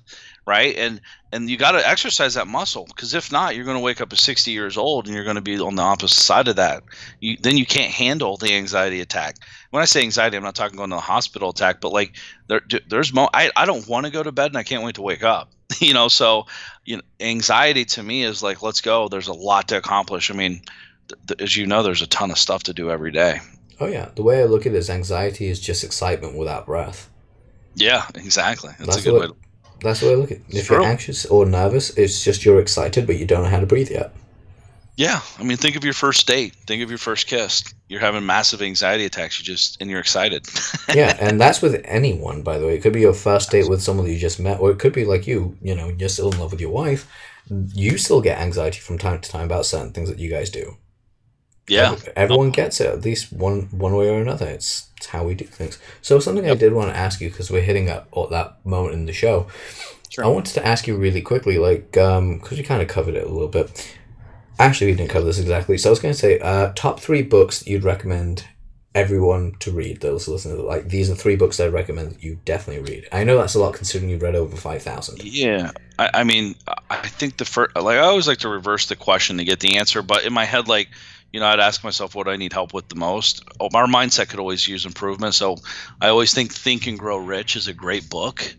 right? 0.47 0.75
And 0.77 1.01
and 1.31 1.49
you 1.49 1.57
got 1.57 1.71
to 1.71 1.87
exercise 1.87 2.33
that 2.35 2.47
muscle 2.47 2.85
because 2.85 3.13
if 3.13 3.31
not, 3.31 3.55
you're 3.55 3.65
going 3.65 3.77
to 3.77 3.83
wake 3.83 4.01
up 4.01 4.11
at 4.11 4.17
60 4.17 4.49
years 4.51 4.77
old 4.77 5.05
and 5.05 5.13
you're 5.13 5.25
going 5.25 5.35
to 5.35 5.41
be 5.41 5.59
on 5.59 5.75
the 5.75 5.81
opposite 5.81 6.23
side 6.23 6.47
of 6.47 6.55
that. 6.55 6.83
You 7.19 7.37
then 7.37 7.57
you 7.57 7.65
can't 7.65 7.91
handle 7.91 8.37
the 8.37 8.53
anxiety 8.53 9.01
attack 9.01 9.35
when 9.71 9.81
I 9.81 9.85
say 9.85 10.01
anxiety, 10.01 10.37
I'm 10.37 10.43
not 10.43 10.55
talking 10.55 10.77
going 10.77 10.91
to 10.91 10.97
the 10.97 11.01
hospital 11.01 11.49
attack, 11.49 11.81
but 11.81 11.91
like 11.91 12.15
there, 12.47 12.61
there's 12.87 13.13
mo. 13.13 13.29
I, 13.33 13.51
I 13.55 13.65
don't 13.65 13.87
want 13.87 14.05
to 14.05 14.11
go 14.11 14.21
to 14.21 14.31
bed 14.31 14.51
and 14.51 14.57
I 14.57 14.63
can't 14.63 14.83
wait 14.83 14.95
to 14.95 15.01
wake 15.01 15.23
up. 15.23 15.49
you 15.79 15.93
know, 15.93 16.07
so 16.07 16.45
you 16.85 16.97
know, 16.97 17.03
anxiety 17.19 17.85
to 17.85 18.03
me 18.03 18.23
is 18.23 18.43
like, 18.43 18.61
let's 18.61 18.81
go. 18.81 19.07
There's 19.07 19.27
a 19.27 19.33
lot 19.33 19.69
to 19.69 19.77
accomplish. 19.77 20.29
I 20.29 20.33
mean, 20.33 20.61
th- 21.07 21.19
th- 21.27 21.41
as 21.41 21.57
you 21.57 21.65
know, 21.65 21.83
there's 21.83 22.01
a 22.01 22.07
ton 22.07 22.31
of 22.31 22.37
stuff 22.37 22.63
to 22.63 22.73
do 22.73 22.91
every 22.91 23.11
day. 23.11 23.39
Oh 23.79 23.87
yeah, 23.87 24.09
the 24.15 24.23
way 24.23 24.41
I 24.41 24.45
look 24.45 24.65
at 24.65 24.73
it 24.73 24.77
is 24.77 24.89
anxiety 24.89 25.47
is 25.47 25.59
just 25.59 25.83
excitement 25.83 26.35
without 26.35 26.65
breath. 26.65 27.09
Yeah, 27.75 28.05
exactly. 28.15 28.71
That's, 28.77 28.95
that's 28.95 29.05
a 29.05 29.09
good 29.09 29.21
way. 29.21 29.27
To- 29.27 29.35
that's 29.79 30.01
the 30.01 30.07
way 30.07 30.13
I 30.13 30.15
look 30.15 30.31
at 30.31 30.37
it. 30.37 30.43
If 30.49 30.69
you're 30.69 30.83
anxious 30.83 31.25
or 31.25 31.45
nervous, 31.45 31.89
it's 31.97 32.23
just 32.23 32.45
you're 32.45 32.59
excited, 32.59 33.07
but 33.07 33.17
you 33.17 33.25
don't 33.25 33.43
know 33.43 33.49
how 33.49 33.59
to 33.61 33.65
breathe 33.65 33.89
yet. 33.89 34.13
Yeah, 35.01 35.19
I 35.39 35.43
mean, 35.43 35.57
think 35.57 35.75
of 35.75 35.83
your 35.83 35.95
first 35.95 36.27
date. 36.27 36.53
Think 36.67 36.83
of 36.83 36.89
your 36.89 36.99
first 36.99 37.25
kiss. 37.25 37.63
You're 37.87 37.99
having 37.99 38.23
massive 38.23 38.61
anxiety 38.61 39.05
attacks. 39.05 39.39
You 39.39 39.43
just 39.43 39.81
and 39.81 39.89
you're 39.89 39.99
excited. 39.99 40.47
yeah, 40.93 41.17
and 41.19 41.41
that's 41.41 41.59
with 41.59 41.81
anyone, 41.85 42.43
by 42.43 42.59
the 42.59 42.67
way. 42.67 42.75
It 42.75 42.83
could 42.83 42.93
be 42.93 43.01
your 43.01 43.15
first 43.15 43.49
date 43.49 43.67
with 43.67 43.81
someone 43.81 44.05
that 44.05 44.13
you 44.13 44.19
just 44.19 44.39
met, 44.39 44.59
or 44.59 44.69
it 44.69 44.77
could 44.77 44.93
be 44.93 45.05
like 45.05 45.25
you. 45.25 45.57
You 45.59 45.73
know, 45.73 45.87
you're 45.87 46.07
still 46.07 46.31
in 46.31 46.37
love 46.37 46.51
with 46.51 46.61
your 46.61 46.69
wife. 46.69 47.11
You 47.49 47.97
still 47.97 48.21
get 48.21 48.37
anxiety 48.37 48.77
from 48.77 48.99
time 48.99 49.19
to 49.19 49.27
time 49.27 49.45
about 49.45 49.65
certain 49.65 49.91
things 49.91 50.07
that 50.07 50.19
you 50.19 50.29
guys 50.29 50.51
do. 50.51 50.77
Yeah, 51.67 51.95
everyone 52.15 52.51
gets 52.51 52.79
it 52.79 52.85
at 52.85 53.03
least 53.03 53.33
one 53.33 53.69
one 53.71 53.95
way 53.95 54.07
or 54.07 54.21
another. 54.21 54.45
It's, 54.45 54.87
it's 54.97 55.07
how 55.07 55.23
we 55.23 55.33
do 55.33 55.45
things. 55.45 55.79
So 56.03 56.19
something 56.19 56.45
yep. 56.45 56.57
I 56.57 56.59
did 56.59 56.73
want 56.73 56.91
to 56.91 56.95
ask 56.95 57.19
you 57.19 57.29
because 57.31 57.49
we're 57.49 57.61
hitting 57.61 57.89
up 57.89 58.07
at 58.15 58.29
that 58.29 58.63
moment 58.63 58.93
in 58.93 59.07
the 59.07 59.13
show. 59.13 59.47
Sure. 60.09 60.25
I 60.25 60.27
wanted 60.27 60.53
to 60.55 60.67
ask 60.67 60.87
you 60.87 60.97
really 60.97 61.21
quickly, 61.21 61.57
like, 61.57 61.97
um, 61.97 62.37
because 62.37 62.57
we 62.57 62.65
kind 62.65 62.81
of 62.81 62.89
covered 62.89 63.15
it 63.15 63.25
a 63.25 63.31
little 63.31 63.47
bit 63.47 63.97
Actually, 64.61 64.91
we 64.91 64.97
didn't 64.97 65.09
cover 65.09 65.25
this 65.25 65.39
exactly. 65.39 65.75
So 65.77 65.89
I 65.89 65.91
was 65.91 65.99
going 65.99 66.13
to 66.13 66.19
say, 66.19 66.39
uh, 66.39 66.71
top 66.75 66.99
three 66.99 67.23
books 67.23 67.65
you'd 67.65 67.83
recommend 67.83 68.45
everyone 68.93 69.55
to 69.59 69.71
read. 69.71 70.01
Those 70.01 70.27
listening, 70.27 70.63
like 70.63 70.87
these 70.87 71.09
are 71.09 71.15
three 71.15 71.35
books 71.35 71.59
I 71.59 71.67
recommend 71.67 72.11
that 72.11 72.23
you 72.23 72.39
definitely 72.45 72.93
read. 72.93 73.07
I 73.11 73.23
know 73.23 73.37
that's 73.37 73.55
a 73.55 73.59
lot 73.59 73.73
considering 73.73 74.11
you've 74.11 74.21
read 74.21 74.35
over 74.35 74.55
five 74.55 74.83
thousand. 74.83 75.23
Yeah, 75.23 75.71
I, 75.97 76.09
I, 76.13 76.23
mean, 76.23 76.53
I 76.91 77.07
think 77.07 77.37
the 77.37 77.45
first, 77.45 77.75
like, 77.75 77.97
I 77.97 78.01
always 78.01 78.27
like 78.27 78.39
to 78.39 78.49
reverse 78.49 78.87
the 78.87 78.95
question 78.95 79.37
to 79.37 79.43
get 79.43 79.61
the 79.61 79.77
answer, 79.77 80.03
but 80.03 80.25
in 80.25 80.33
my 80.33 80.45
head, 80.45 80.67
like, 80.67 80.89
you 81.33 81.39
know, 81.39 81.47
I'd 81.47 81.59
ask 81.59 81.83
myself 81.83 82.13
what 82.13 82.27
I 82.27 82.35
need 82.35 82.53
help 82.53 82.71
with 82.71 82.87
the 82.87 82.95
most. 82.95 83.43
Oh, 83.59 83.69
our 83.73 83.87
mindset 83.87 84.29
could 84.29 84.39
always 84.39 84.67
use 84.67 84.85
improvement, 84.85 85.33
so 85.33 85.57
I 85.99 86.09
always 86.09 86.35
think 86.35 86.53
Think 86.53 86.85
and 86.85 86.99
Grow 86.99 87.17
Rich 87.17 87.55
is 87.55 87.67
a 87.67 87.73
great 87.73 88.11
book, 88.11 88.55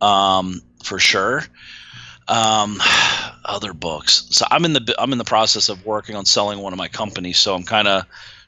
um, 0.00 0.62
for 0.82 0.98
sure 0.98 1.44
um, 2.28 2.80
other 3.44 3.72
books. 3.72 4.26
So 4.30 4.46
I'm 4.50 4.64
in 4.64 4.72
the 4.72 4.94
I'm 4.98 5.12
in 5.12 5.18
the 5.18 5.24
process 5.24 5.68
of 5.68 5.84
working 5.84 6.16
on 6.16 6.24
selling 6.24 6.58
one 6.58 6.72
of 6.72 6.78
my 6.78 6.88
companies. 6.88 7.38
So 7.38 7.54
I'm 7.54 7.64
kind 7.64 7.88
of, 7.88 8.04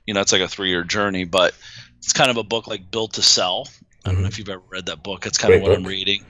you 0.07 0.15
know, 0.15 0.21
it's 0.21 0.33
like 0.33 0.43
a 0.43 0.49
three 0.49 0.71
year 0.71 0.85
journey. 0.85 1.25
But 1.25 1.55
it's 1.99 2.13
kind 2.13 2.31
of 2.31 2.37
a 2.37 2.45
book 2.45 2.67
like 2.67 2.91
Built 2.91 3.15
to 3.15 3.23
Sell. 3.23 3.69
I 4.05 4.11
don't 4.11 4.15
know 4.15 4.21
mm-hmm. 4.21 4.29
if 4.29 4.39
you've 4.39 4.49
ever 4.49 4.63
read 4.69 4.87
that 4.87 5.03
book. 5.03 5.23
That's 5.23 5.39
kind 5.39 5.51
Great 5.51 5.57
of 5.59 5.63
what 5.63 5.69
book. 5.71 5.79
I'm 5.79 5.87
reading. 5.87 6.25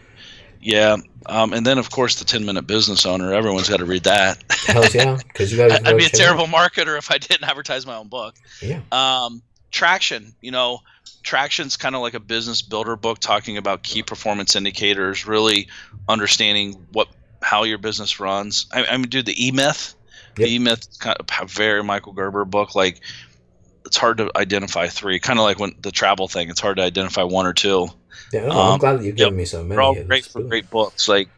Yeah, 0.58 0.96
um, 1.26 1.52
and 1.52 1.64
then 1.64 1.78
of 1.78 1.90
course 1.90 2.16
the 2.16 2.24
Ten 2.24 2.44
Minute 2.44 2.66
Business 2.66 3.06
Owner. 3.06 3.32
Everyone's 3.32 3.68
got 3.68 3.76
to 3.76 3.84
read 3.84 4.04
that. 4.04 4.42
Hells 4.50 4.94
yeah, 4.94 5.18
because 5.22 5.52
you 5.52 5.58
guys. 5.58 5.80
I'd 5.84 5.96
be 5.96 6.06
a 6.06 6.08
terrible 6.08 6.46
marketer 6.46 6.98
if 6.98 7.10
I 7.10 7.18
didn't 7.18 7.44
advertise 7.44 7.86
my 7.86 7.96
own 7.96 8.08
book. 8.08 8.34
Yeah. 8.60 8.80
Um, 8.90 9.42
traction. 9.70 10.34
You 10.40 10.50
know, 10.50 10.80
Traction's 11.22 11.76
kind 11.76 11.94
of 11.94 12.00
like 12.00 12.14
a 12.14 12.20
business 12.20 12.62
builder 12.62 12.96
book 12.96 13.18
talking 13.18 13.58
about 13.58 13.82
key 13.82 14.02
performance 14.02 14.56
indicators, 14.56 15.26
really 15.26 15.68
understanding 16.08 16.86
what 16.92 17.08
how 17.46 17.62
your 17.62 17.78
business 17.78 18.18
runs. 18.18 18.66
I, 18.72 18.84
I 18.84 18.96
mean, 18.96 19.08
dude, 19.08 19.26
the 19.26 19.46
E 19.46 19.52
Myth. 19.52 19.94
Yep. 20.36 20.48
The 20.48 20.54
E 20.54 20.58
Myth, 20.58 20.98
kind 20.98 21.16
of 21.18 21.50
very 21.50 21.82
Michael 21.82 22.12
Gerber 22.12 22.44
book. 22.44 22.74
Like, 22.74 23.00
it's 23.86 23.96
hard 23.96 24.18
to 24.18 24.30
identify 24.36 24.88
three. 24.88 25.18
Kind 25.20 25.38
of 25.38 25.44
like 25.44 25.58
when 25.58 25.74
the 25.80 25.92
travel 25.92 26.28
thing. 26.28 26.50
It's 26.50 26.60
hard 26.60 26.76
to 26.76 26.82
identify 26.82 27.22
one 27.22 27.46
or 27.46 27.54
two. 27.54 27.88
Yeah, 28.32 28.46
no, 28.46 28.50
um, 28.50 28.72
I'm 28.72 28.78
glad 28.78 28.98
that 28.98 29.04
you've 29.04 29.16
given 29.16 29.34
yep, 29.34 29.38
me 29.38 29.44
so 29.44 29.62
many. 29.62 29.68
They're 29.70 29.82
all 29.82 29.94
great 30.04 30.26
for 30.26 30.42
great 30.42 30.68
books. 30.70 31.08
Like 31.08 31.28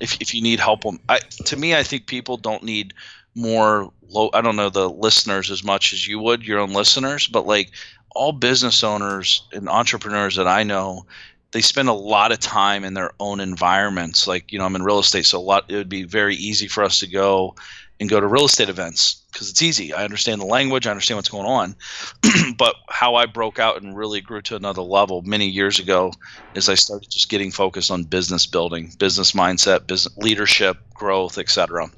if 0.00 0.20
if 0.20 0.34
you 0.34 0.42
need 0.42 0.60
help. 0.60 0.82
I 1.08 1.18
to 1.18 1.56
me, 1.56 1.74
I 1.74 1.82
think 1.82 2.06
people 2.06 2.36
don't 2.36 2.62
need 2.62 2.94
more 3.34 3.92
low. 4.08 4.30
I 4.34 4.40
don't 4.40 4.56
know 4.56 4.70
the 4.70 4.90
listeners 4.90 5.50
as 5.50 5.62
much 5.62 5.92
as 5.92 6.06
you 6.06 6.18
would 6.18 6.46
your 6.46 6.58
own 6.58 6.72
listeners, 6.72 7.28
but 7.28 7.46
like 7.46 7.70
all 8.10 8.32
business 8.32 8.82
owners 8.82 9.46
and 9.52 9.68
entrepreneurs 9.68 10.36
that 10.36 10.48
I 10.48 10.64
know, 10.64 11.06
they 11.52 11.60
spend 11.60 11.88
a 11.88 11.94
lot 11.94 12.32
of 12.32 12.40
time 12.40 12.84
in 12.84 12.94
their 12.94 13.12
own 13.20 13.40
environments. 13.40 14.26
Like 14.26 14.52
you 14.52 14.58
know, 14.58 14.64
I'm 14.64 14.76
in 14.76 14.82
real 14.82 14.98
estate, 14.98 15.26
so 15.26 15.38
a 15.38 15.40
lot. 15.40 15.64
It 15.68 15.76
would 15.76 15.88
be 15.88 16.04
very 16.04 16.36
easy 16.36 16.68
for 16.68 16.84
us 16.84 17.00
to 17.00 17.06
go 17.06 17.54
and 18.00 18.08
go 18.08 18.20
to 18.20 18.26
real 18.26 18.44
estate 18.44 18.68
events 18.68 19.24
because 19.32 19.50
it's 19.50 19.62
easy. 19.62 19.92
I 19.92 20.04
understand 20.04 20.40
the 20.40 20.46
language, 20.46 20.86
I 20.86 20.90
understand 20.90 21.18
what's 21.18 21.28
going 21.28 21.46
on. 21.46 21.74
but 22.58 22.76
how 22.88 23.16
I 23.16 23.26
broke 23.26 23.58
out 23.58 23.82
and 23.82 23.96
really 23.96 24.20
grew 24.20 24.40
to 24.42 24.56
another 24.56 24.82
level 24.82 25.22
many 25.22 25.48
years 25.48 25.80
ago 25.80 26.12
is 26.54 26.68
I 26.68 26.74
started 26.74 27.10
just 27.10 27.28
getting 27.28 27.50
focused 27.50 27.90
on 27.90 28.04
business 28.04 28.46
building, 28.46 28.92
business 28.98 29.32
mindset, 29.32 29.86
business 29.86 30.16
leadership, 30.16 30.78
growth, 30.94 31.38
etc. 31.38 31.90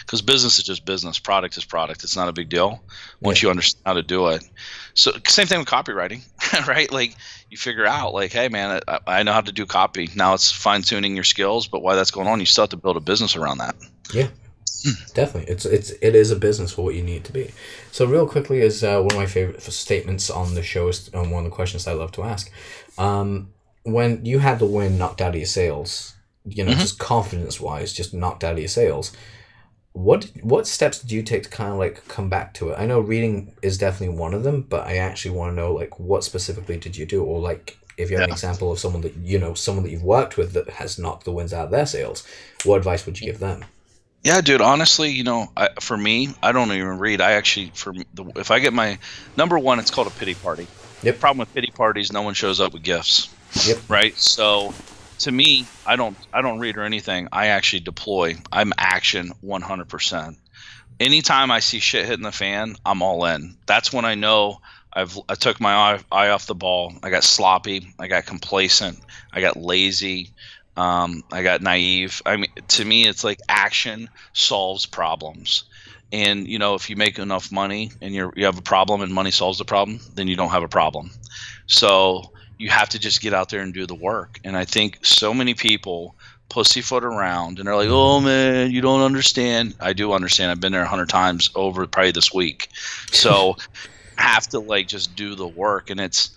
Because 0.00 0.22
business 0.22 0.58
is 0.58 0.64
just 0.64 0.84
business, 0.84 1.18
product 1.18 1.56
is 1.56 1.64
product. 1.64 2.04
It's 2.04 2.16
not 2.16 2.28
a 2.28 2.32
big 2.32 2.48
deal 2.48 2.82
once 3.20 3.42
yeah. 3.42 3.46
you 3.46 3.50
understand 3.50 3.82
how 3.86 3.94
to 3.94 4.02
do 4.02 4.28
it. 4.28 4.48
So 4.94 5.12
same 5.26 5.46
thing 5.46 5.58
with 5.58 5.68
copywriting, 5.68 6.22
right? 6.66 6.90
Like 6.90 7.14
you 7.50 7.56
figure 7.56 7.86
out, 7.86 8.14
like, 8.14 8.32
hey 8.32 8.48
man, 8.48 8.80
I, 8.88 8.98
I 9.06 9.22
know 9.22 9.32
how 9.32 9.40
to 9.40 9.52
do 9.52 9.66
copy. 9.66 10.08
Now 10.14 10.34
it's 10.34 10.50
fine 10.50 10.82
tuning 10.82 11.14
your 11.14 11.24
skills, 11.24 11.66
but 11.66 11.82
while 11.82 11.96
that's 11.96 12.10
going 12.10 12.28
on, 12.28 12.40
you 12.40 12.46
still 12.46 12.62
have 12.62 12.70
to 12.70 12.76
build 12.76 12.96
a 12.96 13.00
business 13.00 13.36
around 13.36 13.58
that. 13.58 13.76
Yeah, 14.12 14.28
Definitely, 15.14 15.52
it's 15.52 15.64
it's 15.64 15.90
it 16.00 16.14
is 16.14 16.30
a 16.30 16.36
business 16.36 16.72
for 16.72 16.84
what 16.84 16.94
you 16.94 17.02
need 17.02 17.24
to 17.24 17.32
be. 17.32 17.50
So, 17.90 18.04
real 18.06 18.26
quickly, 18.26 18.60
is 18.60 18.84
uh, 18.84 19.00
one 19.00 19.12
of 19.12 19.16
my 19.16 19.26
favorite 19.26 19.60
statements 19.62 20.30
on 20.30 20.54
the 20.54 20.62
show 20.62 20.88
is 20.88 21.10
um, 21.14 21.30
one 21.30 21.44
of 21.44 21.50
the 21.50 21.54
questions 21.54 21.86
I 21.86 21.92
love 21.92 22.12
to 22.12 22.22
ask. 22.22 22.50
Um, 22.98 23.52
when 23.82 24.24
you 24.24 24.38
had 24.38 24.58
the 24.58 24.66
win 24.66 24.98
knocked 24.98 25.20
out 25.20 25.30
of 25.30 25.36
your 25.36 25.46
sails, 25.46 26.14
you 26.44 26.64
know, 26.64 26.72
mm-hmm. 26.72 26.80
just 26.80 26.98
confidence 26.98 27.60
wise, 27.60 27.92
just 27.92 28.14
knocked 28.14 28.44
out 28.44 28.52
of 28.52 28.58
your 28.58 28.68
sails. 28.68 29.12
What 29.96 30.30
what 30.42 30.66
steps 30.66 30.98
did 30.98 31.10
you 31.10 31.22
take 31.22 31.44
to 31.44 31.48
kind 31.48 31.72
of 31.72 31.78
like 31.78 32.06
come 32.06 32.28
back 32.28 32.52
to 32.54 32.68
it? 32.68 32.78
I 32.78 32.84
know 32.84 33.00
reading 33.00 33.54
is 33.62 33.78
definitely 33.78 34.14
one 34.14 34.34
of 34.34 34.42
them, 34.42 34.60
but 34.60 34.86
I 34.86 34.98
actually 34.98 35.34
want 35.34 35.52
to 35.52 35.56
know 35.56 35.72
like 35.72 35.98
what 35.98 36.22
specifically 36.22 36.76
did 36.76 36.98
you 36.98 37.06
do, 37.06 37.24
or 37.24 37.40
like 37.40 37.78
if 37.96 38.10
you 38.10 38.16
have 38.16 38.24
yeah. 38.24 38.26
an 38.26 38.32
example 38.32 38.70
of 38.70 38.78
someone 38.78 39.00
that 39.02 39.16
you 39.16 39.38
know, 39.38 39.54
someone 39.54 39.84
that 39.84 39.90
you've 39.90 40.02
worked 40.02 40.36
with 40.36 40.52
that 40.52 40.68
has 40.68 40.98
knocked 40.98 41.24
the 41.24 41.32
wins 41.32 41.54
out 41.54 41.64
of 41.64 41.70
their 41.70 41.86
sails, 41.86 42.26
what 42.64 42.76
advice 42.76 43.06
would 43.06 43.18
you 43.18 43.26
give 43.26 43.38
them? 43.38 43.64
Yeah, 44.22 44.42
dude. 44.42 44.60
Honestly, 44.60 45.12
you 45.12 45.24
know, 45.24 45.50
I, 45.56 45.70
for 45.80 45.96
me, 45.96 46.28
I 46.42 46.52
don't 46.52 46.72
even 46.72 46.98
read. 46.98 47.22
I 47.22 47.32
actually, 47.32 47.70
for 47.74 47.94
the, 48.12 48.24
if 48.36 48.50
I 48.50 48.58
get 48.58 48.74
my 48.74 48.98
number 49.36 49.58
one, 49.58 49.78
it's 49.78 49.90
called 49.90 50.08
a 50.08 50.10
pity 50.10 50.34
party. 50.34 50.66
Yep. 51.04 51.20
Problem 51.20 51.38
with 51.38 51.54
pity 51.54 51.70
parties, 51.70 52.12
no 52.12 52.20
one 52.20 52.34
shows 52.34 52.60
up 52.60 52.74
with 52.74 52.82
gifts. 52.82 53.30
Yep. 53.66 53.78
Right. 53.88 54.14
So, 54.18 54.74
to 55.20 55.32
me, 55.32 55.66
I 55.86 55.96
don't, 55.96 56.16
I 56.32 56.42
don't 56.42 56.58
read 56.58 56.76
or 56.76 56.82
anything. 56.82 57.28
I 57.32 57.48
actually 57.48 57.80
deploy. 57.80 58.36
I'm 58.52 58.72
action 58.78 59.32
100%. 59.44 60.36
Anytime 60.98 61.50
I 61.50 61.60
see 61.60 61.78
shit 61.78 62.06
hitting 62.06 62.24
the 62.24 62.32
fan, 62.32 62.76
I'm 62.84 63.02
all 63.02 63.24
in. 63.26 63.56
That's 63.66 63.92
when 63.92 64.04
I 64.04 64.14
know 64.14 64.60
I've, 64.92 65.18
I 65.28 65.34
took 65.34 65.60
my 65.60 66.00
eye, 66.10 66.28
off 66.30 66.46
the 66.46 66.54
ball. 66.54 66.94
I 67.02 67.10
got 67.10 67.22
sloppy. 67.22 67.94
I 67.98 68.08
got 68.08 68.24
complacent. 68.24 68.98
I 69.32 69.42
got 69.42 69.56
lazy. 69.56 70.30
Um, 70.76 71.22
I 71.30 71.42
got 71.42 71.62
naive. 71.62 72.22
I 72.24 72.36
mean, 72.36 72.50
to 72.68 72.84
me, 72.84 73.06
it's 73.06 73.24
like 73.24 73.40
action 73.48 74.08
solves 74.32 74.86
problems. 74.86 75.64
And 76.12 76.46
you 76.46 76.58
know, 76.58 76.74
if 76.74 76.88
you 76.88 76.96
make 76.96 77.18
enough 77.18 77.50
money 77.50 77.90
and 78.00 78.14
you're 78.14 78.32
you 78.36 78.44
have 78.44 78.58
a 78.58 78.62
problem 78.62 79.00
and 79.00 79.12
money 79.12 79.30
solves 79.30 79.58
the 79.58 79.64
problem, 79.64 80.00
then 80.14 80.28
you 80.28 80.36
don't 80.36 80.50
have 80.50 80.62
a 80.62 80.68
problem. 80.68 81.10
So 81.66 82.30
you 82.58 82.70
have 82.70 82.88
to 82.90 82.98
just 82.98 83.20
get 83.20 83.34
out 83.34 83.50
there 83.50 83.60
and 83.60 83.74
do 83.74 83.86
the 83.86 83.94
work. 83.94 84.40
And 84.44 84.56
I 84.56 84.64
think 84.64 85.04
so 85.04 85.34
many 85.34 85.54
people 85.54 86.14
pussyfoot 86.48 87.04
around 87.04 87.58
and 87.58 87.66
they're 87.66 87.76
like, 87.76 87.88
"Oh 87.90 88.20
man, 88.20 88.70
you 88.70 88.80
don't 88.80 89.02
understand." 89.02 89.74
I 89.80 89.92
do 89.92 90.12
understand. 90.12 90.50
I've 90.50 90.60
been 90.60 90.72
there 90.72 90.82
a 90.82 90.88
hundred 90.88 91.08
times 91.08 91.50
over 91.54 91.86
probably 91.86 92.12
this 92.12 92.32
week. 92.32 92.68
So 93.10 93.56
have 94.16 94.46
to 94.48 94.60
like 94.60 94.88
just 94.88 95.16
do 95.16 95.34
the 95.34 95.46
work, 95.46 95.90
and 95.90 96.00
it's 96.00 96.30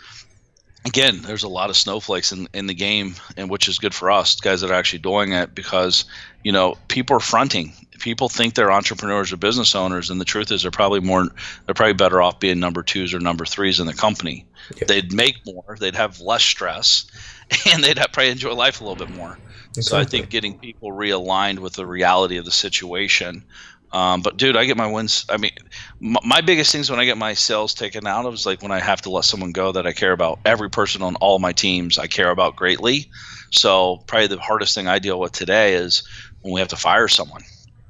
again, 0.86 1.22
there's 1.22 1.44
a 1.44 1.50
lot 1.50 1.70
of 1.70 1.78
snowflakes 1.78 2.32
in, 2.32 2.48
in 2.54 2.68
the 2.68 2.74
game, 2.74 3.16
and 3.38 3.50
which 3.50 3.68
is 3.68 3.80
good 3.80 3.94
for 3.94 4.12
us 4.12 4.36
guys 4.36 4.62
that 4.62 4.72
are 4.72 4.76
actually 4.76 5.00
doing 5.00 5.34
it 5.34 5.54
because 5.54 6.06
you 6.44 6.52
know 6.52 6.78
people 6.88 7.16
are 7.16 7.22
fronting. 7.22 7.74
People 8.00 8.30
think 8.30 8.54
they're 8.54 8.72
entrepreneurs 8.72 9.32
or 9.32 9.38
business 9.38 9.76
owners, 9.76 10.10
and 10.10 10.20
the 10.20 10.26
truth 10.26 10.52
is 10.52 10.62
they're 10.62 10.72
probably 10.72 11.00
more 11.00 11.28
they're 11.66 11.76
probably 11.76 11.94
better 11.94 12.22
off 12.22 12.40
being 12.40 12.60
number 12.60 12.84
twos 12.84 13.14
or 13.14 13.20
number 13.20 13.46
threes 13.46 13.80
in 13.80 13.88
the 13.88 13.94
company. 13.94 14.46
Yeah. 14.76 14.86
They'd 14.88 15.14
make 15.14 15.46
more, 15.46 15.78
they'd 15.80 15.96
have 15.96 16.20
less 16.20 16.44
stress, 16.44 17.06
and 17.68 17.84
they'd 17.84 17.98
have, 17.98 18.12
probably 18.12 18.32
enjoy 18.32 18.54
life 18.54 18.82
a 18.82 18.84
little 18.84 19.06
bit 19.06 19.16
more. 19.16 19.38
Exactly. 19.70 19.84
So 19.84 19.98
I 19.98 20.04
think 20.04 20.30
getting 20.30 20.58
people 20.58 20.92
realigned 20.92 21.60
with 21.60 21.74
the 21.74 21.86
reality 21.86 22.38
of 22.38 22.46
the 22.46 22.52
situation 22.52 23.44
um, 23.92 24.22
but 24.22 24.38
dude, 24.38 24.56
I 24.56 24.66
get 24.66 24.78
my 24.78 24.86
wins. 24.86 25.26
I 25.30 25.38
mean, 25.38 25.52
my, 26.00 26.20
my, 26.24 26.42
biggest 26.42 26.72
things 26.72 26.92
when 26.92 27.00
I 27.00 27.06
get 27.06 27.18
my 27.18 27.34
sails 27.34 27.74
taken 27.74 28.06
out 28.06 28.26
of 28.26 28.34
is 28.36 28.46
like 28.46 28.62
when 28.62 28.72
I 28.72 28.80
have 28.80 29.02
to 29.02 29.10
let 29.10 29.26
someone 29.26 29.52
go 29.52 29.72
that 29.72 29.88
I 29.88 29.94
care 29.94 30.12
about. 30.12 30.40
Every 30.46 30.70
person 30.70 31.02
on 31.02 31.16
all 31.16 31.40
my 31.40 31.54
teams 31.54 31.98
I 31.98 32.06
care 32.06 32.30
about 32.30 32.56
greatly. 32.56 33.10
So 33.52 34.04
probably 34.06 34.28
the 34.28 34.40
hardest 34.40 34.76
thing 34.76 34.88
I 34.88 35.00
deal 35.00 35.20
with 35.20 35.32
today 35.32 35.74
is 35.74 36.04
when 36.42 36.54
we 36.54 36.60
have 36.60 36.70
to 36.70 36.76
fire 36.76 37.08
someone. 37.08 37.42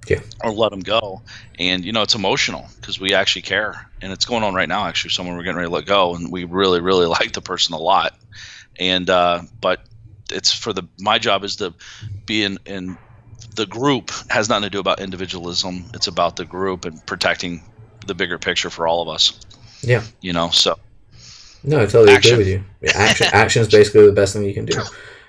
Yeah. 0.08 0.22
Or 0.44 0.52
let 0.52 0.72
them 0.72 0.80
go, 0.80 1.22
and 1.60 1.84
you 1.84 1.92
know 1.92 2.02
it's 2.02 2.16
emotional 2.16 2.68
because 2.78 3.00
we 3.00 3.14
actually 3.14 3.44
care, 3.44 3.90
and 4.02 4.12
it's 4.12 4.26
going 4.26 4.44
on 4.44 4.54
right 4.54 4.70
now. 4.70 4.86
Actually, 4.86 5.12
someone 5.12 5.36
we're 5.36 5.44
getting 5.44 5.58
ready 5.58 5.68
to 5.68 5.74
let 5.74 5.86
go, 5.86 6.16
and 6.16 6.32
we 6.32 6.46
really, 6.46 6.82
really 6.82 7.06
like 7.20 7.34
the 7.34 7.42
person 7.42 7.76
a 7.76 7.78
lot, 7.78 8.18
and 8.80 9.10
uh, 9.10 9.42
but 9.62 9.86
it's 10.32 10.54
for 10.54 10.74
the 10.74 10.84
my 11.00 11.20
job 11.20 11.44
is 11.44 11.58
to 11.58 11.74
be 12.26 12.44
in, 12.44 12.60
in 12.66 12.98
the 13.56 13.66
group 13.66 14.12
has 14.30 14.50
nothing 14.50 14.64
to 14.64 14.70
do 14.70 14.80
about 14.80 15.00
individualism. 15.00 15.86
It's 15.94 16.08
about 16.08 16.36
the 16.36 16.46
group 16.46 16.86
and 16.86 17.06
protecting 17.06 17.62
the 18.06 18.16
bigger 18.16 18.38
picture 18.38 18.70
for 18.70 18.88
all 18.88 19.02
of 19.02 19.10
us. 19.10 19.40
Yeah. 19.82 20.04
You 20.22 20.34
know, 20.34 20.50
so. 20.50 20.80
No, 21.64 21.82
I 21.82 21.86
totally 21.86 22.14
action. 22.14 22.34
agree 22.34 22.54
with 22.54 22.64
you. 22.82 22.90
Action, 22.96 23.28
action 23.34 23.62
is 23.62 23.68
basically 23.68 24.06
the 24.06 24.14
best 24.14 24.34
thing 24.34 24.44
you 24.44 24.54
can 24.54 24.66
do. 24.66 24.80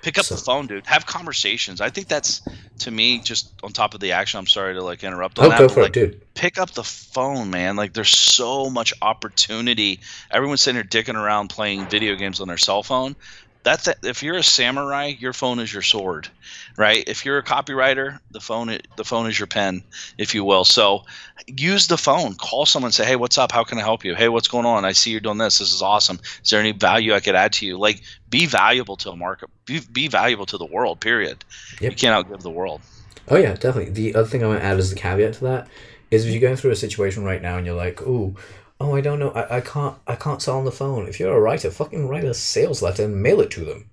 Pick 0.02 0.16
up 0.16 0.24
so. 0.24 0.34
the 0.34 0.40
phone, 0.40 0.66
dude. 0.66 0.86
Have 0.86 1.04
conversations. 1.04 1.80
I 1.80 1.90
think 1.90 2.08
that's 2.08 2.40
to 2.78 2.90
me 2.90 3.18
just 3.18 3.52
on 3.62 3.72
top 3.72 3.92
of 3.92 4.00
the 4.00 4.12
action. 4.12 4.38
I'm 4.38 4.46
sorry 4.46 4.74
to 4.74 4.82
like 4.82 5.04
interrupt 5.04 5.38
on 5.38 5.46
oh, 5.46 5.48
that. 5.50 5.58
Go 5.58 5.68
for 5.68 5.82
like, 5.82 5.96
it, 5.96 6.10
dude. 6.10 6.34
Pick 6.34 6.58
up 6.58 6.70
the 6.70 6.84
phone, 6.84 7.50
man. 7.50 7.76
Like 7.76 7.92
there's 7.92 8.08
so 8.08 8.70
much 8.70 8.94
opportunity. 9.02 10.00
Everyone's 10.30 10.62
sitting 10.62 10.76
here 10.76 10.84
dicking 10.84 11.16
around 11.16 11.48
playing 11.48 11.86
video 11.88 12.14
games 12.14 12.40
on 12.40 12.48
their 12.48 12.58
cell 12.58 12.82
phone 12.82 13.14
that's 13.62 13.88
if 14.02 14.22
you're 14.22 14.36
a 14.36 14.42
samurai 14.42 15.14
your 15.18 15.32
phone 15.32 15.58
is 15.58 15.72
your 15.72 15.82
sword 15.82 16.28
right? 16.76 17.04
If 17.06 17.24
you're 17.24 17.38
a 17.38 17.42
copywriter 17.42 18.18
the 18.30 18.40
phone 18.40 18.78
the 18.96 19.04
phone 19.04 19.28
is 19.28 19.38
your 19.38 19.46
pen 19.46 19.82
if 20.18 20.34
you 20.34 20.44
will. 20.44 20.64
So 20.64 21.04
use 21.46 21.88
the 21.88 21.98
phone. 21.98 22.34
Call 22.34 22.66
someone 22.66 22.92
say 22.92 23.04
hey 23.04 23.16
what's 23.16 23.38
up? 23.38 23.52
How 23.52 23.64
can 23.64 23.78
i 23.78 23.82
help 23.82 24.04
you? 24.04 24.14
Hey 24.14 24.28
what's 24.28 24.48
going 24.48 24.66
on? 24.66 24.84
I 24.84 24.92
see 24.92 25.10
you're 25.10 25.20
doing 25.20 25.38
this. 25.38 25.58
This 25.58 25.72
is 25.72 25.82
awesome. 25.82 26.18
Is 26.42 26.50
there 26.50 26.60
any 26.60 26.72
value 26.72 27.14
i 27.14 27.20
could 27.20 27.34
add 27.34 27.52
to 27.54 27.66
you? 27.66 27.78
Like 27.78 28.02
be 28.28 28.46
valuable 28.46 28.96
to 28.96 29.10
a 29.10 29.16
market 29.16 29.50
be, 29.66 29.80
be 29.92 30.08
valuable 30.08 30.46
to 30.46 30.58
the 30.58 30.64
world 30.64 31.00
period. 31.00 31.44
Yep. 31.80 31.90
you 31.90 31.96
can't 31.96 32.26
outgive 32.26 32.42
the 32.42 32.50
world. 32.50 32.80
Oh 33.28 33.36
yeah 33.36 33.54
definitely. 33.54 33.90
The 33.90 34.14
other 34.14 34.28
thing 34.28 34.42
i 34.42 34.46
want 34.46 34.60
to 34.60 34.64
add 34.64 34.78
as 34.78 34.92
a 34.92 34.96
caveat 34.96 35.34
to 35.34 35.44
that 35.44 35.68
is 36.10 36.24
if 36.24 36.32
you're 36.32 36.40
going 36.40 36.56
through 36.56 36.72
a 36.72 36.76
situation 36.76 37.24
right 37.24 37.42
now 37.42 37.56
and 37.56 37.66
you're 37.66 37.76
like 37.76 38.00
ooh 38.02 38.34
oh, 38.80 38.94
I 38.96 39.00
don't 39.00 39.18
know, 39.18 39.30
I, 39.30 39.58
I 39.58 39.60
can't, 39.60 39.96
I 40.06 40.16
can't 40.16 40.42
sell 40.42 40.58
on 40.58 40.64
the 40.64 40.72
phone. 40.72 41.06
If 41.06 41.20
you're 41.20 41.36
a 41.36 41.40
writer, 41.40 41.70
fucking 41.70 42.08
write 42.08 42.24
a 42.24 42.34
sales 42.34 42.82
letter 42.82 43.04
and 43.04 43.22
mail 43.22 43.40
it 43.40 43.50
to 43.52 43.64
them. 43.64 43.90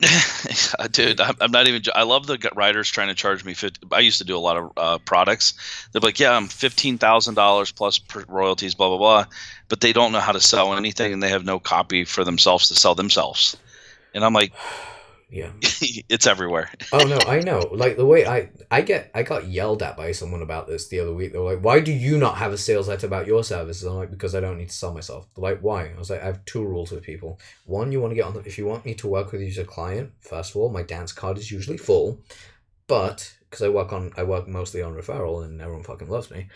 Dude, 0.92 1.20
I'm 1.20 1.50
not 1.50 1.66
even. 1.66 1.82
I 1.94 2.04
love 2.04 2.26
the 2.26 2.50
writers 2.54 2.90
trying 2.90 3.08
to 3.08 3.14
charge 3.14 3.44
me. 3.44 3.52
50, 3.52 3.88
I 3.92 4.00
used 4.00 4.18
to 4.18 4.24
do 4.24 4.34
a 4.34 4.38
lot 4.40 4.56
of 4.56 4.72
uh, 4.76 4.98
products. 5.04 5.52
They're 5.92 6.00
like, 6.00 6.18
"Yeah, 6.18 6.32
I'm 6.32 6.48
fifteen 6.48 6.96
thousand 6.96 7.34
dollars 7.34 7.70
plus 7.70 8.00
royalties, 8.26 8.74
blah 8.74 8.88
blah 8.88 8.96
blah," 8.96 9.24
but 9.68 9.82
they 9.82 9.92
don't 9.92 10.12
know 10.12 10.20
how 10.20 10.32
to 10.32 10.40
sell 10.40 10.72
anything, 10.72 11.12
and 11.12 11.22
they 11.22 11.28
have 11.28 11.44
no 11.44 11.58
copy 11.58 12.06
for 12.06 12.24
themselves 12.24 12.68
to 12.68 12.74
sell 12.74 12.94
themselves. 12.94 13.58
And 14.14 14.24
I'm 14.24 14.32
like, 14.32 14.54
Yeah. 15.30 15.52
it's 15.62 16.26
everywhere. 16.26 16.70
oh 16.92 17.06
no, 17.06 17.18
I 17.26 17.40
know. 17.40 17.60
Like 17.72 17.96
the 17.96 18.06
way 18.06 18.26
I 18.26 18.50
I 18.70 18.82
get 18.82 19.10
I 19.14 19.22
got 19.22 19.46
yelled 19.46 19.82
at 19.82 19.96
by 19.96 20.10
someone 20.12 20.42
about 20.42 20.66
this 20.66 20.88
the 20.88 21.00
other 21.00 21.14
week. 21.14 21.32
They 21.32 21.38
were 21.38 21.54
like, 21.54 21.64
"Why 21.64 21.80
do 21.80 21.92
you 21.92 22.18
not 22.18 22.38
have 22.38 22.52
a 22.52 22.58
sales 22.58 22.88
letter 22.88 23.06
about 23.06 23.28
your 23.28 23.44
services?" 23.44 23.84
I'm 23.84 23.94
like, 23.94 24.10
"Because 24.10 24.34
I 24.34 24.40
don't 24.40 24.58
need 24.58 24.70
to 24.70 24.74
sell 24.74 24.92
myself." 24.92 25.28
They're 25.34 25.42
like, 25.42 25.60
"Why?" 25.60 25.90
I 25.90 25.98
was 25.98 26.10
like, 26.10 26.20
"I 26.20 26.26
have 26.26 26.44
two 26.46 26.64
rules 26.64 26.90
with 26.90 27.04
people. 27.04 27.38
One, 27.64 27.92
you 27.92 28.00
want 28.00 28.10
to 28.10 28.16
get 28.16 28.24
on 28.24 28.34
the 28.34 28.40
if 28.40 28.58
you 28.58 28.66
want 28.66 28.84
me 28.84 28.94
to 28.94 29.06
work 29.06 29.30
with 29.30 29.40
you 29.40 29.48
as 29.48 29.58
a 29.58 29.64
client. 29.64 30.12
First 30.20 30.50
of 30.50 30.56
all, 30.56 30.68
my 30.68 30.82
dance 30.82 31.12
card 31.12 31.38
is 31.38 31.52
usually 31.52 31.78
full, 31.78 32.20
but 32.88 33.32
because 33.48 33.62
I 33.62 33.68
work 33.68 33.92
on 33.92 34.12
I 34.16 34.24
work 34.24 34.48
mostly 34.48 34.82
on 34.82 34.94
referral 34.94 35.44
and 35.44 35.60
everyone 35.60 35.84
fucking 35.84 36.08
loves 36.08 36.30
me. 36.30 36.48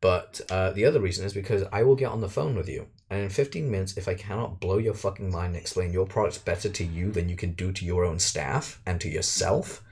But 0.00 0.40
uh, 0.50 0.70
the 0.70 0.84
other 0.84 1.00
reason 1.00 1.24
is 1.24 1.32
because 1.32 1.64
I 1.72 1.82
will 1.82 1.96
get 1.96 2.10
on 2.10 2.20
the 2.20 2.28
phone 2.28 2.54
with 2.54 2.68
you, 2.68 2.86
and 3.10 3.22
in 3.22 3.28
15 3.30 3.70
minutes, 3.70 3.96
if 3.96 4.06
I 4.06 4.14
cannot 4.14 4.60
blow 4.60 4.78
your 4.78 4.94
fucking 4.94 5.30
mind 5.30 5.48
and 5.48 5.56
explain 5.56 5.92
your 5.92 6.06
products 6.06 6.38
better 6.38 6.68
to 6.68 6.84
you 6.84 7.10
than 7.10 7.28
you 7.28 7.36
can 7.36 7.52
do 7.52 7.72
to 7.72 7.84
your 7.84 8.04
own 8.04 8.18
staff 8.18 8.80
and 8.84 9.00
to 9.00 9.08
yourself, 9.08 9.82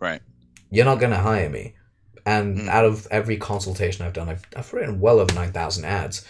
right? 0.00 0.20
You're 0.70 0.84
not 0.84 1.00
gonna 1.00 1.18
hire 1.18 1.48
me. 1.48 1.74
And 2.24 2.58
mm. 2.58 2.68
out 2.68 2.84
of 2.84 3.06
every 3.10 3.36
consultation 3.36 4.04
I've 4.04 4.12
done, 4.12 4.28
I've, 4.28 4.44
I've 4.56 4.72
written 4.72 5.00
well 5.00 5.20
over 5.20 5.32
9,000 5.32 5.84
ads. 5.84 6.26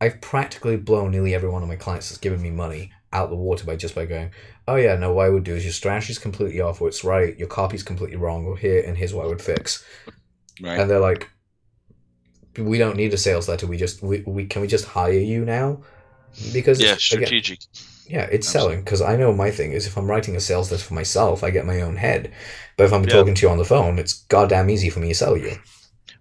I've 0.00 0.20
practically 0.20 0.76
blown 0.76 1.10
nearly 1.10 1.34
every 1.34 1.48
one 1.48 1.62
of 1.62 1.68
my 1.68 1.76
clients 1.76 2.08
that's 2.08 2.20
given 2.20 2.40
me 2.40 2.50
money 2.50 2.92
out 3.12 3.30
the 3.30 3.36
water 3.36 3.64
by 3.64 3.76
just 3.76 3.94
by 3.94 4.06
going, 4.06 4.30
oh 4.66 4.76
yeah, 4.76 4.96
no, 4.96 5.12
what 5.12 5.26
I 5.26 5.30
would 5.30 5.44
do 5.44 5.54
is 5.54 5.64
your 5.64 5.72
strategy's 5.72 6.18
completely 6.18 6.60
off, 6.60 6.80
or 6.80 6.88
it's 6.88 7.04
right, 7.04 7.36
your 7.38 7.48
copy's 7.48 7.82
completely 7.82 8.16
wrong, 8.16 8.46
or 8.46 8.56
here, 8.56 8.82
and 8.86 8.96
here's 8.96 9.12
what 9.12 9.24
I 9.24 9.28
would 9.28 9.42
fix. 9.42 9.84
Right. 10.60 10.78
And 10.78 10.90
they're 10.90 11.00
like, 11.00 11.28
we 12.58 12.78
don't 12.78 12.96
need 12.96 13.12
a 13.14 13.18
sales 13.18 13.48
letter. 13.48 13.66
We 13.66 13.76
just 13.76 14.02
we, 14.02 14.20
we 14.20 14.46
can 14.46 14.62
we 14.62 14.68
just 14.68 14.84
hire 14.84 15.12
you 15.12 15.44
now 15.44 15.82
because 16.52 16.80
yeah, 16.80 16.96
strategic. 16.96 17.60
Again, 17.60 17.68
yeah, 18.08 18.24
it's 18.24 18.46
Absolutely. 18.46 18.72
selling 18.72 18.84
because 18.84 19.00
I 19.00 19.16
know 19.16 19.32
my 19.32 19.50
thing 19.50 19.72
is 19.72 19.86
if 19.86 19.96
I'm 19.96 20.10
writing 20.10 20.36
a 20.36 20.40
sales 20.40 20.70
letter 20.70 20.84
for 20.84 20.94
myself, 20.94 21.44
I 21.44 21.50
get 21.50 21.66
my 21.66 21.80
own 21.80 21.96
head. 21.96 22.32
But 22.76 22.84
if 22.84 22.92
I'm 22.92 23.04
yeah. 23.04 23.10
talking 23.10 23.34
to 23.34 23.46
you 23.46 23.50
on 23.50 23.58
the 23.58 23.64
phone, 23.64 23.98
it's 23.98 24.24
goddamn 24.24 24.70
easy 24.70 24.90
for 24.90 25.00
me 25.00 25.08
to 25.08 25.14
sell 25.14 25.36
you. 25.36 25.58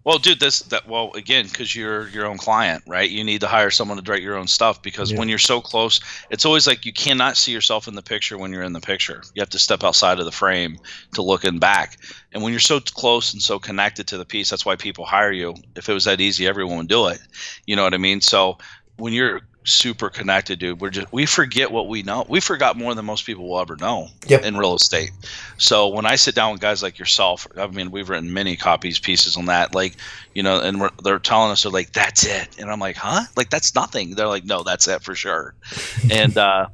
Well, 0.04 0.18
dude, 0.18 0.40
this 0.40 0.60
that 0.64 0.88
well 0.88 1.12
again 1.14 1.46
because 1.46 1.76
you're 1.76 2.08
your 2.08 2.26
own 2.26 2.38
client, 2.38 2.84
right? 2.88 3.10
You 3.10 3.24
need 3.24 3.42
to 3.42 3.48
hire 3.48 3.70
someone 3.70 4.02
to 4.02 4.12
write 4.12 4.24
your 4.24 4.36
own 4.36 4.48
stuff 4.48 4.82
because 4.82 5.12
yeah. 5.12 5.20
when 5.20 5.30
you're 5.30 5.38
so 5.38 5.62
close, 5.62 6.00
it's 6.32 6.46
always 6.46 6.66
like 6.66 6.86
you 6.86 6.94
cannot 6.94 7.38
see 7.38 7.52
yourself 7.52 7.88
in 7.88 7.94
the 7.94 8.02
picture 8.02 8.38
when 8.38 8.52
you're 8.52 8.64
in 8.64 8.74
the 8.74 8.82
picture. 8.82 9.22
You 9.36 9.42
have 9.42 9.52
to 9.52 9.60
step 9.60 9.84
outside 9.84 10.18
of 10.18 10.26
the 10.26 10.32
frame 10.32 10.80
to 11.14 11.22
look 11.22 11.46
in 11.46 11.60
back. 11.60 11.98
And 12.34 12.42
when 12.42 12.52
you're 12.52 12.60
so 12.60 12.80
close 12.80 13.34
and 13.34 13.42
so 13.42 13.60
connected 13.60 14.08
to 14.08 14.18
the 14.18 14.26
piece, 14.26 14.50
that's 14.50 14.66
why 14.66 14.76
people 14.76 15.06
hire 15.06 15.32
you. 15.32 15.56
If 15.76 15.88
it 15.88 15.94
was 15.94 16.06
that 16.06 16.20
easy, 16.20 16.48
everyone 16.48 16.78
would 16.78 16.88
do 16.88 17.08
it. 17.08 17.20
You 17.68 17.76
know 17.76 17.84
what 17.84 17.94
I 17.94 17.98
mean? 17.98 18.22
So 18.22 18.58
when 18.98 19.14
you're 19.14 19.42
super 19.64 20.10
connected, 20.10 20.60
dude. 20.60 20.82
We're 20.82 20.90
just 20.90 21.12
we 21.12 21.26
forget 21.26 21.72
what 21.72 21.88
we 21.88 22.04
know. 22.04 22.26
We 22.28 22.40
forgot 22.40 22.78
more 22.78 22.96
than 22.96 23.06
most 23.06 23.26
people 23.26 23.48
will 23.48 23.60
ever 23.60 23.76
know 23.76 24.08
yep. 24.28 24.44
in 24.44 24.58
real 24.58 24.76
estate. 24.76 25.12
So 25.58 25.88
when 25.88 26.06
I 26.06 26.16
sit 26.16 26.36
down 26.36 26.52
with 26.52 26.62
guys 26.62 26.82
like 26.82 26.98
yourself, 26.98 27.48
I 27.58 27.68
mean, 27.68 27.92
we've 27.92 28.10
written 28.10 28.34
many 28.34 28.56
copies, 28.56 29.00
pieces 29.00 29.38
on 29.38 29.46
that, 29.46 29.76
like 29.76 29.96
you 30.34 30.44
know, 30.44 30.60
and 30.60 30.90
they're 31.04 31.20
telling 31.20 31.52
us 31.52 31.64
they're 31.64 31.72
like, 31.72 31.94
"That's 31.94 32.26
it," 32.26 32.60
and 32.60 32.72
I'm 32.72 32.80
like, 32.80 32.96
"Huh? 32.96 33.24
Like 33.36 33.50
that's 33.50 33.76
nothing." 33.76 34.16
They're 34.16 34.28
like, 34.28 34.46
"No, 34.46 34.64
that's 34.64 34.88
it 34.88 35.04
for 35.04 35.16
sure," 35.16 35.54
and 36.12 36.38
uh, 36.38 36.68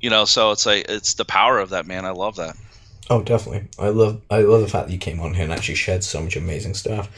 you 0.00 0.10
know, 0.10 0.24
so 0.24 0.50
it's 0.50 0.66
like 0.66 0.86
it's 0.88 1.14
the 1.14 1.24
power 1.24 1.58
of 1.58 1.70
that, 1.70 1.86
man. 1.86 2.04
I 2.04 2.10
love 2.10 2.36
that. 2.36 2.56
Oh, 3.10 3.22
definitely. 3.22 3.68
I 3.78 3.88
love 3.88 4.20
I 4.30 4.40
love 4.40 4.60
the 4.60 4.68
fact 4.68 4.86
that 4.86 4.92
you 4.92 4.98
came 4.98 5.20
on 5.20 5.34
here 5.34 5.44
and 5.44 5.52
actually 5.52 5.74
shared 5.74 6.04
so 6.04 6.20
much 6.20 6.36
amazing 6.36 6.74
stuff. 6.74 7.08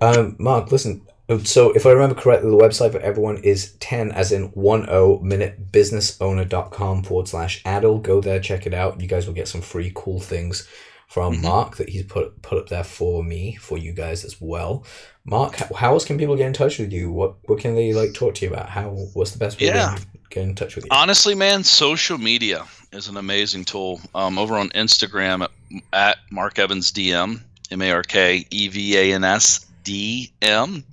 Um, 0.00 0.36
Mark, 0.38 0.72
listen, 0.72 1.02
so 1.44 1.72
if 1.72 1.86
I 1.86 1.90
remember 1.90 2.14
correctly, 2.14 2.50
the 2.50 2.56
website 2.56 2.92
for 2.92 3.00
everyone 3.00 3.38
is 3.38 3.72
10 3.80 4.12
as 4.12 4.30
in 4.30 4.52
10 4.52 5.26
minute 5.26 5.72
businessowner.com 5.72 7.02
forward 7.02 7.28
slash 7.28 7.62
addle. 7.64 7.98
Go 7.98 8.20
there, 8.20 8.40
check 8.40 8.66
it 8.66 8.74
out. 8.74 9.00
You 9.00 9.08
guys 9.08 9.26
will 9.26 9.34
get 9.34 9.48
some 9.48 9.62
free 9.62 9.90
cool 9.94 10.20
things 10.20 10.68
from 11.08 11.34
mm-hmm. 11.34 11.42
Mark 11.42 11.76
that 11.76 11.88
he's 11.88 12.04
put 12.04 12.42
put 12.42 12.58
up 12.58 12.68
there 12.68 12.84
for 12.84 13.24
me, 13.24 13.54
for 13.54 13.78
you 13.78 13.92
guys 13.92 14.24
as 14.24 14.38
well. 14.40 14.84
Mark, 15.24 15.56
how, 15.56 15.74
how 15.74 15.92
else 15.92 16.04
can 16.04 16.18
people 16.18 16.36
get 16.36 16.46
in 16.46 16.52
touch 16.52 16.78
with 16.78 16.92
you? 16.92 17.10
What 17.10 17.36
what 17.48 17.58
can 17.58 17.74
they 17.74 17.94
like 17.94 18.12
talk 18.12 18.34
to 18.34 18.44
you 18.44 18.52
about? 18.52 18.68
How 18.68 18.90
what's 19.14 19.30
the 19.30 19.38
best 19.38 19.58
way 19.60 19.68
yeah. 19.68 19.94
to 19.94 20.06
get 20.28 20.44
in 20.44 20.54
touch 20.54 20.76
with 20.76 20.84
you? 20.84 20.90
Honestly, 20.90 21.34
man, 21.34 21.64
social 21.64 22.18
media 22.18 22.66
is 22.92 23.08
an 23.08 23.16
amazing 23.16 23.64
tool. 23.64 24.00
Um, 24.14 24.38
over 24.38 24.56
on 24.56 24.68
Instagram 24.70 25.44
at, 25.44 25.50
at 25.94 26.16
Mark 26.30 26.58
Evans 26.58 26.92
DM, 26.92 27.40
M 27.70 27.82
A 27.82 27.90
R 27.92 28.02
K 28.02 28.46
E 28.50 28.68
V 28.68 28.98
A 28.98 29.14
N 29.14 29.24
S 29.24 29.64
D 29.84 30.30
M 30.42 30.84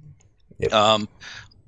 Yep. 0.62 0.74
Um, 0.74 1.10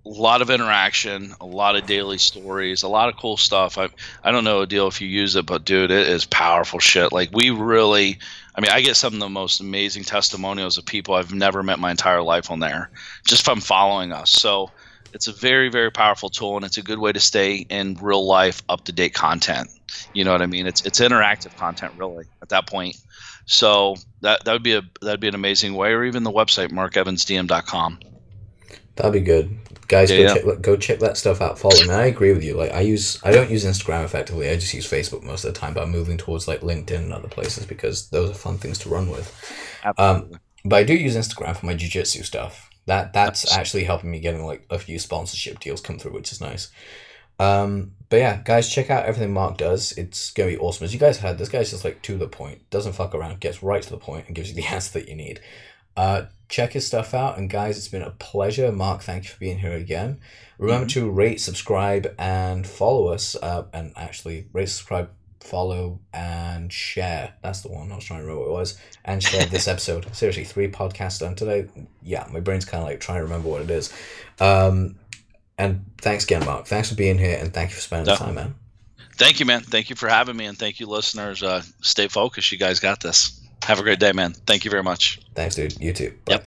a 0.05 0.09
lot 0.09 0.41
of 0.41 0.49
interaction, 0.49 1.33
a 1.39 1.45
lot 1.45 1.75
of 1.75 1.85
daily 1.85 2.17
stories, 2.17 2.83
a 2.83 2.89
lot 2.89 3.07
of 3.07 3.17
cool 3.17 3.37
stuff. 3.37 3.77
I 3.77 3.89
I 4.23 4.31
don't 4.31 4.43
know 4.43 4.61
Adel 4.61 4.87
if 4.87 5.01
you 5.01 5.07
use 5.07 5.35
it, 5.35 5.45
but 5.45 5.63
dude, 5.63 5.91
it 5.91 6.07
is 6.07 6.25
powerful 6.25 6.79
shit. 6.79 7.11
Like 7.11 7.29
we 7.31 7.51
really, 7.51 8.19
I 8.53 8.61
mean, 8.61 8.71
I 8.71 8.81
get 8.81 8.97
some 8.97 9.13
of 9.13 9.19
the 9.19 9.29
most 9.29 9.61
amazing 9.61 10.03
testimonials 10.03 10.77
of 10.77 10.85
people 10.85 11.15
I've 11.15 11.33
never 11.33 11.63
met 11.63 11.79
my 11.79 11.91
entire 11.91 12.21
life 12.21 12.51
on 12.51 12.59
there, 12.59 12.89
just 13.25 13.45
from 13.45 13.61
following 13.61 14.11
us. 14.11 14.29
So 14.29 14.71
it's 15.13 15.27
a 15.27 15.33
very 15.33 15.69
very 15.69 15.91
powerful 15.91 16.29
tool, 16.29 16.57
and 16.57 16.65
it's 16.65 16.77
a 16.77 16.83
good 16.83 16.99
way 16.99 17.13
to 17.13 17.21
stay 17.21 17.65
in 17.69 17.97
real 18.01 18.25
life, 18.25 18.61
up 18.67 18.83
to 18.85 18.91
date 18.91 19.13
content. 19.13 19.69
You 20.13 20.25
know 20.25 20.33
what 20.33 20.41
I 20.41 20.47
mean? 20.47 20.67
It's 20.67 20.85
it's 20.85 20.99
interactive 20.99 21.55
content 21.55 21.93
really 21.97 22.25
at 22.41 22.49
that 22.49 22.67
point. 22.67 22.97
So 23.45 23.95
that 24.19 24.43
that 24.43 24.51
would 24.51 24.63
be 24.63 24.73
a 24.73 24.81
that'd 25.01 25.21
be 25.21 25.29
an 25.29 25.35
amazing 25.35 25.75
way, 25.75 25.93
or 25.93 26.03
even 26.03 26.23
the 26.23 26.31
website 26.31 26.71
markevansdm.com. 26.71 27.99
That'd 28.95 29.13
be 29.13 29.21
good, 29.21 29.57
guys. 29.87 30.11
Yeah, 30.11 30.17
go 30.17 30.23
yeah. 30.23 30.33
check 30.33 30.61
go 30.61 30.77
check 30.77 30.99
that 30.99 31.17
stuff 31.17 31.41
out. 31.41 31.57
Follow 31.57 31.83
me. 31.83 31.89
I 31.89 32.05
agree 32.05 32.31
with 32.31 32.43
you. 32.43 32.55
Like 32.55 32.71
I 32.71 32.81
use 32.81 33.19
I 33.23 33.31
don't 33.31 33.49
use 33.49 33.65
Instagram 33.65 34.05
effectively. 34.05 34.49
I 34.49 34.55
just 34.55 34.73
use 34.73 34.89
Facebook 34.89 35.23
most 35.23 35.43
of 35.43 35.53
the 35.53 35.59
time. 35.59 35.73
But 35.73 35.83
I'm 35.83 35.91
moving 35.91 36.17
towards 36.17 36.47
like 36.47 36.61
LinkedIn 36.61 36.97
and 36.97 37.13
other 37.13 37.27
places 37.27 37.65
because 37.65 38.09
those 38.09 38.29
are 38.29 38.35
fun 38.35 38.57
things 38.57 38.77
to 38.79 38.89
run 38.89 39.09
with. 39.09 39.33
Absolutely. 39.83 40.33
Um, 40.33 40.39
but 40.65 40.75
I 40.77 40.83
do 40.83 40.93
use 40.93 41.15
Instagram 41.15 41.57
for 41.57 41.65
my 41.65 41.73
jujitsu 41.73 42.23
stuff. 42.23 42.69
That 42.85 43.13
that's 43.13 43.51
actually 43.55 43.85
helping 43.85 44.11
me 44.11 44.19
getting 44.19 44.45
like 44.45 44.65
a 44.69 44.77
few 44.77 44.99
sponsorship 44.99 45.59
deals 45.59 45.81
come 45.81 45.97
through, 45.97 46.13
which 46.13 46.31
is 46.31 46.41
nice. 46.41 46.69
Um, 47.39 47.93
but 48.09 48.17
yeah, 48.17 48.41
guys, 48.43 48.69
check 48.69 48.89
out 48.89 49.05
everything 49.05 49.33
Mark 49.33 49.57
does. 49.57 49.91
It's 49.93 50.31
gonna 50.31 50.51
be 50.51 50.57
awesome. 50.57 50.85
As 50.85 50.93
you 50.93 50.99
guys 50.99 51.17
heard, 51.17 51.37
this 51.37 51.49
guy's 51.49 51.71
just 51.71 51.83
like 51.83 52.01
to 52.03 52.17
the 52.17 52.27
point, 52.27 52.69
doesn't 52.69 52.93
fuck 52.93 53.15
around, 53.15 53.39
gets 53.39 53.63
right 53.63 53.81
to 53.81 53.89
the 53.89 53.97
point, 53.97 54.27
and 54.27 54.35
gives 54.35 54.49
you 54.49 54.55
the 54.55 54.65
answer 54.67 54.99
that 54.99 55.09
you 55.09 55.15
need. 55.15 55.41
Uh, 55.95 56.23
check 56.49 56.73
his 56.73 56.85
stuff 56.85 57.13
out. 57.13 57.37
And 57.37 57.49
guys, 57.49 57.77
it's 57.77 57.87
been 57.87 58.01
a 58.01 58.11
pleasure. 58.11 58.71
Mark, 58.71 59.01
thank 59.01 59.23
you 59.23 59.29
for 59.31 59.39
being 59.39 59.59
here 59.59 59.73
again. 59.73 60.19
Remember 60.57 60.85
mm-hmm. 60.85 60.99
to 60.99 61.09
rate, 61.09 61.41
subscribe, 61.41 62.13
and 62.17 62.65
follow 62.65 63.07
us. 63.07 63.35
Uh, 63.35 63.65
and 63.73 63.91
actually, 63.95 64.47
rate, 64.53 64.69
subscribe, 64.69 65.09
follow, 65.39 65.99
and 66.13 66.71
share. 66.71 67.33
That's 67.41 67.61
the 67.61 67.69
one. 67.69 67.91
I 67.91 67.95
was 67.95 68.05
trying 68.05 68.19
to 68.19 68.25
remember 68.25 68.43
what 68.43 68.49
it 68.49 68.59
was. 68.59 68.77
And 69.03 69.21
share 69.21 69.45
this 69.45 69.67
episode. 69.67 70.15
Seriously, 70.15 70.43
three 70.43 70.69
podcasts 70.69 71.19
done 71.19 71.35
today. 71.35 71.67
Yeah, 72.01 72.27
my 72.31 72.39
brain's 72.39 72.65
kind 72.65 72.83
of 72.83 72.87
like 72.87 72.99
trying 72.99 73.17
to 73.17 73.23
remember 73.23 73.49
what 73.49 73.61
it 73.61 73.71
is. 73.71 73.93
Um, 74.39 74.95
and 75.57 75.85
thanks 75.99 76.23
again, 76.23 76.45
Mark. 76.45 76.67
Thanks 76.67 76.89
for 76.89 76.95
being 76.95 77.17
here, 77.17 77.37
and 77.39 77.53
thank 77.53 77.69
you 77.69 77.75
for 77.75 77.81
spending 77.81 78.05
the 78.05 78.15
time, 78.15 78.35
man. 78.35 78.55
Thank 79.15 79.39
you, 79.39 79.45
man. 79.45 79.61
Thank 79.61 79.89
you 79.89 79.95
for 79.95 80.09
having 80.09 80.35
me, 80.35 80.45
and 80.45 80.57
thank 80.57 80.79
you, 80.79 80.87
listeners. 80.87 81.43
Uh, 81.43 81.61
stay 81.81 82.07
focused. 82.07 82.51
You 82.51 82.57
guys 82.57 82.79
got 82.79 82.99
this. 82.99 83.42
Have 83.66 83.80
a 83.80 83.84
great 83.84 83.99
day, 83.99 84.11
man. 84.11 84.34
Thank 84.34 84.66
you 84.66 84.72
very 84.72 84.84
much. 84.84 85.20
Thanks, 85.36 85.55
dude. 85.55 85.80
You 85.80 85.93
too. 85.93 86.09
Bye. 86.26 86.34
Yep. 86.34 86.41